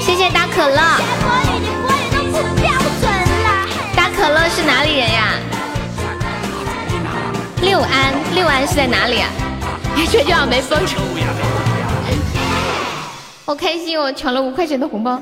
[0.03, 0.77] 谢谢大可乐。
[3.97, 5.33] 大可乐是哪里人呀？
[7.63, 9.31] 六安，六安是在哪里啊？
[9.97, 10.97] 这句话没封住。
[13.67, 15.21] 开心，我抢了五块钱的红包。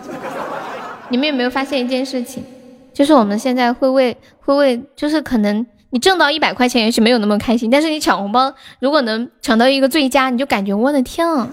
[1.09, 2.45] 你们有没有发现一件事情？
[2.93, 11.49] 就是我们现在会为会为，就是可能你挣到一百块钱也许没有那么开心，但是你抢红包，如果能抢到一个最佳，你就感觉我的天啊！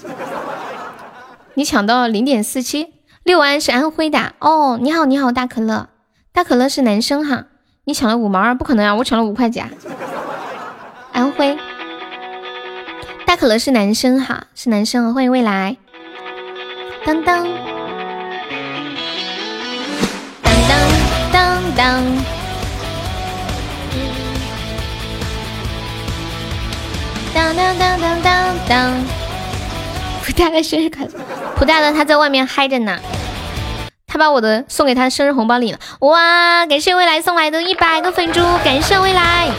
[1.54, 2.88] 你抢到零点四七，
[3.24, 4.78] 六安是安徽的哦。
[4.82, 5.88] 你好，你好，大可乐，
[6.34, 7.46] 大可乐是男生哈。
[7.86, 8.96] 你抢了五毛二，不可能啊！
[8.96, 9.70] 我抢了五块钱。
[11.14, 11.58] 安徽，
[13.26, 15.78] 大可乐是男生哈，是男生，欢迎未来。
[17.04, 17.44] 当当
[20.54, 20.62] 当
[21.34, 22.04] 当当当，
[27.34, 28.94] 当当当当当当。
[30.24, 31.12] 普大的生日快乐！
[31.56, 33.00] 普大的他在外面嗨着呢，
[34.06, 35.80] 他把我的送给他的生日红包领了。
[36.02, 36.66] 哇！
[36.68, 39.50] 感谢未来送来的一百个粉猪，感谢未来。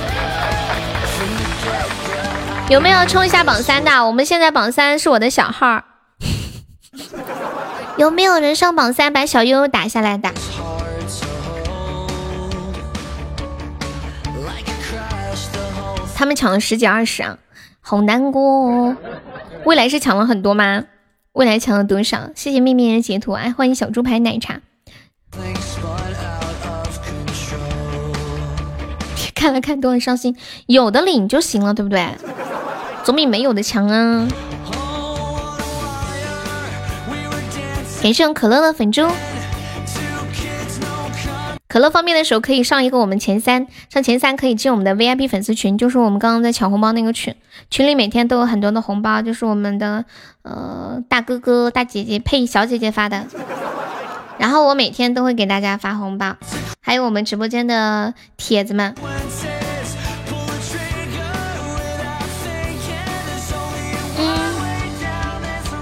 [2.68, 4.06] 有没有冲一下榜三的？
[4.06, 5.82] 我们现在榜三是我的小号。
[8.02, 10.28] 有没有人上榜三把小悠悠打下来的？
[16.16, 17.38] 他们抢了十几二十啊，
[17.80, 18.96] 好难过哦。
[19.64, 20.82] 未来是抢了很多吗？
[21.30, 22.30] 未来抢了多少？
[22.34, 24.60] 谢谢秘密人截图，哎，欢迎小猪牌奶茶。
[29.32, 32.04] 看了看都很伤心，有的领就行了，对不对？
[33.04, 34.26] 总比没有的强啊。
[38.02, 39.06] 感谢可乐的粉猪，
[41.68, 47.32] 可乐方便的时候可以上一个我们前三，上前三可以进我们的 VIP 粉丝群，就是我们刚刚在抢红包那个群，
[47.70, 50.04] 群里每天都有很多的红包，就是我们的
[50.42, 53.24] 呃大哥哥、大姐姐配小姐姐发的，
[54.36, 56.34] 然后我每天都会给大家发红包，
[56.80, 58.96] 还有我们直播间的铁子们。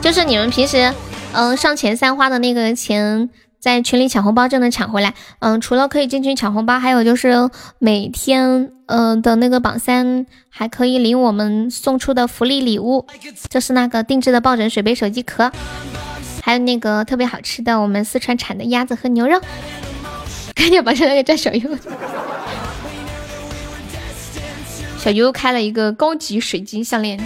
[0.03, 0.93] 就是你们平时，
[1.33, 3.31] 嗯，上前三花的那个钱，
[3.61, 5.15] 在群里抢红包就能抢回来。
[5.39, 13.07] 嗯，除了可以进群抢红包，还有就是每天，嗯的那个榜三还可以领我们送出的福利礼物，
[13.49, 15.51] 就是那个定制的抱枕、水杯、手机壳。
[16.43, 19.41] 还有那个特别好吃的我们四川产的鸭子和牛肉。
[20.55, 21.79] 赶紧把这个叫 小优。
[24.99, 27.19] 小优开了一个高级水晶项链。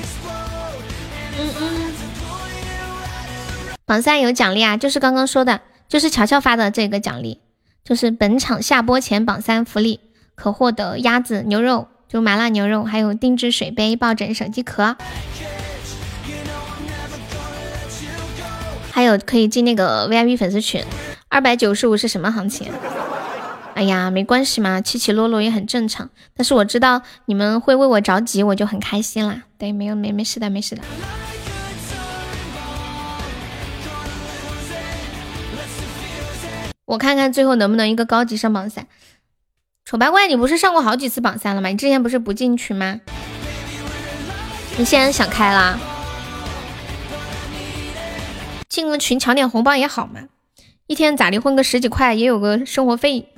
[1.41, 1.74] 嗯嗯。
[3.87, 7.41] 榜三有奖励啊，就是刚刚说的，就是乔乔发的这个奖励，
[7.85, 10.01] 就是本场下播前榜三福利，
[10.35, 14.97] 可获得鸭子、牛肉，就麻辣牛肉，还有定制水杯、抱枕、手机壳，
[18.91, 20.83] 还有可以进那个 VIP 粉丝群。
[21.29, 22.73] 二百九十五是什么行情？
[23.75, 26.09] 哎呀，没关系嘛，起起落落也很正常。
[26.35, 29.43] 但是我知道你们会为我着急，我就很开心啦。
[29.59, 30.83] 对，没有没没事的，没事的。
[36.87, 38.87] 我看看最后能不能一个高级上榜三。
[39.85, 41.69] 丑八怪，你不是上过好几次榜三了吗？
[41.69, 43.01] 你之前不是不进群吗？
[44.77, 45.79] 你现在想开啦？
[48.69, 50.23] 进个群抢点红包也好嘛，
[50.87, 53.29] 一天咋的混个十几块也有个生活费。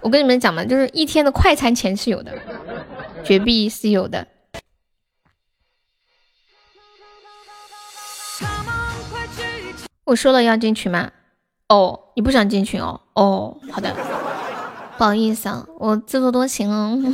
[0.00, 2.32] 我跟你们讲嘛，就是一天的快餐钱是有的，
[3.24, 4.26] 绝壁是有的。
[10.04, 11.12] 我说了要进群吗？
[11.68, 13.00] 哦，你不想进群哦？
[13.14, 13.94] 哦，好的，
[14.96, 16.98] 不好意思啊，我自作多情哦。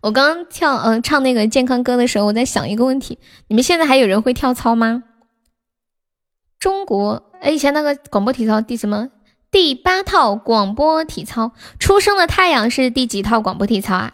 [0.00, 3.18] 我刚刚跳嗯唱那个健康歌的时候，我在想一个问题：
[3.48, 5.02] 你们现在还有人会跳操吗？
[6.58, 9.08] 中国哎，以前那个广播体操第什么
[9.50, 14.12] 第八套广播体操，出生的太阳是第几套广播体操啊？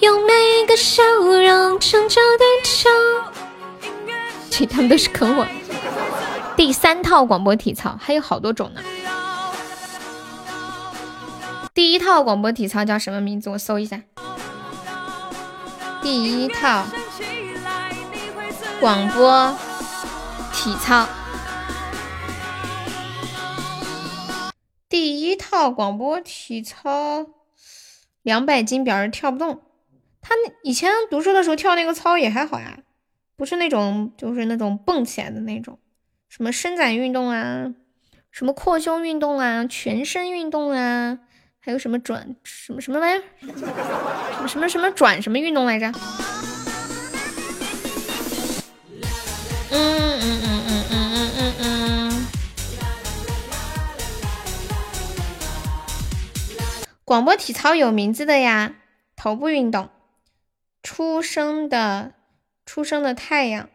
[0.00, 0.32] 用每
[0.66, 2.88] 个笑容成就地球。
[4.50, 5.46] 其他们都是坑我。
[6.56, 8.80] 第三套广播体操还有好多种呢。
[11.74, 13.50] 第一套广播体操叫什么名字？
[13.50, 14.00] 我搜一下。
[16.00, 16.86] 第一套
[18.80, 19.54] 广播
[20.54, 21.06] 体操。
[24.88, 27.26] 第一套广播体操，
[28.22, 29.60] 两百斤表示跳不动。
[30.28, 30.34] 他
[30.64, 32.76] 以前读书的时候跳那个操也还好呀，
[33.36, 35.78] 不是那种就是那种蹦起来的那种，
[36.28, 37.72] 什么伸展运动啊，
[38.32, 41.20] 什么扩胸运动啊，全身运动啊，
[41.60, 45.92] 还有什么转什么什么玩意儿，什么什么什么转什么运动来着？
[49.70, 52.26] 嗯嗯嗯嗯嗯嗯嗯嗯。
[57.04, 58.74] 广播体操有名字的呀，
[59.14, 59.88] 头部运动。
[60.86, 62.12] 出生的，
[62.64, 63.68] 出生的太阳，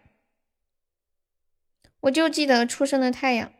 [1.99, 3.51] 我就记得出生的太阳，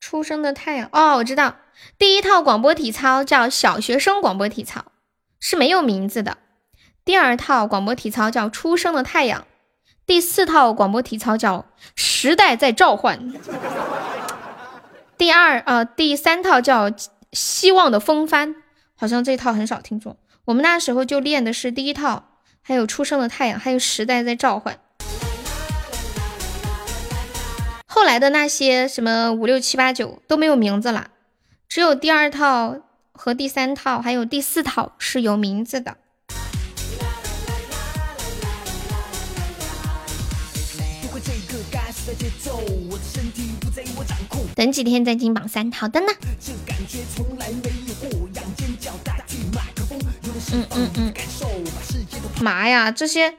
[0.00, 0.88] 出生的太阳。
[0.90, 1.54] 哦，我知道，
[1.96, 4.86] 第一套广播体操叫小学生广播体操，
[5.38, 6.38] 是没有名字的。
[7.04, 9.46] 第二套广播体操叫出生的太阳，
[10.04, 13.32] 第四套广播体操叫时代在召唤。
[15.16, 16.90] 第二，呃，第三套叫
[17.30, 18.56] 希望的风帆，
[18.96, 20.16] 好像这套很少听说。
[20.46, 22.22] 我们那时候就练的是第一套，
[22.62, 24.78] 还有出生的太阳，还有时代在召唤。
[27.84, 31.08] 后来的那些什么五六七八九都没有名字了，
[31.68, 32.76] 只有第二套
[33.10, 35.96] 和第三套，还有第四套是有名字的。
[44.54, 46.06] 等几天再进榜三，好的呢。
[50.52, 51.14] 嗯嗯嗯，
[52.40, 53.34] 妈呀，这些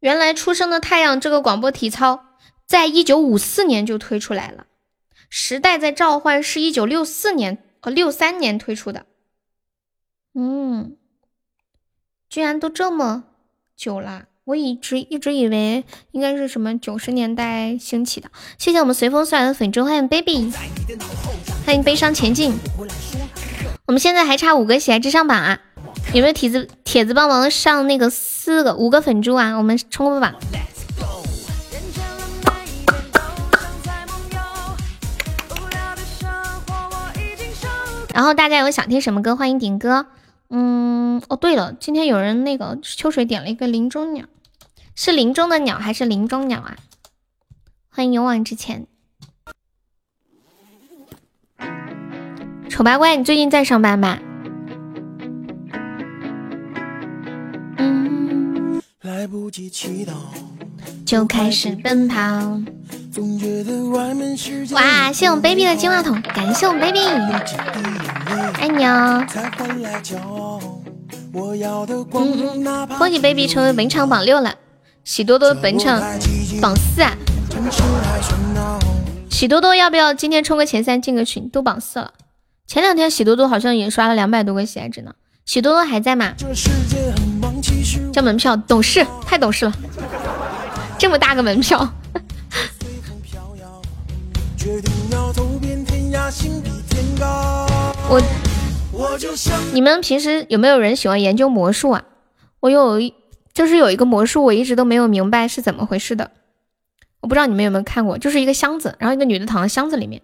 [0.00, 2.24] 原来出生的太阳这个广播体操，
[2.66, 4.66] 在一九五四年就推出来了。
[5.30, 9.06] 时代在召唤是一九六四年哦六三年推出的。
[10.34, 10.96] 嗯，
[12.28, 13.24] 居然都这么
[13.74, 18.30] 久了，我一直一直以为应该是什么九十年代兴起的。
[18.58, 20.52] 谢谢我们随风送来的粉猪，欢迎 baby，
[21.64, 22.54] 欢迎悲伤前进。
[23.86, 25.60] 我们现在还差五个喜爱之上榜啊！
[26.14, 29.56] 有没有帖子帖子帮忙上那个四个五个粉猪啊？
[29.56, 30.34] 我们冲个榜。
[38.12, 40.04] 然后大家有想听什么歌，欢迎点歌。
[40.50, 44.26] 嗯，哦对了，今天有人那个秋水点了一个林中鸟，
[44.94, 46.76] 是林中的鸟还是林中鸟啊？
[47.88, 48.86] 欢迎勇往直前。
[52.68, 54.18] 丑八怪，你最近在上班吧？
[59.22, 60.10] 来不及祈祷，
[61.06, 62.18] 就开始奔跑。
[64.72, 65.12] 哇！
[65.12, 66.98] 谢我 baby 的金话筒，感谢我 baby，
[68.58, 69.24] 爱你哦。
[72.98, 74.56] 恭喜 baby 成为本场榜六了，
[75.04, 76.02] 喜多多本场
[76.60, 77.16] 榜四啊！
[79.30, 81.48] 喜多多要不要今天冲个前三进个群？
[81.48, 82.12] 都榜四了。
[82.66, 85.14] 前两天喜多多好像也刷了两百多个喜爱值呢。
[85.44, 86.34] 喜多多还在吗？
[88.12, 89.72] 交门票，懂事，太懂事了，
[90.98, 91.88] 这么大个门票。
[98.08, 98.20] 我，
[99.72, 102.04] 你们平时有没有人喜欢研究魔术啊？
[102.60, 103.14] 我有一，
[103.54, 106.30] 就是有一个魔术，我一直都没有明白是怎么回事的。
[107.20, 110.22] 我不知道你们有没有看过，就是一个箱子，然后一个女的躺在箱子里面，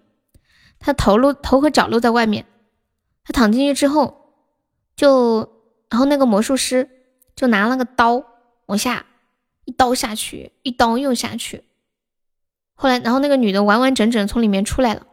[0.79, 2.45] 她头露头和脚露在外面，
[3.25, 4.35] 她躺进去之后，
[4.95, 5.49] 就
[5.89, 6.89] 然后那个魔术师
[7.39, 8.21] 就拿了个刀
[8.65, 9.05] 往下
[9.63, 11.63] 一刀下去，一刀又下去，
[12.75, 15.03] 后来然后那个女的完完整整从里面出来了。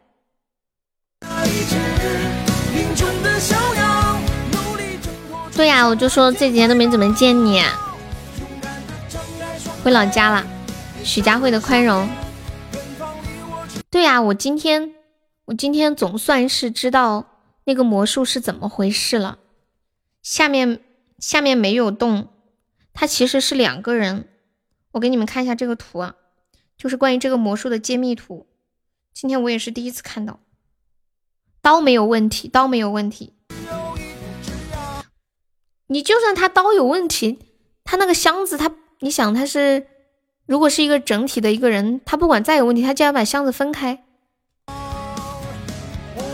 [5.54, 7.62] 对呀，我就说这几天都没怎么见你，
[9.84, 10.44] 回老家了。
[11.04, 12.08] 许佳慧的宽容。
[13.88, 14.94] 对呀，我今天
[15.44, 17.24] 我今天总算是知道
[17.62, 19.38] 那个魔术是怎么回事了。
[20.22, 20.80] 下面
[21.18, 22.28] 下面没有动，
[22.92, 24.28] 它其实是两个人。
[24.92, 26.14] 我给你们看一下这个图啊，
[26.76, 28.46] 就是关于这个魔术的揭秘图。
[29.12, 30.40] 今天我也是第一次看到。
[31.62, 33.34] 刀没有问题，刀没有问题。
[35.88, 37.38] 你就算他刀有问题，
[37.84, 39.86] 他那个箱子，他你想他是，
[40.46, 44.04] 如果是一个整体的一个人，他不管再有问题，他就要把箱子分开。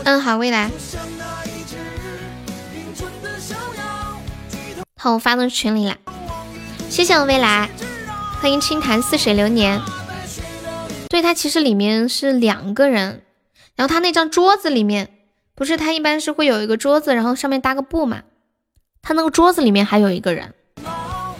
[0.03, 0.71] 嗯，好，未来。
[5.03, 5.97] 好，我发到群里了，
[6.89, 7.69] 谢谢我未来，
[8.39, 9.81] 欢迎清潭似水流年。
[11.09, 13.21] 对他其实里面是两个人，
[13.75, 15.09] 然后他那张桌子里面。
[15.55, 18.21] 不是，他一般是会有一个桌子，然后上面搭个布嘛。
[19.01, 20.53] 他那个桌子里面还有一个人，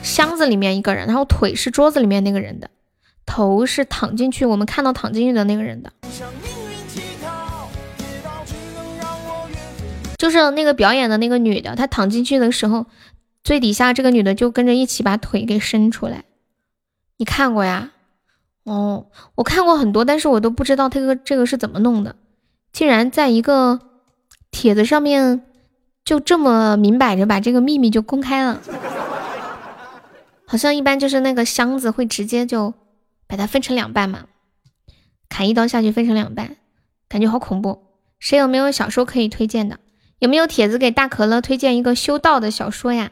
[0.01, 2.69] 箱子里面一个人，然后腿是桌子里面那个人的，
[3.25, 5.93] 头是躺进去，我们看到躺进去的那个人的。
[10.17, 12.85] 就是那个表演的那个女的，她躺进去的时候，
[13.43, 16.23] 最底下这个女的就跟着一起把腿给伸出来。
[17.17, 17.91] 你看过呀？
[18.63, 22.15] 哦，我看过很多，但是我都不知道这个这个是怎么弄的，
[22.71, 23.79] 竟然在一个。
[24.55, 25.43] 帖子上面
[26.05, 28.61] 就这么明摆着把这个秘密就公开了，
[30.45, 32.75] 好像一般就是那个箱子会直接就
[33.25, 34.25] 把它分成两半嘛，
[35.27, 36.57] 砍一刀下去分成两半，
[37.09, 37.81] 感觉好恐怖。
[38.19, 39.79] 谁有没有小说可以推荐的？
[40.19, 43.11] 有没有帖子给大可乐推荐一个修道的小说呀？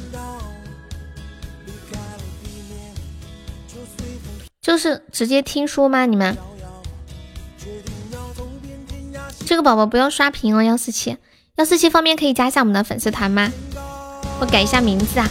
[4.61, 6.05] 就是直接听说吗？
[6.05, 6.37] 你们？
[9.43, 11.17] 这个宝宝不要刷屏哦，幺四七，
[11.55, 13.51] 幺四七方便可以加一下我们的粉丝团吗？
[14.39, 15.27] 我改一下名字啊！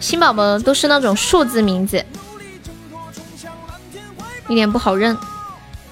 [0.00, 2.04] 新宝宝都是那种数字名字，
[4.48, 5.16] 有点不好认。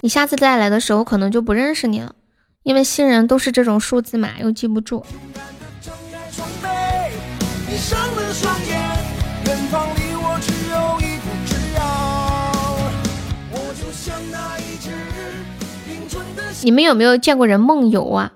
[0.01, 2.17] 你下次再来的时候，可能就不认识你了，
[2.65, 5.07] 因为新人都是这种数字码，又记不住。
[16.63, 18.33] 你们有没有见过人梦游啊？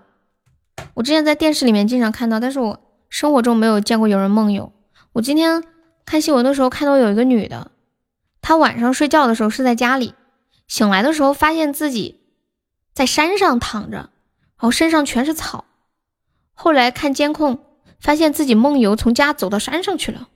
[0.95, 4.73] 我之前在电视里面经常看到，但是我生活中没有见过有人梦游。
[5.13, 5.63] 我今天
[6.05, 7.71] 看新闻的时候看到有一个女的，
[8.43, 10.15] 她晚上睡觉的时候是在家里，
[10.67, 12.21] 醒来的时候发现自己
[12.93, 14.11] 在山上躺着，然
[14.57, 15.65] 后身上全是草。
[16.53, 17.59] 后来看监控，
[18.01, 20.29] 发现自己梦游从家走到山上去了，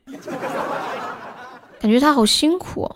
[1.80, 2.94] 感觉她好辛苦。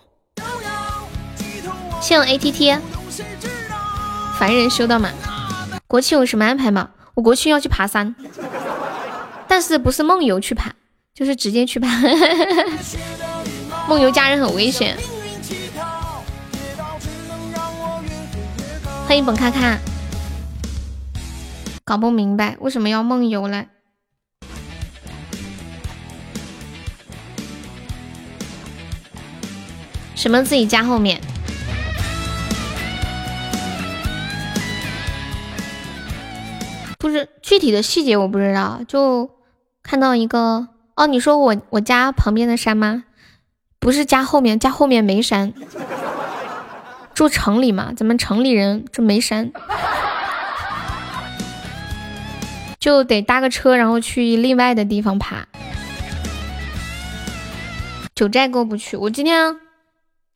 [2.01, 2.79] 谢我 ATT，
[4.37, 5.09] 凡人修道嘛。
[5.87, 6.89] 国庆有什么安排吗？
[7.13, 8.13] 我国庆要去爬山，
[9.47, 10.73] 但是不是梦游去爬，
[11.13, 11.87] 就是直接去爬。
[13.87, 14.97] 梦游家人很危险。
[19.07, 19.77] 欢迎本咔咔，
[21.85, 23.65] 搞不明白为什么要梦游了。
[30.15, 31.21] 什么自己家后面？
[37.05, 39.29] 不是具体的细节我不知道，就
[39.83, 43.03] 看到一个哦，你说我我家旁边的山吗？
[43.79, 45.53] 不是家后面，家后面没山。
[47.13, 49.51] 住城里嘛，咱们城里人这没山，
[52.79, 55.47] 就得搭个车，然后去另外的地方爬。
[58.15, 59.59] 九寨沟不去，我今天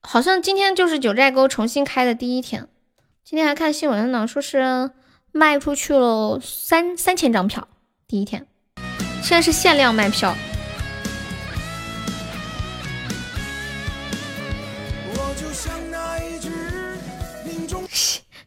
[0.02, 2.68] 好像今天就是九寨沟重新开的第一天，
[3.24, 4.92] 今天还看新闻呢，说是
[5.40, 7.66] 卖出去了三三千张票，
[8.10, 8.46] 第一天，
[9.24, 10.36] 现在是限量卖票。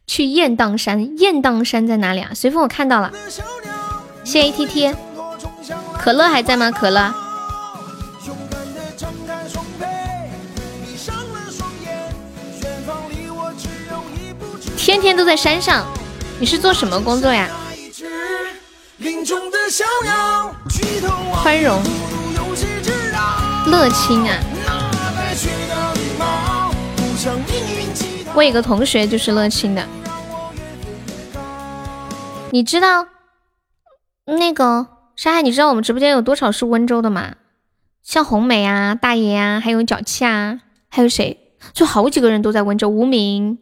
[0.07, 2.33] 去雁荡山，雁荡山在哪里啊？
[2.35, 3.11] 随风我看到了，
[4.23, 4.95] 谢谢 A T T，
[5.99, 6.71] 可乐还在吗？
[6.71, 7.15] 可乐，
[14.77, 15.87] 天天都在山上，
[16.43, 17.49] 你是做什么工作呀？
[21.41, 21.81] 宽容，
[23.69, 24.41] 乐清啊。
[28.35, 29.87] 我有个同学就是乐清的，
[32.51, 33.07] 你知道
[34.25, 35.43] 那个山海？
[35.43, 37.37] 你知道我们直播间有多少是温州的吗？
[38.03, 40.59] 像红梅啊、大爷啊，还有脚气啊，
[40.89, 41.39] 还有谁？
[41.73, 42.89] 就好几个人都在温州。
[42.89, 43.59] 无名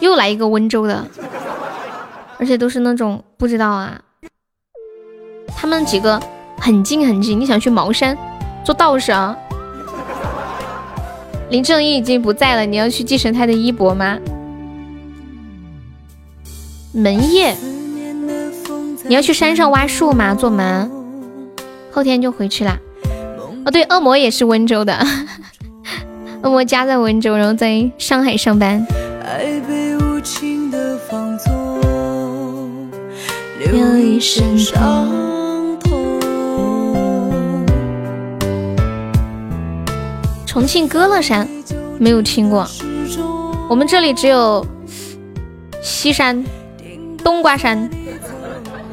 [0.00, 1.04] 又来一个温州的，
[2.38, 4.00] 而且都是那种不知道啊。
[5.56, 6.20] 他们几个
[6.58, 8.16] 很近很近，你想去茅山
[8.64, 9.36] 做道士啊？
[11.50, 14.18] 林正英已经不在了，你要去继承他的衣钵吗？
[16.92, 17.56] 门业，
[19.04, 20.34] 你要去山上挖树吗？
[20.34, 20.90] 做门，
[21.90, 22.78] 后天就回去啦。
[23.64, 24.98] 哦，对，恶魔也是温州的，
[26.42, 28.86] 恶魔家在温州，然后在上海上班。
[30.28, 31.80] 情的放纵
[33.58, 35.08] 留一身伤。
[40.44, 41.48] 重庆歌乐山
[41.98, 42.68] 没有听过，
[43.70, 44.64] 我们这里只有
[45.82, 46.44] 西山、
[47.24, 47.88] 冬瓜山。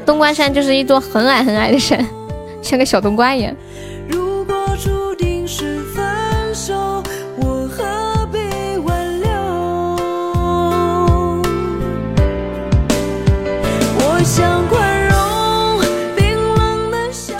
[0.06, 2.02] 冬瓜山就是一座很矮很矮的山，
[2.62, 3.54] 像个小冬瓜一样。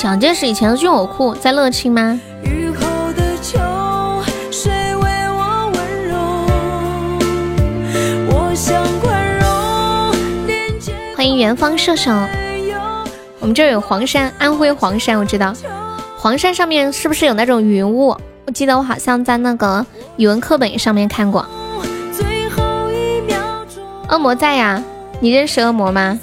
[0.06, 2.20] 蒋介石以前的军火库在乐清吗？
[11.16, 12.12] 欢迎元芳射手，
[13.40, 15.52] 我们这儿有黄山，安徽黄山，我知道。
[16.16, 18.16] 黄山上面是不是有那种云雾？
[18.46, 19.84] 我记得我好像在那个
[20.18, 21.44] 语文课本上面看过。
[24.08, 24.80] 恶魔在呀，
[25.18, 26.16] 你认识恶魔吗？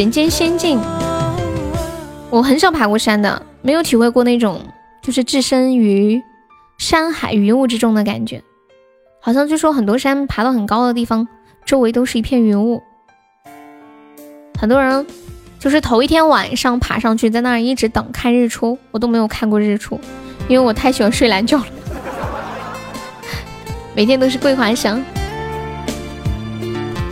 [0.00, 0.80] 人间仙境。
[2.30, 4.62] 我很少爬过山的，没有体会过那种
[5.02, 6.22] 就是置身于
[6.78, 8.42] 山海云雾之中的感觉。
[9.20, 11.28] 好像据说很多山爬到很高的地方，
[11.66, 12.82] 周围都是一片云雾。
[14.58, 15.06] 很多人
[15.58, 20.00] 就是头一天晚上爬上去，在那儿一直等看日出，我都没有看过日出，
[20.48, 21.66] 因为我太喜欢睡懒觉了，
[23.94, 25.04] 每天都是桂花香。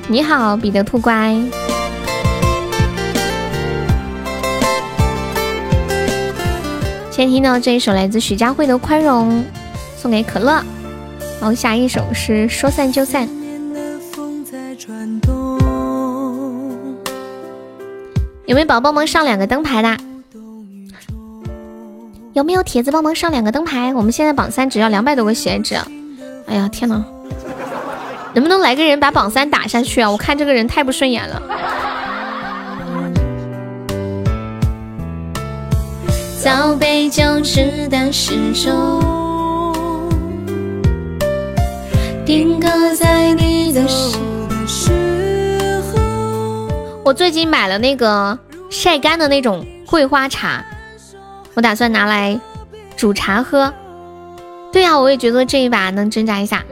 [0.08, 1.36] 你好，彼得兔乖。
[7.18, 9.40] 先听到这一首来自徐佳慧的《宽容》，
[9.96, 10.52] 送给可乐。
[11.40, 13.26] 然后下一首是《说散就散》。
[18.46, 19.96] 有没有宝宝们上两个灯牌的？
[22.34, 23.92] 有没有铁子帮忙上两个灯牌？
[23.94, 25.74] 我们现在榜三只要两百多个喜爱值。
[26.46, 27.04] 哎呀天哪！
[28.32, 30.08] 能不能来个人把榜三打下去啊？
[30.08, 31.42] 我看这个人太不顺眼了。
[36.44, 39.02] 倒杯酒，直的时钟，
[42.24, 43.86] 定格在你的
[44.66, 46.00] 时候。
[47.04, 48.38] 我最近买了那个
[48.70, 50.64] 晒干的那种桂花茶，
[51.52, 52.40] 我打算拿来
[52.96, 53.70] 煮茶喝。
[54.72, 56.64] 对呀，我也觉得这一把能挣扎一下。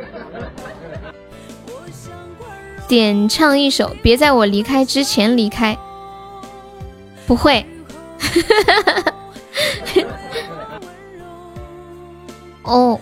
[2.89, 5.75] 点唱一首《别在我离开之前离开》，
[7.27, 7.67] 不会。
[12.63, 12.99] 哦，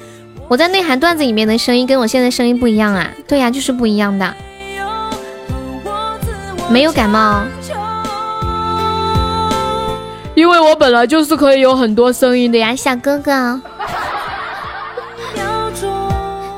[0.48, 3.10] 我在内涵段子里面的声音跟我现在声音不一样啊？
[3.26, 4.34] 对呀，就是不一样的。
[6.70, 7.44] 没有感冒，
[10.34, 13.60] 因为我本来就是可以有很多声音的呀，小哥哥。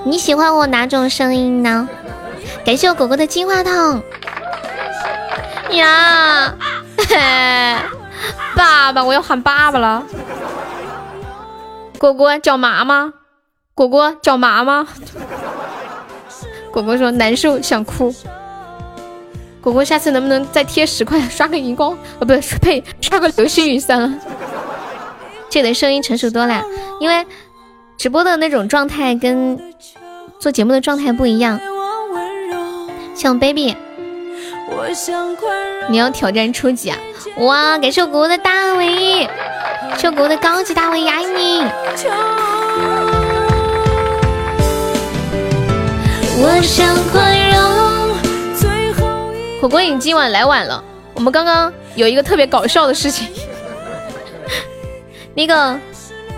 [0.04, 1.88] 你喜欢我哪种声音呢？
[2.64, 4.02] 感谢我狗狗的金话筒
[5.70, 6.54] 呀！
[8.54, 10.02] 爸爸，我要喊爸爸了。
[11.98, 13.12] 果果脚麻吗，
[13.74, 14.86] 果果脚麻吗。
[16.70, 18.14] 果果说难受，想哭。
[19.62, 21.92] 果果下次能不能再贴十块，刷个荧光？
[21.92, 24.12] 啊，不是，呸，刷个流星雨算了。
[25.48, 26.62] 这的声音成熟多了，
[27.00, 27.26] 因为
[27.96, 29.58] 直播的那种状态跟
[30.38, 31.58] 做节目的状态不一样。
[33.14, 33.74] 像 baby，
[35.88, 36.98] 你要挑战初级啊！
[37.36, 39.28] 哇，感谢我果果的大 V，
[39.96, 41.64] 谢我果果的高级大 V，爱你。
[46.38, 47.56] 我想宽容。
[49.60, 50.82] 火锅影今晚来晚了，
[51.14, 53.28] 我们刚刚有一个特别搞笑的事情。
[55.34, 55.78] 那个，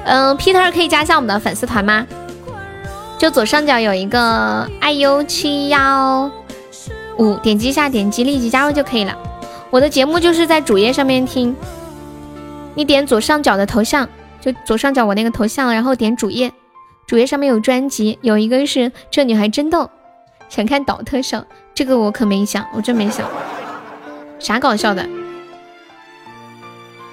[0.04, 2.06] 嗯，Peter 可以加一下我们的粉丝团吗？
[3.18, 6.30] 就左上角有一个 iu 七幺
[7.18, 9.16] 五，点击一下，点击立即加入就可以了。
[9.70, 11.54] 我的节目就是在主页上面听，
[12.74, 14.08] 你点左上角的头像，
[14.40, 16.52] 就左上角我那个头像，然后点主页，
[17.06, 19.90] 主页上面有专辑，有一个是这女孩真逗，
[20.48, 23.28] 想看导特效，这个我可没想，我真没想，
[24.38, 25.06] 啥搞笑的，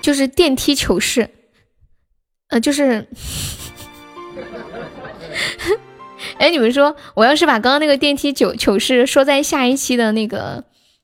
[0.02, 1.30] 就是电梯糗事。
[2.50, 3.08] 呃，就是，
[6.38, 10.64] 哎，你们说，我要是把刚刚那个电梯糗糗事说在下一期的那个，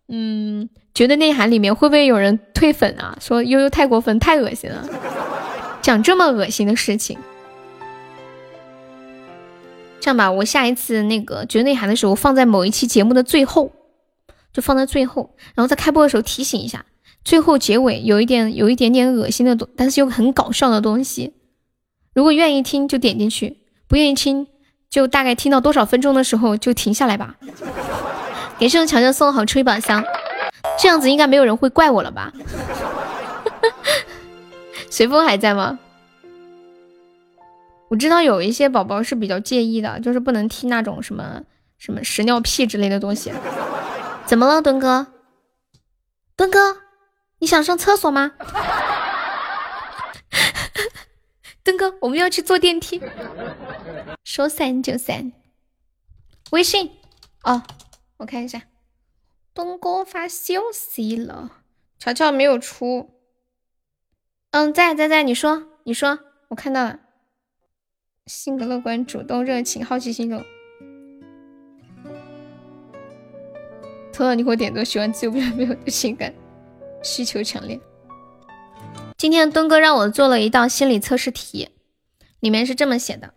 [0.10, 3.18] 嗯，绝对内涵里面，会不会有人退粉啊？
[3.22, 4.86] 说悠悠太过分，太恶心了，
[5.82, 7.18] 讲这么恶心的事情。
[10.02, 13.72] 这样吧，我下一次那个绝对内涵的时候，放在某一期节目的最后，
[14.52, 16.86] 就放在最后，然后在开播的时候提醒一下。
[17.24, 21.34] 最后结尾有一点有一点点恶心的东，但是又很搞笑的东西。
[22.14, 24.48] 如果愿意听就点进去，不愿意听
[24.92, 27.36] 就大概听到多少分钟的时候就停下来吧。
[28.60, 30.04] 给盛强强送好吹一宝箱，
[30.78, 32.32] 这样子应该没有人会怪我了吧？
[34.92, 35.80] 随风还在吗？
[37.88, 41.42] 我知道有一些宝宝是比较介意的，就是不能听那种什么
[41.78, 43.32] 什么屎尿屁之类的东西。
[44.26, 45.08] 怎么了，墩哥？
[46.36, 46.78] 墩哥？
[47.40, 48.34] 你想上厕所吗，
[51.64, 51.96] 墩哥？
[52.02, 53.02] 我们要去坐电梯。
[54.24, 55.32] 说散就散。
[56.52, 56.92] 微信
[57.44, 57.64] 哦，
[58.18, 58.64] 我看一下，
[59.54, 61.64] 东哥发消息了，
[61.98, 63.10] 乔乔没有出。
[64.52, 66.20] 嗯，在在在，你说你说，
[66.50, 67.00] 我看到了。
[68.28, 70.44] 性格乐观、主动、热情、好奇心重。
[74.14, 76.34] 头脑灵活、点多，喜欢自由、不没有情感。
[77.02, 77.80] 需求强烈。
[79.18, 81.70] 今天东哥让我做了一道心理测试题，
[82.40, 83.34] 里面是这么写的：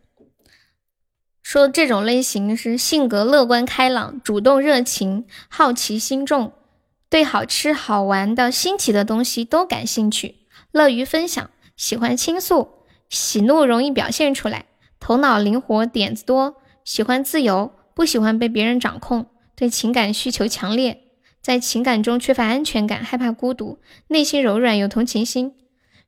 [1.44, 6.54] 说这种类型是性格乐观开朗、主动热情、好奇心重，
[7.10, 10.36] 对好吃好玩的新奇的东西都感兴趣，
[10.72, 12.70] 乐于分享，喜欢倾诉，
[13.10, 14.64] 喜怒容易表现出来，
[14.98, 21.02] 头脑灵活，点子多，喜欢自由，不喜欢被别人掌控，对情感需求强烈。
[21.42, 25.54] 在情感中缺乏安全感，害怕孤独，内心柔软有同情心，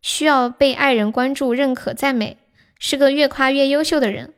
[0.00, 2.38] 需要被爱人关注、认可、赞美，
[2.78, 4.32] 是个越夸越优秀的人。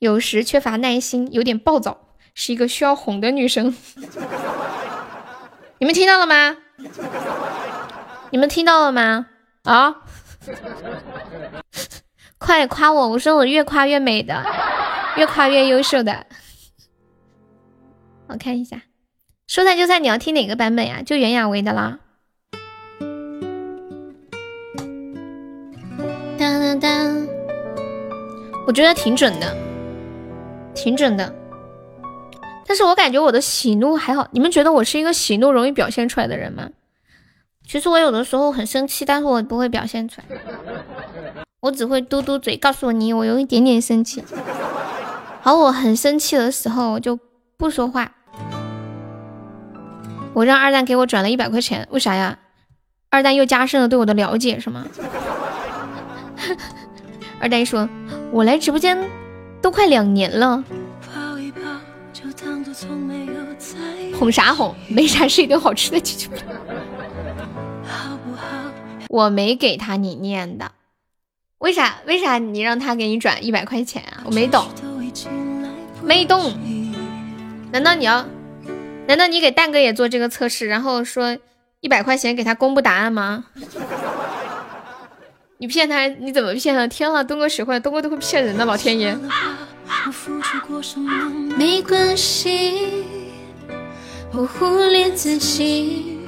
[0.00, 3.76] 有时缺乏耐心，有点暴躁，是一个需要哄的女生。
[5.78, 6.56] 你们听到了吗？
[8.30, 9.26] 你们听到了吗？
[9.64, 9.96] 啊！
[12.38, 13.08] 快夸我！
[13.10, 14.42] 我说我越夸越美的，
[15.16, 16.26] 越夸越优秀的。
[18.28, 18.80] 我看一下。
[19.46, 21.02] 说散就散，你要听哪个版本呀？
[21.04, 21.98] 就袁娅维的啦。
[26.38, 27.28] 当当当，
[28.66, 29.54] 我觉得挺准的，
[30.82, 31.34] 挺准的。
[32.66, 36.70] 但是我感觉我的喜怒还好，你们觉得我是一个喜怒容易表现出来的人吗？
[37.66, 40.24] 其实我有的时候很生气，但是我不会表现出来，
[41.60, 44.24] 我只会嘟嘟嘴，告诉你我有一点点生气。
[45.42, 47.18] 而我很生气的时候，我就
[47.58, 48.12] 不说话。
[50.32, 52.38] 我让二蛋给我转了一百块钱，为啥呀？
[53.10, 54.86] 二蛋又加深了对我的了解，是吗？
[57.40, 57.88] 二蛋说
[58.32, 58.96] ：“我来直播间
[59.60, 60.64] 都快两年了，
[64.18, 64.74] 哄啥哄？
[64.88, 66.42] 没啥，是一顿好吃的解决不了。”
[69.08, 70.70] 我没给他你念的，
[71.58, 71.96] 为啥？
[72.06, 74.22] 为啥你让他给你转一百块钱啊？
[74.24, 74.64] 我没懂，
[76.02, 76.54] 没懂，
[77.72, 78.24] 难道你要？
[79.08, 81.36] 难道你给蛋哥也做这个测试，然后说
[81.80, 83.46] 一百块钱给他公布答案吗？
[85.60, 86.86] 你骗他，你怎么骗他？
[86.86, 89.14] 天啊，东哥学会了，东哥都会骗人的，老天爷！
[90.06, 91.12] 我付出过什么？
[91.54, 93.04] 没关系，
[94.32, 96.18] 我忽略自己，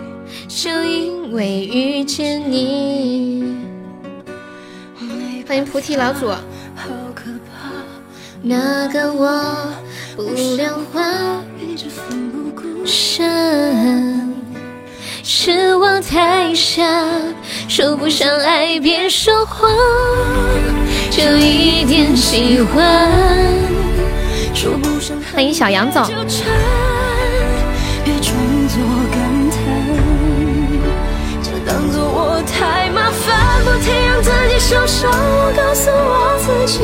[0.48, 3.56] 就因为遇见你。
[5.48, 7.70] 欢迎菩提老祖，好可怕，
[8.42, 9.72] 那个我
[10.14, 11.02] 不量化
[11.58, 14.34] 一直奋不顾身，
[15.24, 16.82] 是我太傻，
[17.68, 19.70] 说不上爱别说谎，
[21.10, 23.08] 就一点喜欢。
[24.52, 26.46] 说不上欢迎小杨总，纠缠，
[28.04, 28.34] 别装
[28.68, 28.78] 作
[29.12, 29.20] 感
[29.50, 29.58] 叹，
[31.40, 35.08] 就当做我太麻烦，不停让自己受伤。
[35.12, 36.80] 我告诉我自己，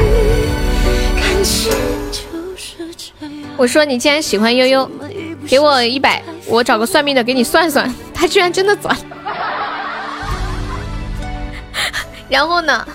[1.20, 1.72] 感情
[2.12, 3.32] 就是这样。
[3.56, 4.88] 我说你既然喜欢悠悠，
[5.48, 7.92] 给我一百，我找个算命的给你算算。
[8.14, 8.94] 他居然真的转。
[12.28, 12.86] 然后呢？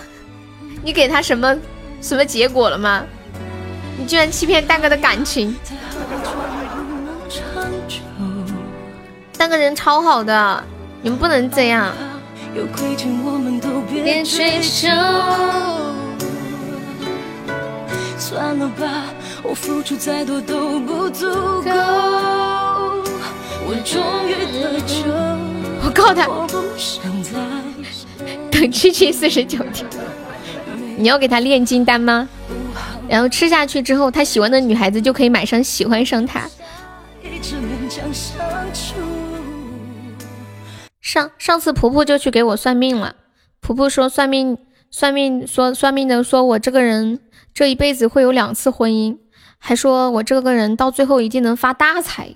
[0.82, 1.56] 你给他什么
[2.00, 3.02] 什么结果了吗？
[3.98, 5.56] 你居然欺骗蛋哥的感情，
[9.38, 10.62] 蛋哥人超好的，
[11.00, 11.90] 你们不能这样。
[12.54, 14.88] 有亏欠我们都别别追究。
[18.26, 19.04] 算了吧，
[19.42, 21.26] 我付出再多都不足
[21.60, 21.70] 够。
[23.66, 25.04] 我终于得救，
[25.84, 27.32] 我告诉他，我不想再
[28.50, 29.86] 等七七四十九天。
[30.96, 32.26] 你要给他炼金丹吗？
[33.10, 36.48] 然后吃下去之后，他喜欢的女孩子就可以马上喜欢上他。
[41.02, 43.16] 上上次婆婆就去给我算命了，
[43.60, 44.56] 婆婆说算命
[44.90, 47.20] 算命说算命的说我这个人
[47.54, 49.16] 这一辈子会有两次婚姻，
[49.58, 52.28] 还说我这个人到最后一定能发大财。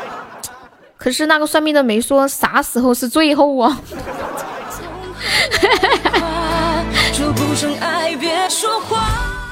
[0.98, 3.80] 可是那个算命的没说啥时候是最后啊。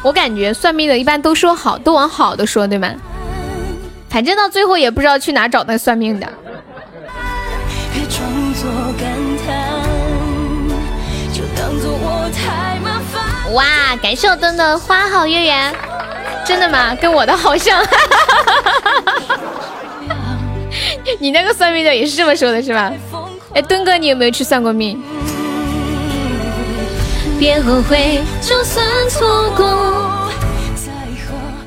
[0.02, 2.94] 我感觉算命的一般都说好，都往好的说，对吗？
[4.10, 6.28] 反正到最后也不知道去哪找那算命的。
[13.52, 13.64] 哇，
[14.02, 15.74] 感谢我灯的花好月圆，
[16.44, 16.94] 真的吗？
[16.94, 17.82] 跟我的好像。
[21.20, 22.92] 你那个算命的也是这么说的，是吧？
[23.54, 25.00] 哎，墩哥，你有没有去算过命？
[27.38, 30.28] 别后悔，就算错过。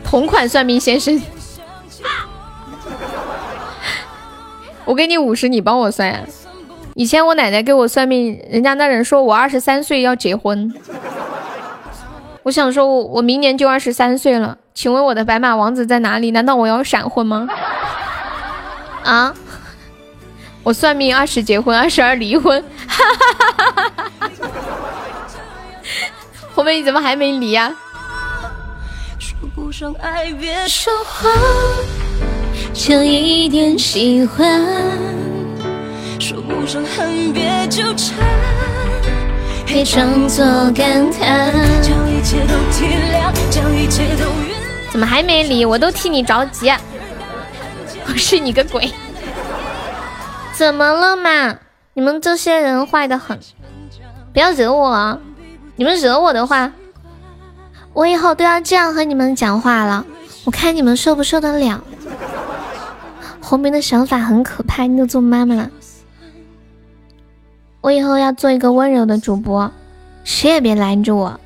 [0.03, 1.21] 同款算命先生，
[4.85, 6.19] 我给你五十，你帮我算呀。
[6.95, 10.73] 以前我奶奶给我算命，人家那人说我二十三岁要结婚。
[12.49, 16.31] 我想说我，我明年就二十三岁了，请问我的白马王子在哪里？
[16.31, 17.47] 难道我要闪婚吗？
[19.05, 19.31] 啊！
[20.65, 22.65] 我算命二十结婚，二十二离婚。
[26.55, 27.71] 红梅，你怎么还没离呀、
[29.19, 31.31] 说不上爱，别说谎，
[32.73, 34.59] 就一点喜欢。
[36.19, 38.17] 说不上恨，别纠缠。
[39.71, 41.53] 别装作感叹。
[44.89, 45.63] 怎么还没离？
[45.63, 46.71] 我都替你着急。
[48.07, 48.91] 我是你个鬼！
[50.53, 51.55] 怎么了嘛？
[51.93, 53.39] 你们这些人坏的很，
[54.33, 55.19] 不要惹我！
[55.75, 56.71] 你们惹我的话，
[57.93, 60.03] 我以后都要这样和你们讲话了。
[60.45, 61.79] 我看你们受不受得了？
[63.39, 65.69] 红梅的想法很可怕，你都做妈妈了。
[67.81, 69.71] 我以后要做一个温柔的主播，
[70.23, 71.39] 谁也别拦着我。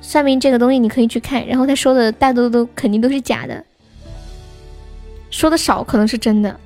[0.00, 3.64] 算命这个东西你可以去看，然后他说的大多都肯定都是假的，
[5.30, 6.58] 说的少可能是真的，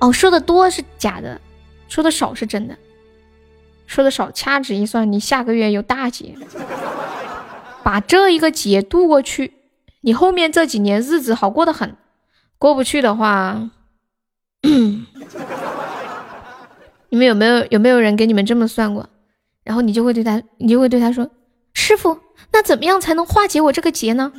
[0.00, 1.40] 哦，说的多是假的，
[1.88, 2.76] 说的少是真的，
[3.86, 6.34] 说的少掐指一算，你下个月有大劫，
[7.82, 9.52] 把这一个劫度过去，
[10.00, 11.94] 你后面这几年日子好过得很，
[12.58, 13.70] 过不去的话，
[14.62, 15.06] 嗯
[17.16, 19.08] 你们有没有有没有人给你们这么算过？
[19.64, 21.26] 然后你就会对他，你就会对他说
[21.72, 22.18] ：“师傅，
[22.52, 24.30] 那怎么样才能化解我这个劫呢？”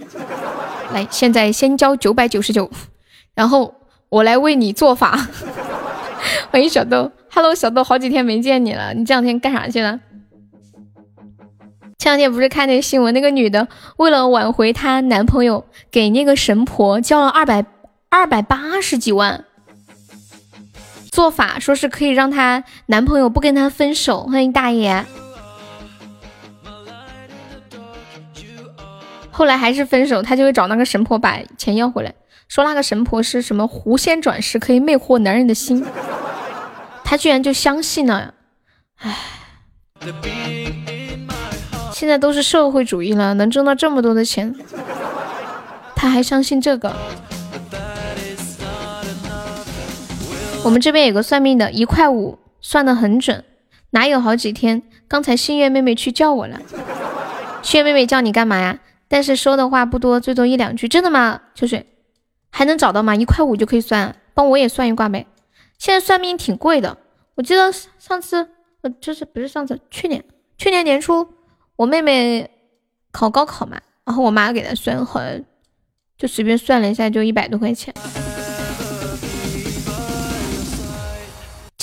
[0.94, 2.70] 来，现在先交九百九十九，
[3.34, 3.74] 然后
[4.10, 5.28] 我来为你做法。
[6.52, 10.00] 欢迎小豆，Hello，小豆，好几天没见你了，你这两天干啥去了？
[11.98, 13.68] 前两天不是看那个新闻，那个女的
[13.98, 17.66] 为了挽回她男朋友，给那个神婆交了二百
[18.10, 19.46] 二百八十几万。
[21.18, 24.28] 做法说是可以让她男朋友不跟她分手。
[24.28, 25.04] 欢迎大爷。
[29.32, 32.14] 后来还是分手，她就会找那个神婆把钱要回来，
[32.48, 35.84] 说那个神婆是什么狐仙转世，可以魅惑男人的心。
[37.04, 38.36] 她居然就相信了，
[38.98, 39.18] 唉。
[41.94, 44.54] 现在都是社会主义了，能挣到这么多的钱，
[45.96, 46.96] 他还相信这个。
[50.68, 53.42] 我们这边有个算命的，一块五算的很准，
[53.92, 54.84] 哪有好几天？
[55.08, 56.60] 刚才心月妹妹去叫我了，
[57.62, 58.78] 心月妹妹叫你干嘛呀？
[59.08, 61.40] 但是说的话不多，最多一两句，真的吗？
[61.56, 61.86] 秋水
[62.52, 63.16] 还能找到吗？
[63.16, 65.26] 一块五就可以算，帮我也算一卦呗。
[65.80, 66.98] 现在算命挺贵的，
[67.36, 68.50] 我记得上次
[68.82, 70.22] 呃，就是不是上次，去年
[70.58, 71.30] 去年年初
[71.78, 72.50] 我妹妹
[73.14, 75.42] 考高考嘛，然后我妈给她算，好像
[76.18, 77.94] 就随便算了一下，就一百多块钱。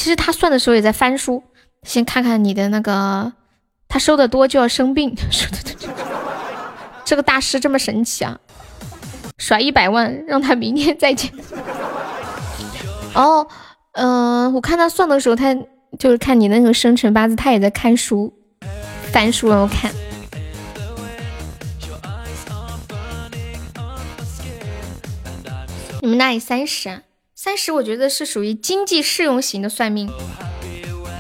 [0.05, 1.43] 其实他算的时候也在翻书，
[1.83, 3.33] 先看看你的那个，
[3.89, 5.17] 他收的多就要生病。
[7.07, 8.39] 这个大师这么神奇啊！
[9.39, 11.33] 甩一百万让他明天再见。
[13.17, 13.49] 哦，
[13.93, 15.57] 嗯，我看他算的时候，他
[15.99, 18.31] 就是看你那个生辰八字，他也在看书，
[19.11, 19.91] 翻书然后看。
[26.03, 27.01] 你们那里三十啊？
[27.45, 30.11] 三十，我觉得是属于经济适用型的算命，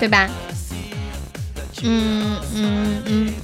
[0.01, 0.27] 对吧？
[1.83, 3.35] 嗯嗯嗯。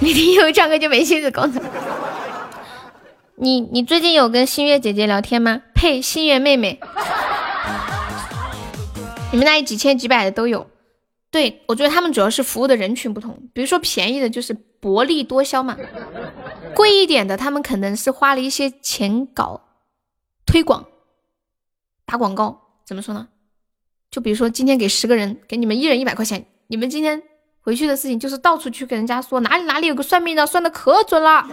[0.00, 1.62] 你听有唱歌就没心思工作。
[3.36, 5.60] 你你最近有跟新月姐姐聊天吗？
[5.74, 6.80] 呸，新月妹妹。
[9.30, 10.66] 你们那里几千几百的都有。
[11.30, 13.38] 对，我觉得他们主要是服务的人群不同。
[13.52, 15.76] 比如说便宜的，就是薄利多销嘛；
[16.74, 19.67] 贵一点的，他们可能是花了一些钱搞。
[20.48, 20.86] 推广，
[22.06, 23.28] 打广告怎么说呢？
[24.10, 27.22] 就比如说今天给十个人，给你们一人一百块钱，你们今天
[27.60, 31.46] 回去的事情就是到处去给人家说哪里哪里有个算命的，算的可准了。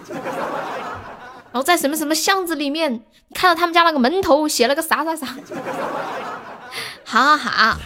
[1.52, 3.04] 然后在什么什么巷子里面，
[3.34, 5.28] 看到他们家那个门头写了个啥啥啥。
[7.04, 7.78] 好好好，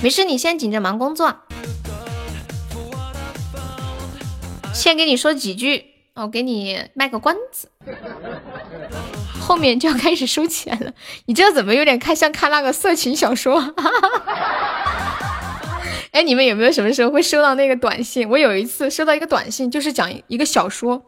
[0.00, 1.34] 没事，你先紧着忙工作。
[4.72, 7.68] 先给你说几句，我给你卖个关子。
[9.40, 10.92] 后面就要开始收钱了，
[11.26, 13.74] 你这怎么有点看像看那个色情小说？
[16.12, 18.28] 哎，你们有没有什么时候会收到那个短信？
[18.28, 21.02] 我有一次收到一个短信，就是讲一个小说，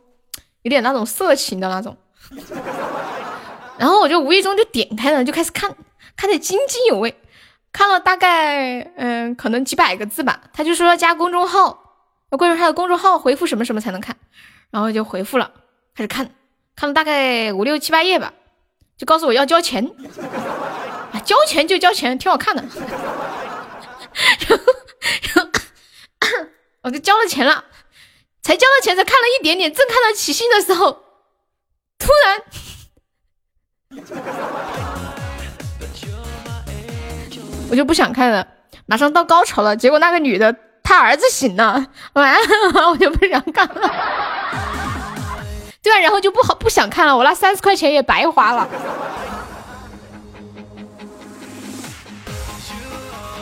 [0.63, 1.97] 有点那种色情的那种，
[3.79, 5.75] 然后我就无意中就点开了，就开始看，
[6.17, 7.15] 看得津津有味，
[7.73, 11.97] 看了大概嗯可能几百个字吧，他就说要加公众号，
[12.31, 14.17] 关注他的公众号，回复什么什么才能看，
[14.71, 15.51] 然后就回复了，
[15.95, 16.31] 开始看。
[16.77, 18.33] 看了大概五六七八页吧，
[18.97, 19.85] 就告诉我要交钱，
[21.13, 22.65] 啊，交钱就交钱，挺好看的。
[24.49, 24.65] 然后，
[25.29, 25.51] 然后
[26.83, 27.65] 我就交了钱了，
[28.43, 31.05] 才交了钱，才看了一点点，正看到起兴的时候，
[31.99, 32.43] 突然，
[37.71, 38.47] 我就不想看了，
[38.87, 44.30] 马上到高潮了，结果那个女的她儿子醒了，完了， 我就不想看了。
[45.83, 48.69] 对啊，然后就不好不想看了，我那三十块钱也白花了。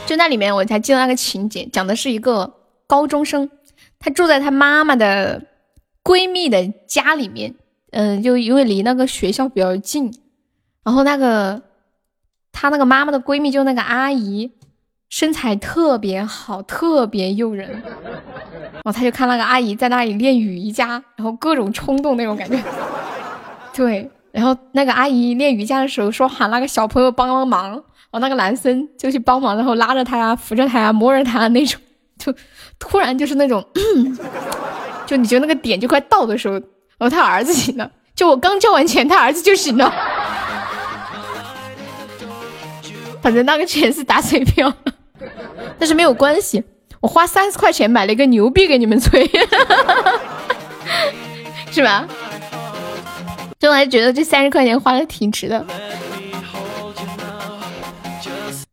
[0.07, 2.55] 就那里面，我才记得那个情节，讲的是一个
[2.87, 3.51] 高中生，
[3.99, 5.43] 他住在他妈妈的
[6.03, 7.55] 闺蜜的家里面，
[7.91, 10.13] 嗯，就因为离那个学校比较近，
[10.85, 11.61] 然后那个
[12.53, 14.53] 他那个妈妈的闺蜜就那个阿姨。
[15.11, 17.71] 身材特别好，特别诱人，
[18.73, 22.63] 然后他就看那个阿姨在那里练瑜伽，然后各种冲动那种感觉。
[23.73, 27.83] 对，然后那个阿姨练瑜伽的时候说喊那个小朋友帮帮忙，然
[28.13, 31.81] 后那个男生就去帮忙，然后拉着他呀，扶着他呀，摸着他那种，
[32.19, 32.35] 就
[32.79, 33.65] 突然就是那种，
[35.07, 36.63] 就你觉得那个点就快到的时候，然
[36.99, 39.91] 后他儿子醒了，就我刚交完钱，他儿子就醒了。
[43.23, 44.73] 反正那个钱是打水漂。
[45.79, 46.63] 但是没有关系，
[47.01, 49.29] 我花三十块钱买了一个牛逼给你们吹，
[51.71, 52.07] 是吧？
[53.59, 55.67] 就我还觉得这三十块钱花的挺值的。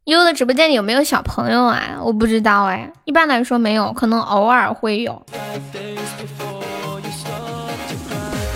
[0.06, 1.98] 悠悠的直播间里有没有小朋友啊？
[2.00, 5.26] 我不知道哎，一般来说没有，可能偶尔会有。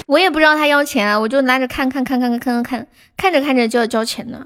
[0.06, 2.88] 我也不知道他要钱啊，我就拿着看看看看看看看
[3.18, 4.46] 看着看着就要交钱呢。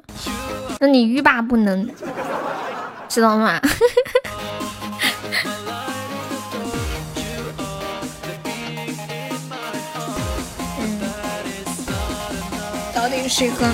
[0.80, 1.90] 那你欲罢不能。
[3.14, 3.62] 知道吗？
[10.80, 11.00] 嗯，
[12.92, 13.70] 早点睡个。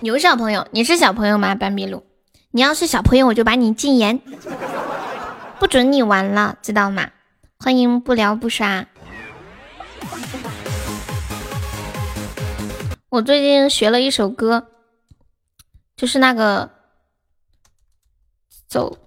[0.00, 1.54] 牛小朋友，你是小朋友吗？
[1.54, 2.02] 斑比鲁，
[2.52, 4.22] 你要是小朋友，我就把你禁言，
[5.58, 7.10] 不准你玩了，知道吗？
[7.58, 8.86] 欢迎不聊不刷。
[13.10, 14.68] 我最近学了一首歌，
[15.96, 16.70] 就是那个
[18.68, 18.98] 走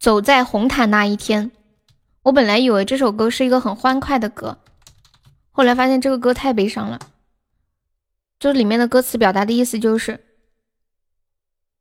[0.00, 1.52] 走在红毯那一天，
[2.22, 4.58] 我本来以为这首歌是一个很欢快的歌，
[5.52, 6.98] 后来发现这个歌太悲伤了。
[8.40, 10.24] 就里面的歌词表达的意思就是，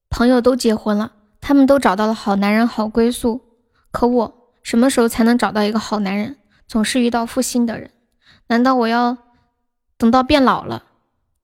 [0.07, 3.41] 朋友都结婚了，他们都找到了好男人、好归宿，
[3.89, 6.37] 可我什么时候才能找到一个好男人？
[6.67, 7.89] 总是遇到负心的人，
[8.47, 9.17] 难道我要
[9.97, 10.83] 等到变老了，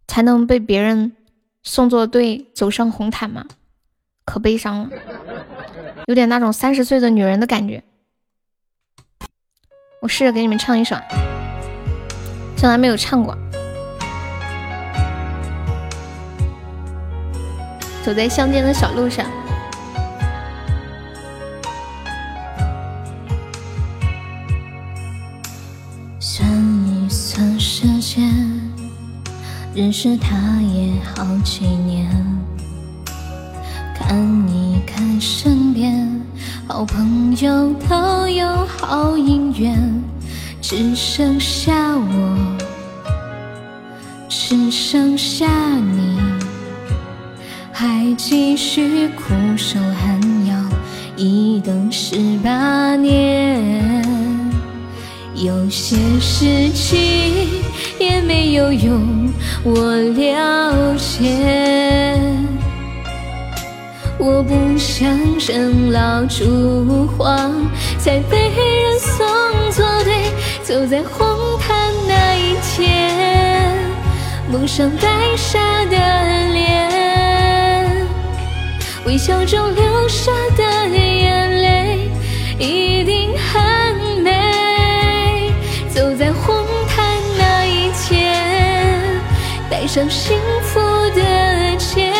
[0.08, 1.16] 才能被别人
[1.64, 3.46] 送作对走上红毯吗？
[4.26, 4.90] 可悲伤了，
[6.06, 7.84] 有点那种三十岁的女人的感觉。
[10.02, 10.96] 我试着给你们唱一首，
[12.56, 13.36] 从来没有唱过。
[18.06, 19.26] 走在乡间的小路上，
[29.76, 32.08] 认识他也好几年。
[33.96, 34.16] 看
[34.48, 36.08] 一看身边，
[36.68, 40.04] 好朋友都有好姻缘，
[40.62, 42.58] 只剩下我，
[44.30, 46.20] 只剩下你。
[47.72, 50.56] 还继续苦守寒窑，
[51.16, 54.43] 一等十八年。
[55.44, 56.96] 有些事情
[58.00, 59.30] 也没有用，
[59.62, 62.18] 我了解。
[64.18, 65.06] 我不想
[65.40, 67.52] 人老珠黄，
[68.00, 69.28] 才被人送
[69.72, 70.32] 作对。
[70.64, 73.76] 走在红毯那一天，
[74.50, 75.98] 蒙上白纱的
[76.54, 77.98] 脸。
[79.06, 82.10] 微笑中流下的眼泪
[82.58, 83.73] 一定很
[89.94, 90.80] 上幸福
[91.12, 91.22] 的
[91.78, 92.12] 戒，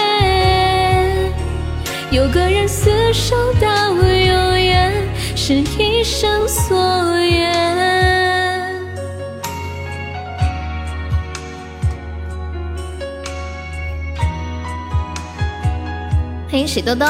[2.12, 4.94] 有个人厮守到永远，
[5.36, 7.52] 是一生所愿。
[16.52, 17.08] 欢迎喜多多。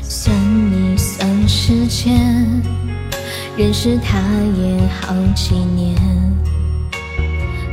[0.00, 0.34] 算
[0.72, 2.62] 一算时间，
[3.56, 4.18] 认识他
[4.58, 5.96] 也好几年。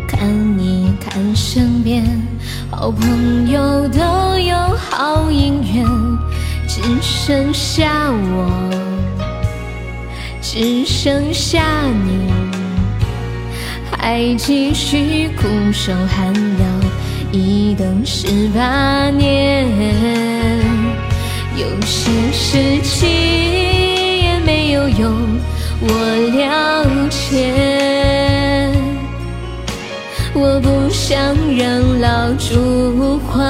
[0.07, 2.05] 看一看身边，
[2.72, 3.99] 好朋友都
[4.38, 5.85] 有好姻缘，
[6.68, 8.69] 只剩下我，
[10.41, 11.61] 只剩下
[12.05, 12.31] 你，
[13.91, 16.65] 还继续苦守寒窑。
[17.34, 19.68] 一等十八年，
[21.57, 25.11] 有些事情也没有用，
[25.85, 25.89] 我
[26.31, 26.39] 了
[27.10, 27.51] 解。
[30.34, 33.49] 我不想让老珠黄，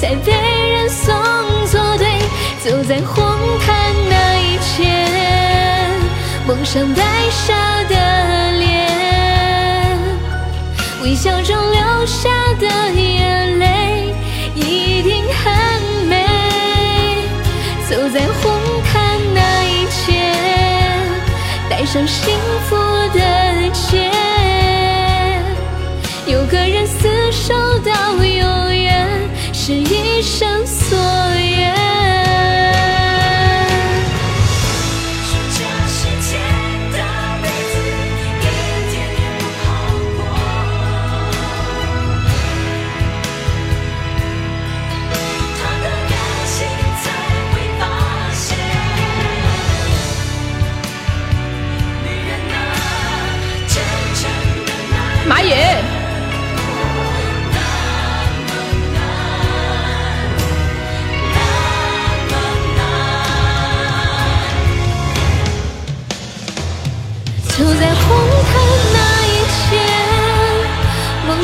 [0.00, 1.14] 再被人送
[1.70, 2.06] 作对。
[2.64, 3.24] 走在红
[3.64, 5.90] 毯那一天，
[6.46, 7.94] 蒙上带纱的
[8.58, 9.96] 脸，
[11.02, 12.28] 微笑中流下
[12.58, 14.12] 的眼泪
[14.54, 15.46] 一定很
[16.08, 16.14] 美。
[17.88, 17.96] 走。
[18.08, 18.77] 在红
[21.90, 22.38] 上幸
[22.68, 22.76] 福
[23.14, 24.10] 的街，
[26.26, 29.08] 有个人厮守到永远，
[29.54, 30.66] 是一生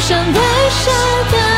[0.06, 0.90] 上带傻
[1.30, 1.53] 的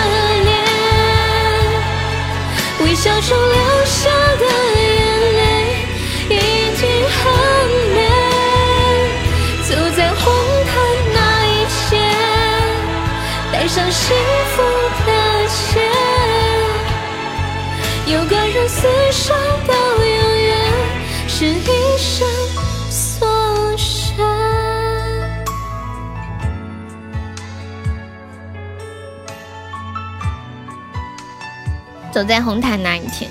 [32.16, 33.30] 走在红毯那一天，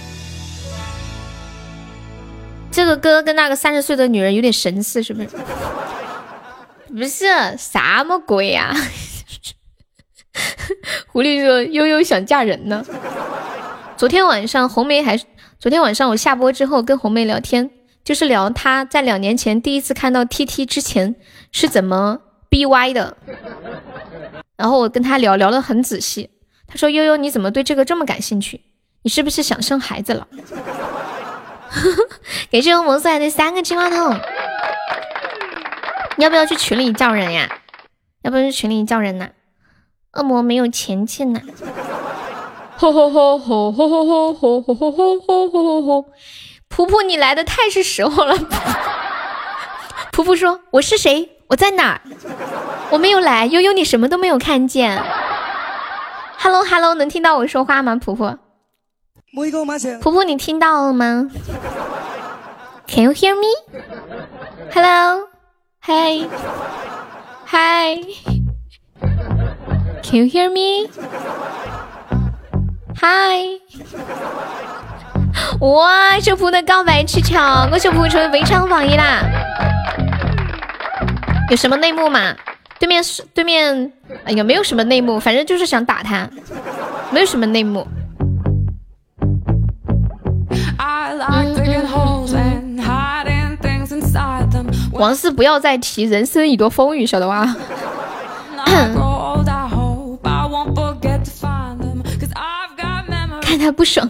[2.72, 5.30] 这个歌跟那个三十岁的女人有点神似，是不是？
[6.94, 7.26] 不是
[7.58, 8.76] 啥么鬼呀？
[11.12, 12.86] 狐狸说：“悠悠想嫁人呢。”
[13.98, 15.18] 昨天晚上红梅还，
[15.58, 17.72] 昨天晚上我下播之后跟红梅聊天，
[18.04, 21.16] 就是聊她在两年前第一次看到 T T 之前
[21.52, 23.18] 是怎么 B Y 的，
[24.56, 26.30] 然后我跟她聊聊得很仔细，
[26.68, 28.62] 她说悠悠你怎么对这个这么感兴趣？
[29.06, 30.28] 你是不是想生孩子了？
[32.52, 34.20] 感谢我萌送来的三个金话筒，
[36.16, 37.48] 你要不要去群里叫人呀？
[38.24, 39.30] 要不要去群里叫人呢？
[40.14, 41.40] 恶魔没有钱进呢。
[42.78, 46.06] 吼吼吼吼吼吼吼吼吼吼吼吼吼！
[46.76, 48.36] 噗噗，你来的太是时候了。
[50.12, 51.30] 噗噗说：“我是谁？
[51.50, 52.02] 我在哪儿？
[52.90, 53.46] 我没有来。
[53.46, 55.00] 悠悠，你什么都没有看见。
[56.40, 58.02] Hello Hello，能听到我说话吗？
[58.04, 58.40] 噗噗。
[59.36, 61.30] 噗噗，你听到了吗
[62.88, 63.48] ？Can you hear me?
[64.74, 65.28] Hello,
[65.82, 66.26] Hi,
[67.48, 67.98] Hi.
[70.02, 70.90] Can you hear me?
[73.02, 73.60] Hi.
[75.60, 77.36] 哇，秀蒲的告白气球，
[77.70, 79.22] 恭喜小蒲成为围场榜一啦！
[81.50, 82.34] 有什么内幕吗？
[82.80, 83.92] 对面是对面，
[84.24, 86.30] 哎呀，没有什么内幕，反正就是想打他，
[87.12, 87.86] 没有什么内幕。
[94.96, 97.56] 王四不要再提人生已多风雨，晓得吧？
[103.42, 104.10] 看他不爽，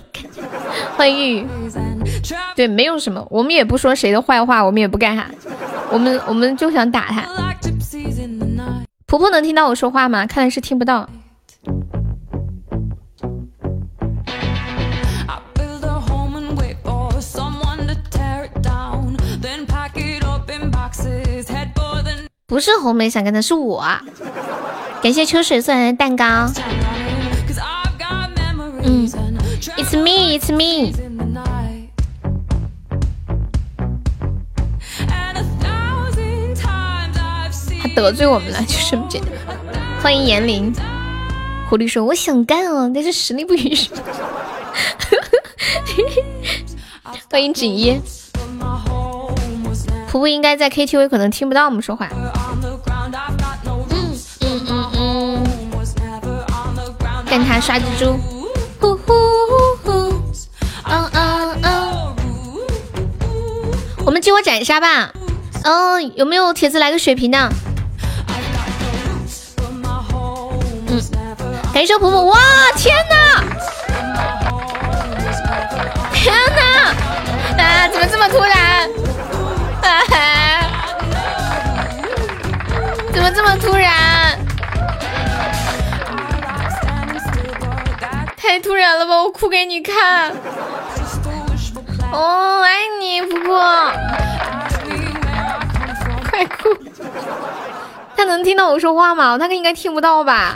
[0.95, 1.47] 欢迎玉。
[2.55, 5.25] 对，没有什么，我们也不说谁的坏话，我们也不干啥，
[5.91, 7.23] 我们我们就想打他。
[9.05, 10.25] 婆婆能听到我说话吗？
[10.25, 11.09] 看来是听不到。
[22.47, 23.83] 不是红梅想干的是我，
[25.01, 26.45] 感谢秋水送来的蛋糕。
[28.83, 29.09] 嗯
[29.77, 30.91] ，It's me, It's me。
[37.81, 39.31] 他得罪我们了，就这么简单。
[40.03, 40.71] 欢迎严玲，
[41.67, 43.89] 狐狸说我想干哦，但是实力不允许。
[47.31, 47.99] 欢迎锦衣。
[50.15, 52.07] 婆婆应该在 KTV，可能听不到我们说话。
[52.13, 52.63] 嗯
[54.39, 55.43] 嗯嗯嗯，
[57.25, 58.17] 干他刷蜘蛛。
[58.79, 59.13] 呼呼
[59.83, 59.91] 呼，
[60.85, 62.15] 嗯嗯嗯。
[64.05, 65.11] 我们激活斩杀吧。
[65.65, 67.49] 嗯，有没有铁子来个血瓶的？
[70.87, 71.01] 嗯，
[71.73, 72.23] 感谢婆婆。
[72.27, 72.39] 哇，
[72.77, 73.43] 天哪！
[76.13, 76.95] 天哪！
[77.61, 78.89] 啊，怎么这么突然？
[83.13, 84.37] 怎么这么突然？
[88.37, 89.21] 太突然了吧！
[89.23, 90.31] 我哭给你看。
[92.11, 93.91] 哦，爱你，婆婆。
[96.29, 96.69] 快哭！
[98.15, 99.35] 他能听到我说话吗？
[99.37, 100.55] 他应该听不到吧？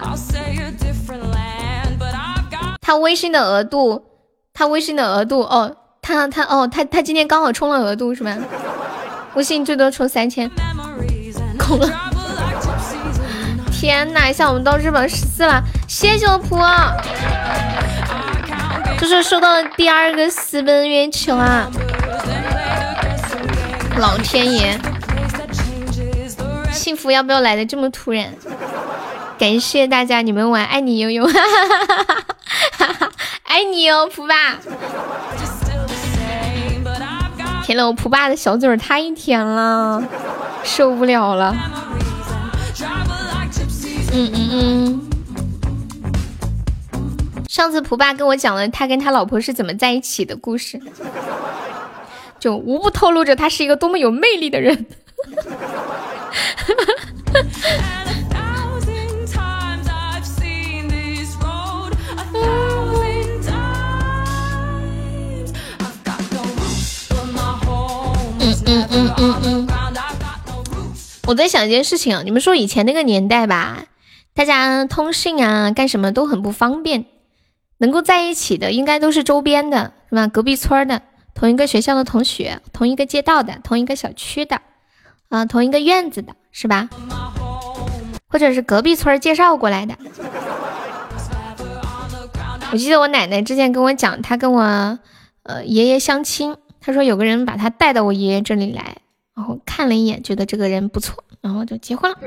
[2.81, 4.03] 他微信的额度，
[4.53, 8.37] 他微信的额度，哦，他他哦，他他今天刚好充了额度是吧？
[9.35, 10.49] 微信最多充三千，
[11.57, 11.89] 够了。
[13.71, 16.67] 天哪，一下我们到日本十四了，谢谢我婆，
[18.99, 21.69] 这是收到了第二个私奔月球啊！
[23.97, 24.77] 老天爷，
[26.73, 28.33] 幸福要不要来的这么突然？
[29.37, 31.25] 感谢大家，你们玩爱你悠悠，
[33.43, 34.57] 爱你哦，普爸。
[37.69, 40.03] 舔了我蒲爸的小嘴儿太甜了，
[40.63, 41.55] 受不了了。
[44.11, 45.09] 嗯嗯嗯。
[47.47, 50.81] 上次蒲爸跟我讲了他跟他老婆是怎么在一起的故事，
[52.39, 54.87] 就无不透露着他是一个多么有魅力的人。
[68.71, 69.67] 嗯嗯嗯嗯，
[71.25, 73.85] 我在想一件事情啊，你们说以前那个年代吧，
[74.35, 77.05] 大家通信啊，干什么都很不方便，
[77.79, 80.27] 能够在一起的应该都是周边的，是吧？
[80.27, 81.01] 隔壁村的，
[81.33, 84.61] 同一个学校的同学，同一个街道的，同一个小区的，
[85.29, 86.89] 啊，同一个院子的，是吧？
[88.27, 89.95] 或者是隔壁村介绍过来的。
[92.71, 94.99] 我记得我奶奶之前跟我讲，她跟我
[95.41, 96.55] 呃爷爷相亲。
[96.89, 98.97] 他说有个人把他带到我爷爷这里来，
[99.35, 102.17] 然后看了一眼，觉得这个人不错，然后就结婚了。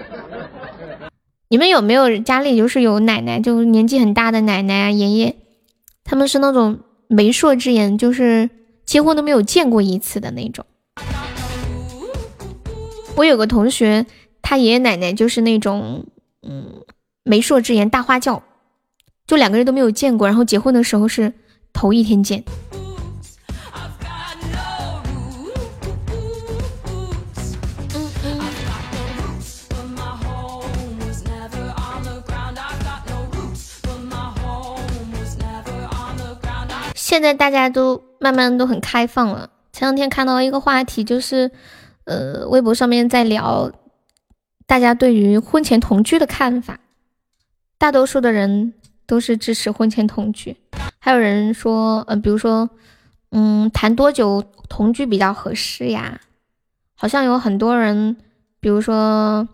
[1.49, 5.35] 你们有没有家里就是有奶奶，就年纪很大的奶奶啊爷爷，
[6.05, 6.79] 他们是那种
[7.09, 8.51] 媒妁之言，就是
[8.87, 10.65] 结婚都没有见过一次的那种。
[13.17, 14.07] 我有个同学，
[14.43, 16.07] 他爷爷奶奶就是那种，
[16.49, 16.85] 嗯，
[17.25, 18.45] 媒妁之言大花轿，
[19.27, 21.33] 就两个人都没有见过，然后结婚的时候是
[21.73, 22.45] 头一天见。
[37.13, 39.51] 现在大家都慢慢都很开放了。
[39.71, 41.51] 前两天看到一个话题，就是
[42.05, 43.71] 呃，微博上面在聊
[44.67, 46.81] 大家对于婚前同居的看法，
[47.77, 48.73] 大多数的人
[49.05, 50.57] 都是支持婚前同居，
[51.01, 52.71] 还有人说，呃，比如说，
[53.29, 56.19] 嗯，谈多久同居比较合适呀？
[56.95, 58.17] 好像有很多人，
[58.59, 59.47] 比如说，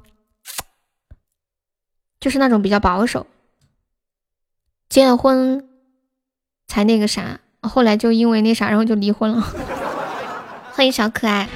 [2.20, 3.26] 就是那种比较保守，
[4.88, 5.68] 结了婚
[6.68, 7.40] 才那个啥。
[7.68, 9.44] 后来就因为那啥，然后就离婚了。
[10.72, 11.48] 欢迎小可爱。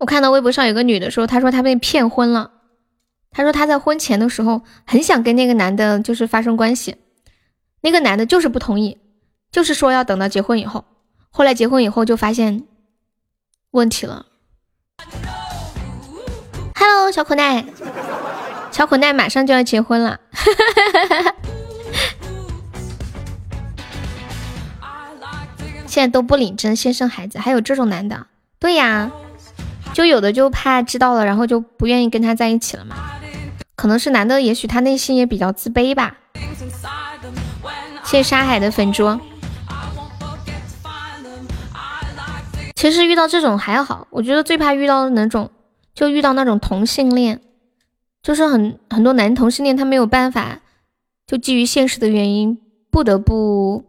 [0.00, 2.50] 我看到微博上有个女的说，她说她被骗婚了。
[3.30, 6.96] 她说她在婚前的时候很想跟那个男的，就是发生关系，
[7.82, 8.98] 那个男的就是不同意，
[9.50, 10.84] 就是说要等到结婚以后。
[11.30, 12.64] 后来结婚以后就发现
[13.70, 14.26] 问题了。
[16.74, 17.64] Hello，小可奈，
[18.70, 20.18] 小可奈马上就要结婚了。
[25.92, 28.26] 现在都不领证先生孩子，还有这种男的？
[28.58, 29.12] 对呀，
[29.92, 32.96] 就有的就怕知道了，然后就不愿意跟他在一起了嘛。
[33.76, 36.16] 可能是男的，也许他内心也比较自卑吧。
[38.04, 39.20] 谢沙海的粉猪。
[42.74, 45.50] 其实遇到这种还好，我觉得最怕遇到那种，
[45.94, 47.42] 就遇到那种同性恋，
[48.22, 50.60] 就是很很多男同性恋他没有办法，
[51.26, 52.58] 就基于现实的原因，
[52.90, 53.84] 不得不，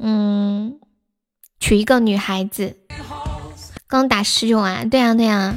[0.00, 0.78] 嗯。
[1.62, 2.76] 娶一个女孩子，
[3.86, 4.82] 刚打十九啊！
[4.84, 5.54] 对呀对呀。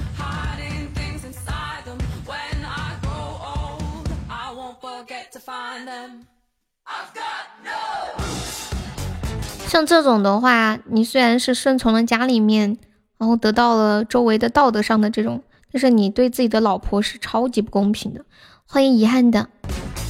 [9.67, 12.77] 像这种的话，你虽然是顺从了家里面，
[13.17, 15.41] 然后得到了周围的道德上的这种，
[15.71, 18.23] 但是你对自己的老婆是超级不公平的。
[18.67, 19.49] 欢迎遗憾的，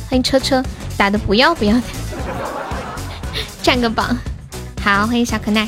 [0.10, 0.62] 欢迎车车
[0.98, 1.84] 打的不要不要的，
[3.64, 4.18] 占个榜。
[4.86, 5.68] 好，欢迎小可奈。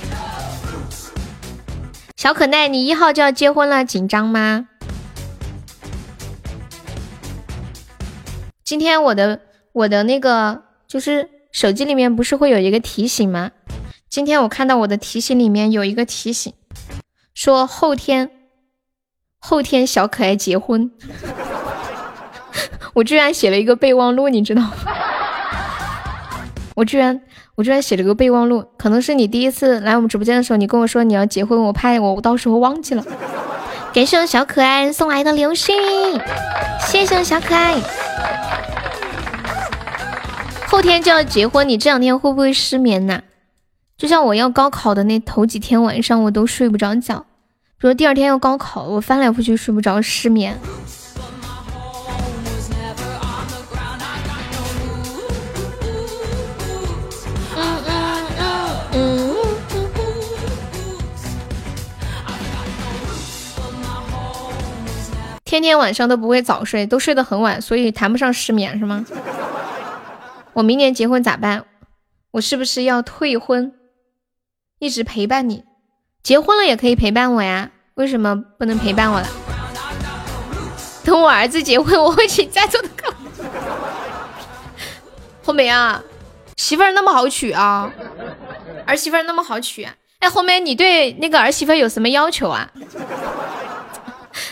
[2.17, 4.67] 小可奈，你一号就要结婚了，紧张吗？
[8.63, 9.39] 今天我的
[9.73, 13.49] 我的那个就是手机里面不是会有一个提醒吗？
[14.07, 16.53] 今天我看到我的提醒里面有一个提醒，
[17.33, 18.29] 说后天
[19.39, 20.91] 后天小可爱结婚，
[22.93, 24.73] 我居然写了一个备忘录，你知道吗？
[26.77, 27.19] 我居然。
[27.57, 33.03] 我居然写了个备忘录，可能是你第一次来我们直播间的时候，你跟我说你要结婚，我怕我到时候忘记了。
[33.91, 35.75] 感谢我小可爱送来的流星，
[36.85, 37.81] 谢谢我小可爱。
[40.67, 43.23] 后天就要结婚，你这两天会不会失眠呢？
[43.97, 47.25] 就像我要高考的那头几天晚上，我都睡不着觉。
[47.79, 50.55] 比如第二天要高考，我翻来覆去睡不着，失眠。
[65.47, 69.05] 天天晚上都不会早睡，都睡得很晚，所以谈不上失眠是吗？
[70.51, 71.63] 我明年结婚咋办？
[72.31, 73.71] 我是不是要退婚，
[74.79, 75.63] 一直陪伴你？
[76.21, 79.27] 结婚了也可以陪伴我呀，为什么不能陪伴我了？
[81.05, 83.15] 等我儿子结婚，我会请在座的各位。
[85.45, 86.03] 红梅啊，
[86.57, 87.89] 媳妇儿那么好娶啊，
[88.85, 89.87] 儿媳妇儿那么好娶？
[90.19, 92.69] 哎，红梅，你对那个儿媳妇有什么要求啊？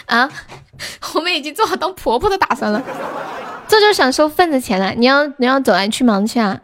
[0.06, 0.32] 啊？
[1.16, 2.82] 我们已经做好当婆婆的打算了，
[3.68, 4.92] 这就想收份子钱了。
[4.92, 6.62] 你要你要走啊，去忙去啊！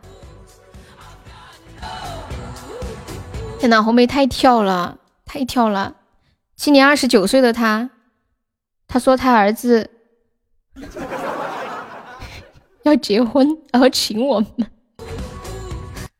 [3.59, 5.93] 天呐，红梅太跳了，太跳了！
[6.55, 7.89] 今年二十九岁的她，
[8.87, 9.89] 她说她儿子
[12.83, 14.47] 要结婚，然后请我们。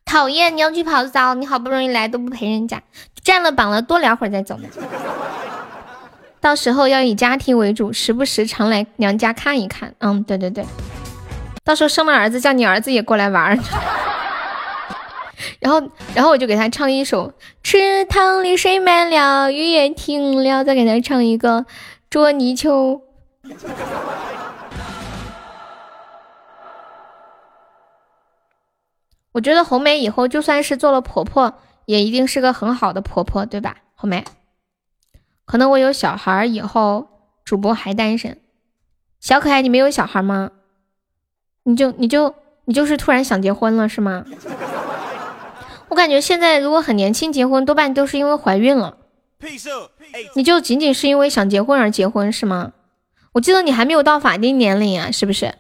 [0.06, 2.84] 讨厌，你要去跑早，你好不容易来都不陪人家，
[3.24, 4.60] 占了榜了，多聊会儿再走。
[6.42, 9.94] 到时候要以家庭为主，时不时常来娘家看一看。
[10.00, 10.66] 嗯，对对对，
[11.64, 13.60] 到时候生了儿子，叫你儿子也过来玩儿。
[15.60, 15.80] 然后，
[16.16, 17.30] 然后我就给他唱一首
[17.62, 21.62] 《池塘里水满了，雨也停了》，再给他唱一个
[22.10, 22.70] 《捉泥鳅》。
[29.32, 31.54] 我觉得红梅以后就算是做了婆婆，
[31.86, 33.78] 也一定是个很好的婆婆，对吧？
[33.96, 34.24] 红梅，
[35.52, 37.10] 可能我有小孩以后，
[37.44, 38.38] 主播还单身。
[39.20, 40.52] 小可爱，你没有小孩吗？
[41.64, 42.34] 你就你就
[42.64, 44.24] 你就是突然想结婚了是吗？
[45.90, 48.96] 我感觉现在如果很年轻结婚，多半都是因为怀孕了。
[50.36, 52.72] 你就仅仅是因为想结婚而结婚是吗？
[53.34, 55.54] 我记得你还没有到法定年龄啊，是不是？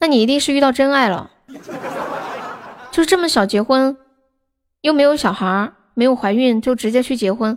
[0.00, 1.30] 那你一定是遇到真爱了。
[2.90, 3.96] 就这么小结婚，
[4.80, 7.56] 又没有小孩，没有怀孕就直接去结婚，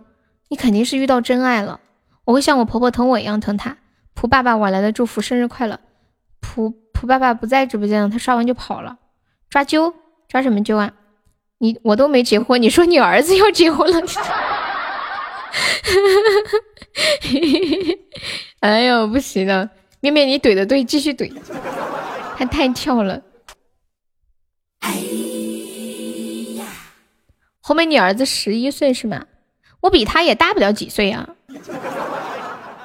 [0.50, 1.80] 你肯定是遇到真爱了。
[2.26, 3.78] 我会像我婆婆疼我一样疼她。
[4.14, 5.80] 蒲爸爸晚来的祝福，生日快乐。
[6.40, 8.98] 蒲蒲爸爸不在直播间了，他刷完就跑了。
[9.50, 9.94] 抓阄？
[10.28, 10.92] 抓什么阄啊？
[11.60, 14.02] 你我都没结婚，你说你儿子要结婚了？
[18.60, 19.70] 哎呦，不行了，
[20.00, 21.32] 面面你怼的对，继续怼，
[22.38, 23.22] 他太跳了。
[24.80, 24.90] 哎
[26.56, 26.66] 呀
[27.62, 29.26] 后面你儿子十一岁是吗？
[29.82, 31.28] 我比他也大不了几岁啊，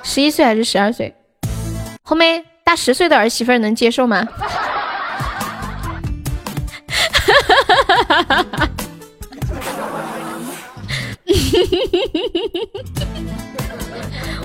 [0.02, 1.14] 十一岁还是十二岁？
[2.02, 4.26] 后面大十岁的儿媳妇能接受吗？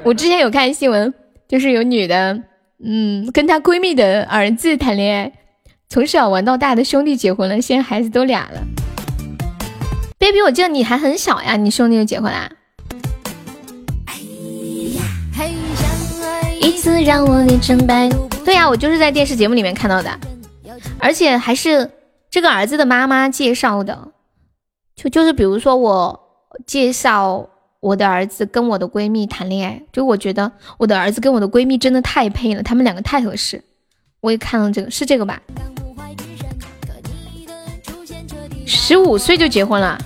[0.03, 1.13] 我之前有看新闻，
[1.47, 2.41] 就是有女的，
[2.83, 5.31] 嗯，跟她闺蜜的儿子谈恋爱，
[5.89, 8.61] 从小玩到大的兄弟结婚了，现在孩子都俩了。
[10.27, 12.51] baby，我记得你还很小呀，你兄弟就结婚啦？
[16.59, 18.09] 一次让我脸成白。
[18.43, 20.19] 对呀，我就是在电视节目里面看到的，
[20.99, 21.89] 而且还是
[22.29, 24.09] 这个儿子的妈妈介绍的。
[24.97, 26.19] 就就是比如说我
[26.65, 27.47] 介绍
[27.79, 33.63] 我的儿子跟我的闺蜜谈恋爱，就我觉得我的儿子跟我的闺蜜真的太配了，他们两个太合适。
[34.19, 35.41] 我也看了这个，是这个吧？
[38.65, 39.97] 十五岁就结婚了，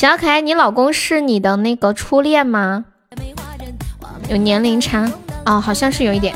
[0.00, 2.86] 小可爱，你老公是你的那个初恋吗？
[4.30, 5.06] 有年龄差
[5.44, 6.34] 哦，好像是有一点。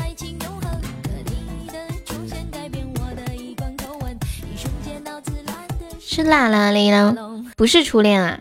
[5.99, 7.15] 是啦啦哩啦，
[7.57, 8.39] 不是初恋啊。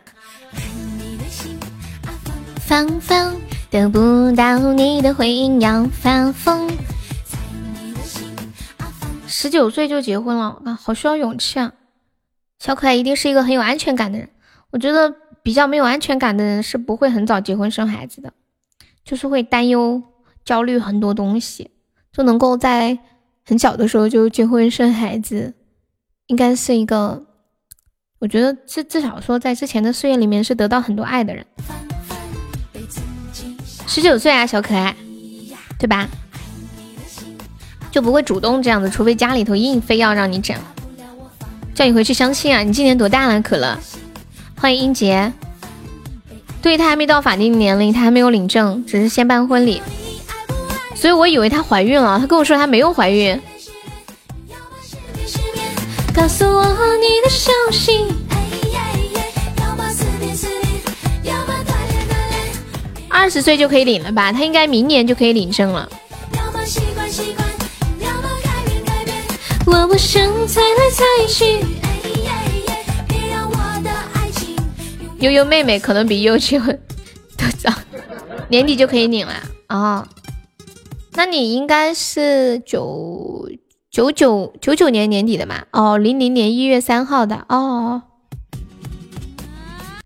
[2.61, 3.35] 芳芳
[3.70, 6.70] 得不到你的回应要发疯。
[9.27, 11.73] 十九岁就结婚了啊，好需要勇气啊！
[12.59, 14.28] 小可爱一定是一个很有安全感的人。
[14.75, 18.33] 我觉得比较没有安全感的人是不会很早结婚生孩子的，
[19.05, 20.03] 就是会担忧、
[20.44, 21.70] 焦虑很多东西，
[22.12, 22.99] 就能够在
[23.47, 25.55] 很小的时候就结婚生孩子，
[26.27, 27.25] 应该是一个，
[28.19, 31.47] 我觉得至至少说在之前的岁月里面是得到很多爱的人。
[33.86, 34.97] 十九岁啊，小可爱，
[35.78, 36.09] 对吧？
[37.93, 40.59] 就不会主动这样子，除非家里头硬非要让你整，
[41.77, 42.65] 叫你回去相亲啊！
[42.65, 43.78] 你今年多大了，可乐？
[44.65, 45.31] 欢迎英杰。
[46.62, 49.83] 对他还没到法定年龄，他还没有领证，只是先办婚礼，
[50.94, 52.18] 所以我以为她怀孕了。
[52.18, 53.39] 他跟我说她没有怀孕。
[56.15, 56.65] 告诉我
[56.97, 58.07] 你的消息。
[63.10, 64.33] 二十岁就可以领了吧？
[64.33, 65.86] 他应该明年就可以领证了。
[69.67, 71.83] 我不想猜来猜去。
[75.25, 76.61] 悠悠妹妹可能比悠悠
[77.39, 77.73] 都早，
[78.49, 79.33] 年底就可以领了
[79.69, 80.07] 啊。
[81.15, 83.49] 那你应该是九
[83.91, 85.65] 九九九九年年底的嘛？
[85.70, 88.03] 哦，零零年一月三号的哦。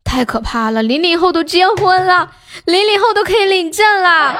[0.05, 2.31] 太可怕了，零零后都结婚了，
[2.65, 4.37] 零零后都可以领证了。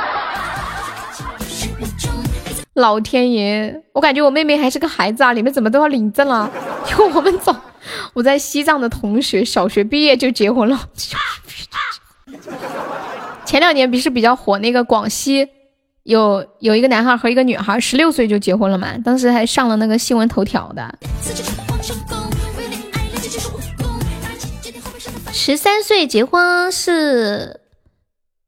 [2.79, 5.33] 老天爷，我感觉我妹妹还是个孩子啊！
[5.33, 6.49] 你们怎么都要领证了？
[6.91, 7.55] 因为我们早，
[8.15, 10.89] 我在西藏的同学小学毕业就结婚了。
[13.45, 15.49] 前两年不是比较火那个广西，
[16.05, 18.97] 有有一个男孩和一个女孩，十六岁就结婚了嘛？
[19.05, 20.99] 当时还上了那个新闻头条的。
[25.33, 27.61] 十三岁结婚是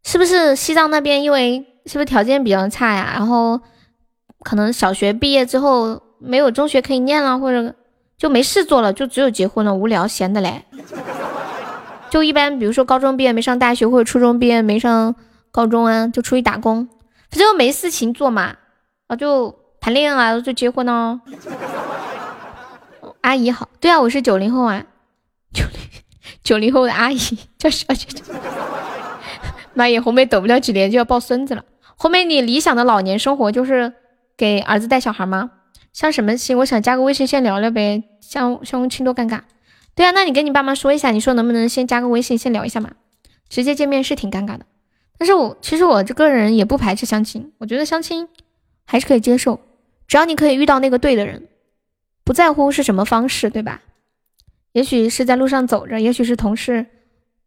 [0.04, 1.20] 是不是西藏那边？
[1.20, 3.10] 因为是不是条件比较差呀？
[3.12, 3.60] 然后。
[4.42, 7.74] 可能小学毕业之后没有中学可以念了，或者
[8.16, 10.64] 就没事做了，就只有结婚了，无聊闲的嘞。
[12.10, 15.14] 就一般，比如说高中毕业没上大学，或者初中毕业没上
[15.52, 16.88] 高中啊，就出去打工，
[17.30, 18.56] 他就没事情做嘛，
[19.06, 21.20] 啊就谈恋爱就结婚哦。
[23.22, 24.82] 阿姨好，对啊，我是九零后啊，
[25.52, 25.80] 九零
[26.42, 27.18] 九零后的阿姨
[27.58, 28.22] 叫小姐姐。
[29.74, 31.64] 妈耶，红梅等不了几年就要抱孙子了。
[31.94, 33.92] 后面你理想的老年生活就是
[34.40, 35.50] 给儿子带小孩吗？
[35.92, 36.56] 相什么亲？
[36.56, 38.04] 我想加个微信先聊聊呗。
[38.22, 39.42] 相相亲多尴尬。
[39.94, 42.92] 对啊，那你跟你爸妈说一下，你说能不能先加个微信先聊一下嘛？
[43.50, 44.64] 直接见面是挺尴尬的。
[45.18, 48.28] 但是我其实我这个人也不排斥相亲，我觉得相亲
[48.86, 49.60] 还是可以接受，
[50.08, 51.48] 只要你可以遇到那个对的人，
[52.24, 53.82] 不在乎是什么方式，对吧？
[54.72, 56.86] 也许是在路上走着，也许是同事，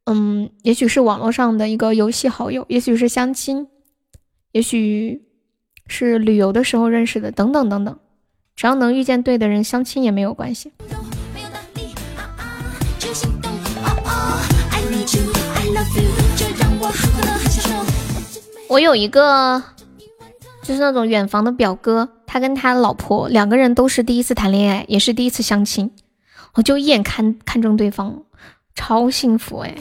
[0.05, 3.67] 嗯，也许是网络上的一个游戏好友，也许是相亲，
[4.51, 5.23] 也许
[5.87, 7.97] 是旅游的时候认识的，等等等等，
[8.55, 10.71] 只要能遇见对的人，相亲也没有关系。
[18.69, 19.61] 我有一个，
[20.63, 25.91] 就是那种远房的表哥，他跟他老婆两个人都是第一次谈恋爱，也是第一次相亲，
[26.55, 28.23] 我就一眼看看中对方，
[28.73, 29.75] 超幸福哎！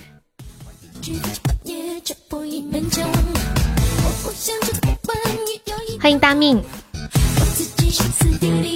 [6.02, 6.60] 欢迎大命，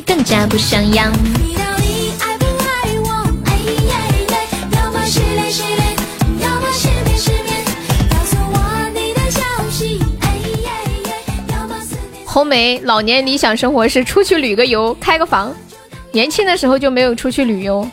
[0.07, 1.11] 更加不想要。
[12.25, 15.53] 红梅老年理想生活是出去旅个游，开个房。
[16.13, 17.91] 年轻的时候就没有出去旅游。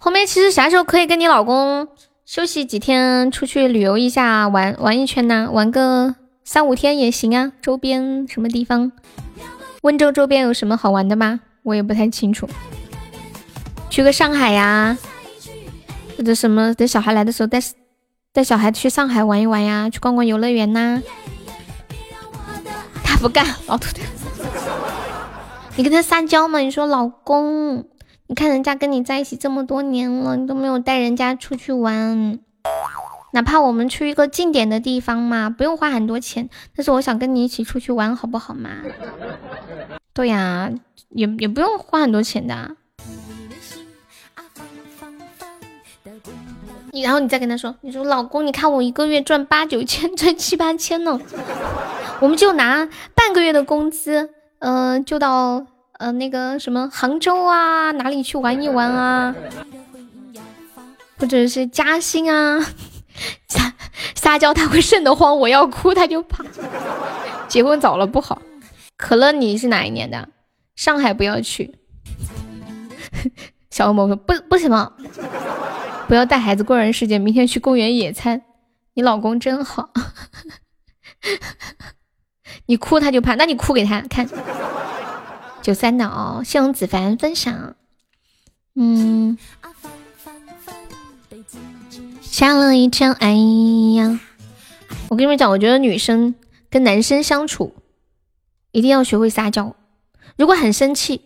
[0.00, 1.86] 红梅其实啥时候可以跟你老公
[2.26, 5.48] 休息几天，出去旅游一下，玩玩一圈呢？
[5.52, 7.52] 玩个三五天也行啊。
[7.62, 8.92] 周边什么地方？
[9.82, 11.40] 温州周边有什么好玩的吗？
[11.62, 12.48] 我也不太清楚。
[13.90, 14.96] 去个上海呀，
[16.16, 16.72] 或者什么？
[16.74, 17.60] 等小孩来的时候带
[18.32, 21.02] 带小孩去上海玩一玩呀，去逛逛游乐园呐。
[23.04, 24.00] 他不干，老土的。
[25.76, 26.58] 你跟他撒娇嘛？
[26.60, 27.84] 你说老公，
[28.26, 32.38] 你看人家跟你在一起这么多年了，你都没有带人家出去玩，
[33.32, 38.70] 哪怕我们去一个近点的地方嘛，不用花很多钱，但是我想跟你一起出去玩，好不好嘛？
[40.14, 40.70] 对呀，
[41.08, 42.76] 也也不用花很多钱的。
[46.94, 51.18] 你然后你再跟他说，你说老公，你看我一个月赚八九千，赚七八千呢，
[52.20, 54.28] 我们就拿半个月的工资，
[54.58, 55.64] 嗯，就到
[55.98, 59.34] 呃那个什么杭州啊，哪里去玩一玩啊，
[61.18, 62.60] 或者是嘉兴啊，
[63.48, 63.74] 撒
[64.14, 66.44] 撒娇他会瘆得慌，我要哭他就怕，
[67.48, 68.40] 结婚早了不好。
[68.96, 70.28] 可乐你是哪一年的？
[70.76, 71.78] 上海不要去。
[73.70, 74.92] 小恶魔说不不行吗？
[76.08, 78.42] 不要带孩子过人世界，明天去公园野餐。
[78.94, 79.90] 你老公真好，
[82.66, 84.28] 你哭他就怕，那你哭给他看。
[85.62, 87.74] 九三的哦，谢谢子凡分享。
[88.74, 89.38] 嗯，
[92.32, 93.34] 下了一场，哎
[93.94, 94.18] 呀，
[95.10, 96.34] 我跟你们讲，我觉得女生
[96.70, 97.74] 跟男生相处
[98.70, 99.76] 一定要学会撒娇。
[100.38, 101.20] 如果很生气，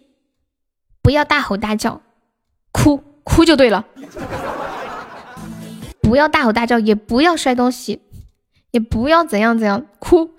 [1.01, 2.01] 不要大吼大叫，
[2.73, 3.85] 哭哭就对了。
[6.02, 8.02] 不要大吼大叫，也不要摔东西，
[8.73, 10.33] 也不要怎样怎样哭，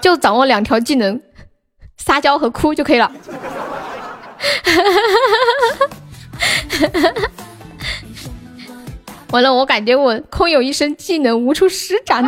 [0.00, 1.20] 就掌握两条技能：
[1.96, 3.10] 撒娇和哭就可以了。
[9.30, 12.24] 完了，我感觉我空有一身技能无处施展。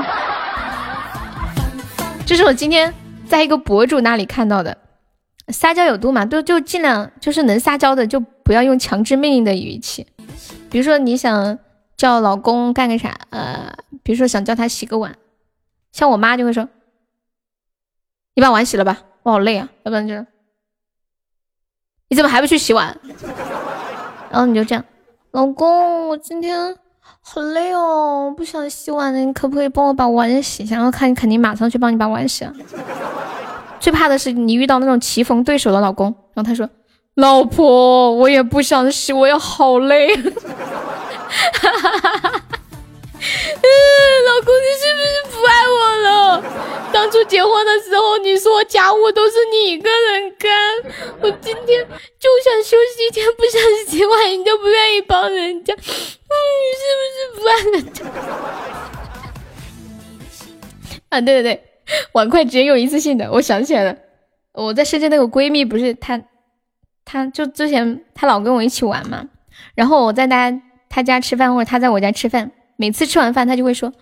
[2.27, 2.93] 这是我今天
[3.27, 4.77] 在一个博主那里看到的，
[5.49, 10.07] 撒娇有度嘛，都就尽量就是能撒娇的就不要用强制命令的语气。
[10.71, 11.59] 比如说你想
[11.97, 15.17] 叫老公干个啥，呃，比如说想叫他洗个碗，
[15.93, 16.69] 像我妈就会说
[18.37, 20.15] ：“你把碗洗了吧，我好累啊。”要不然就
[22.11, 22.99] ：“你怎么还不去洗碗？”
[24.31, 24.85] 然后你就这样
[25.33, 26.77] ：“老公，我今天
[27.31, 32.53] 好累哦，不想洗碗了，你可不可以帮我把碗洗一下？”然后看你肯定马上去帮你把碗洗了。
[33.79, 36.69] 最怕的是你遇到那种棋逢对手的老公，然后他说。
[37.15, 40.17] 老婆，我也不想洗，我也好累。
[40.17, 40.33] 哈
[43.69, 46.43] 嗯，老公，你是不是不爱我了？
[46.93, 50.51] 当初结婚的时候，你说家务都是你一个人干，
[51.21, 51.87] 我今天
[52.19, 55.75] 就想休息一天，不想洗碗，你都不愿意帮人家。
[55.75, 55.81] 嗯，
[56.65, 58.05] 你是不是不爱人家？
[61.11, 61.63] 啊，对对对，
[62.13, 63.31] 碗筷只有一次性的。
[63.33, 63.97] 我想起来了，
[64.53, 66.21] 我在深圳那个闺蜜，不是她。
[67.05, 69.25] 她就之前她老跟我一起玩嘛，
[69.75, 70.53] 然后我在她
[70.91, 72.51] 她家吃饭或者她在我家吃饭，
[72.81, 73.93] 每次吃完饭他就会说：“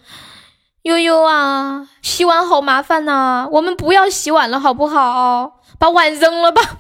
[0.85, 5.63] 悠悠啊，洗碗好麻烦呐，我们不要洗碗了好不好？
[5.79, 6.61] 把碗扔了吧。”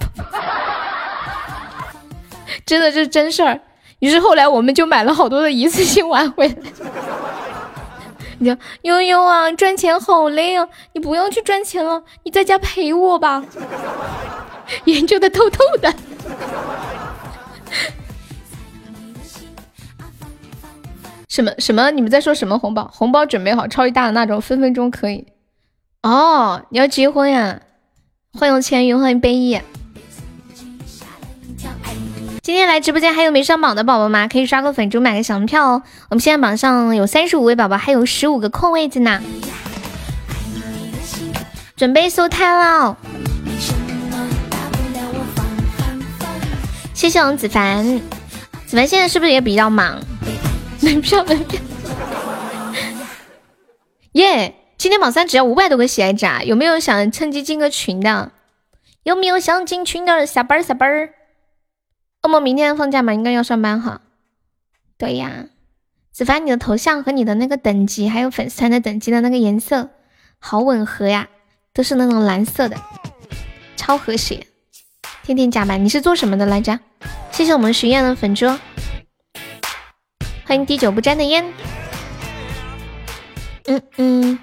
[2.66, 3.58] 真的这是真事儿。
[4.00, 6.54] 于是后来我们就买了好多的一次性碗回来，
[8.38, 13.42] 你就悠悠啊，赚钱好累啊，你不要去赚钱了，你在家陪我吧。
[14.84, 15.94] 研究的透透的。
[21.36, 21.90] 什么什么？
[21.90, 22.90] 你们在说什么红包？
[22.94, 25.26] 红包准备好，超级大的那种，分分钟可以。
[26.02, 27.60] 哦，你要结婚呀？
[28.32, 29.60] 欢迎千云，欢迎悲意。
[32.40, 34.26] 今天来直播间还有没上榜的宝宝吗？
[34.26, 35.82] 可以刷个粉猪，买个小门票哦。
[36.08, 39.20] 我们现在榜上有三十五位宝宝，还有十五个空位子呢。
[41.76, 42.96] 准备收摊了。
[46.94, 47.84] 谢谢王子凡，
[48.64, 50.00] 子凡现在是不是也比较忙？
[50.80, 51.60] 门票，门票。
[54.12, 54.54] 耶！
[54.78, 56.42] 今天榜三只要五百多个喜爱值，啊！
[56.42, 58.32] 有没有想趁机进个群的？
[59.02, 60.26] 有没有想进群的？
[60.26, 61.14] 下班儿下班儿。
[62.22, 63.14] 恶魔明天放假吗？
[63.14, 64.02] 应该要上班哈。
[64.98, 65.46] 对呀，
[66.12, 69.90] 子凡，你的头像和你的那个等级，还有粉丝团的等级的那个颜色，
[70.38, 71.28] 好吻合呀，
[71.72, 72.76] 都是那种蓝色的，
[73.76, 74.46] 超和谐。
[75.22, 76.78] 天天加班，你是做什么的来着？
[77.32, 78.46] 谢谢我们徐燕的粉猪，
[80.46, 81.52] 欢迎滴酒不沾的烟。
[83.64, 84.38] 嗯嗯。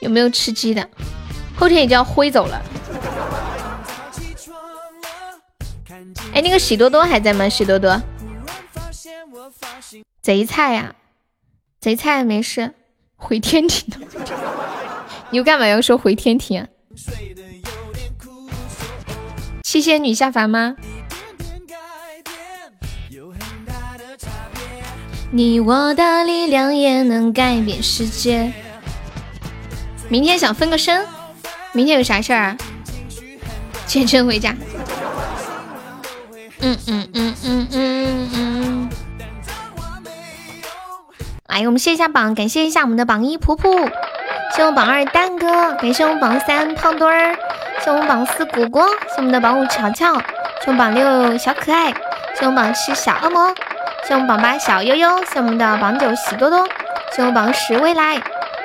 [0.00, 0.88] 有没有吃鸡的？
[1.54, 2.62] 后天也就要挥走了。
[6.32, 7.46] 哎，那个喜多多还在吗？
[7.48, 8.00] 喜多多，
[10.22, 10.94] 贼菜呀，
[11.78, 12.72] 贼菜没事，
[13.16, 13.92] 回天庭。
[15.30, 16.66] 你又干嘛要说回天庭？
[19.62, 20.76] 七仙女下凡吗？
[25.30, 28.50] 你我的力量也能改变世界。
[30.08, 31.04] 明天想分个身，
[31.72, 32.56] 明天有啥事儿啊？
[33.86, 34.54] 健身回家。
[36.60, 38.88] 嗯嗯嗯嗯嗯嗯。
[41.46, 43.68] 来，我们谢一下榜，感谢一下我们的榜一普普，
[44.56, 47.36] 谢我榜二蛋哥，感谢我们榜三胖墩儿，
[47.84, 51.92] 谢我们榜四果果，谢我们的榜五乔乔，谢我们榜六小可爱，
[52.34, 53.54] 谢我们榜七小恶魔，
[54.08, 56.66] 谢我们榜八小悠悠，谢我们的榜九喜多多，
[57.14, 58.16] 谢我们榜十未来。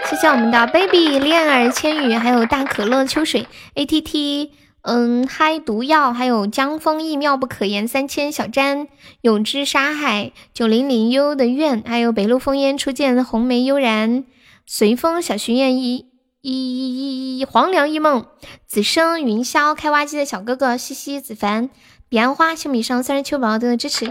[0.06, 3.46] 谢谢我们的 baby 恋儿千羽，还有大可乐秋水。
[3.74, 8.88] A T T，嗯，嗨毒药，还有江枫意妙不可言三千小詹
[9.20, 14.24] 永之沙海九零零悠悠的愿，还有北路烽烟初见红梅悠然。
[14.66, 16.06] 随风小巡燕一
[16.40, 18.28] 一一黄粱一梦。
[18.66, 21.70] 子生云霄开挖机的小哥哥西西子凡。
[22.14, 24.08] 彼岸花秀米上三十秋宝宝的支持，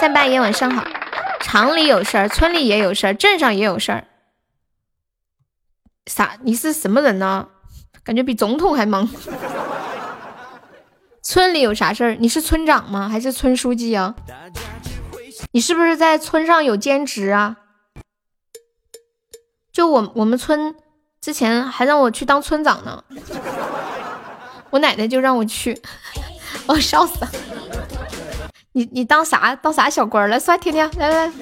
[0.00, 0.84] 赞拜爷晚上好，
[1.40, 4.04] 厂里有事儿，村里也有事儿，镇上也有事儿。
[6.06, 6.38] 啥？
[6.42, 7.48] 你是什么人呢？
[8.04, 9.08] 感觉比总统还忙。
[11.20, 12.14] 村里有啥事儿？
[12.20, 13.08] 你是村长吗？
[13.08, 14.14] 还是村书记啊？
[15.50, 17.56] 你是不是在村上有兼职啊？
[19.72, 20.72] 就我我们村
[21.20, 23.02] 之前还让我去当村长呢，
[24.70, 25.82] 我奶奶就让我去，
[26.68, 27.30] 我笑死了。
[28.72, 30.38] 你你当啥当啥小官来？
[30.38, 31.32] 算天天来来。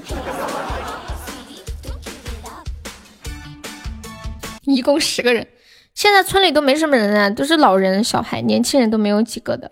[4.63, 5.47] 一共十个人，
[5.95, 9.71] 现在村里都没什么人啊，都是老人、小孩，年轻人都没有几个的。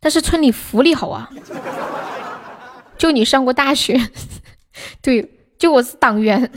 [0.00, 1.28] 但是村里福利好啊，
[2.96, 4.00] 就你上过大学，
[5.02, 6.50] 对，就我是党员。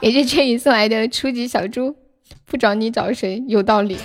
[0.00, 1.96] 感谢千羽送来的初级小猪，
[2.52, 3.42] 不找你找谁？
[3.48, 3.96] 有道理。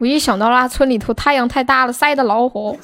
[0.00, 2.76] 我一想到那村里头太阳太大了，晒得老火。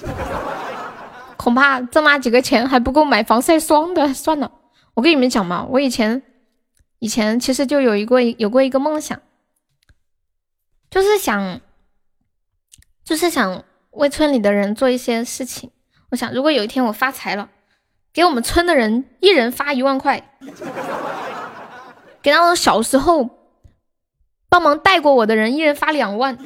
[1.36, 4.52] 恐怕挣那几个钱还不够买防晒霜的，算了。
[4.94, 6.22] 我跟你们讲嘛，我以前
[7.00, 9.20] 以前其实就有一个有过一个梦想，
[10.88, 11.60] 就是想
[13.04, 15.72] 就是想为村里的人做一些事情。
[16.10, 17.48] 我想，如果有一天我发财了，
[18.12, 20.32] 给我们村的人一人发一万块，
[22.22, 23.28] 给那种小时候
[24.48, 26.38] 帮忙带过我的人一人发两万，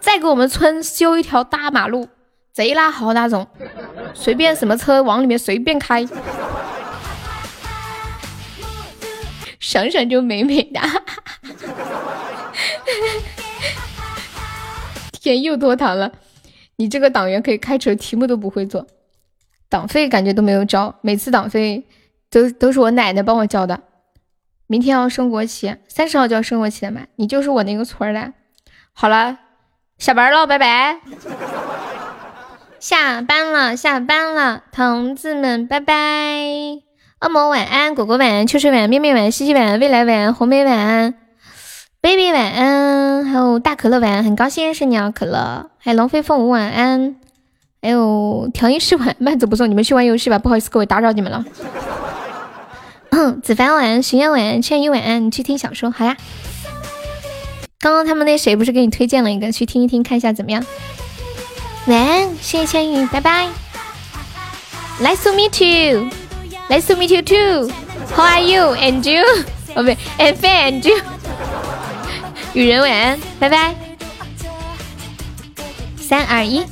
[0.00, 2.08] 再给我们村修一条大马路。
[2.52, 3.48] 贼拉好那种，
[4.12, 6.06] 随便什么车往里面随便开，
[9.58, 10.78] 想想就美美的。
[15.18, 16.12] 天又脱堂了，
[16.76, 18.86] 你这个党员可以开除，题目都不会做，
[19.70, 21.86] 党费感觉都没有交，每次党费
[22.28, 23.80] 都都是我奶奶帮我交的。
[24.66, 27.02] 明天要升国旗，三十号就要升国旗了嘛？
[27.16, 28.32] 你就是我那个村的。
[28.92, 29.38] 好了，
[29.98, 30.98] 下班了，拜拜。
[32.80, 35.94] 下班了，下班了，同志们，拜拜！
[37.20, 41.14] 恶魔晚安，果果晚安，秋水晚安，面面晚安，西西晚安，未来晚安，红梅晚安
[42.00, 45.70] ，baby 晚安，还有大可乐晚安，很高兴认识你啊，可乐。
[45.78, 47.14] 还有龙飞凤舞晚安，
[47.80, 51.44] 还有调音师晚，慢走不送，你们去玩游戏吧，不好意思各位打扰你们了。
[53.14, 56.16] 哼子凡晚安，巡夜晚安，千羽晚安，你去听小说好呀。
[57.78, 60.64] 刚刚他们那谁不是给你推荐了一个，去听一听，看一下怎么样。
[61.86, 63.48] 晚安，谢谢千羽，拜拜。
[64.98, 66.08] Nice to meet you.
[66.70, 67.70] Nice to meet you too.
[68.16, 68.74] How are you?
[68.76, 69.22] And you?
[69.76, 70.96] 哦不对，And and you.
[72.54, 73.74] 雨人晚安，拜拜。
[76.00, 76.64] 三二一。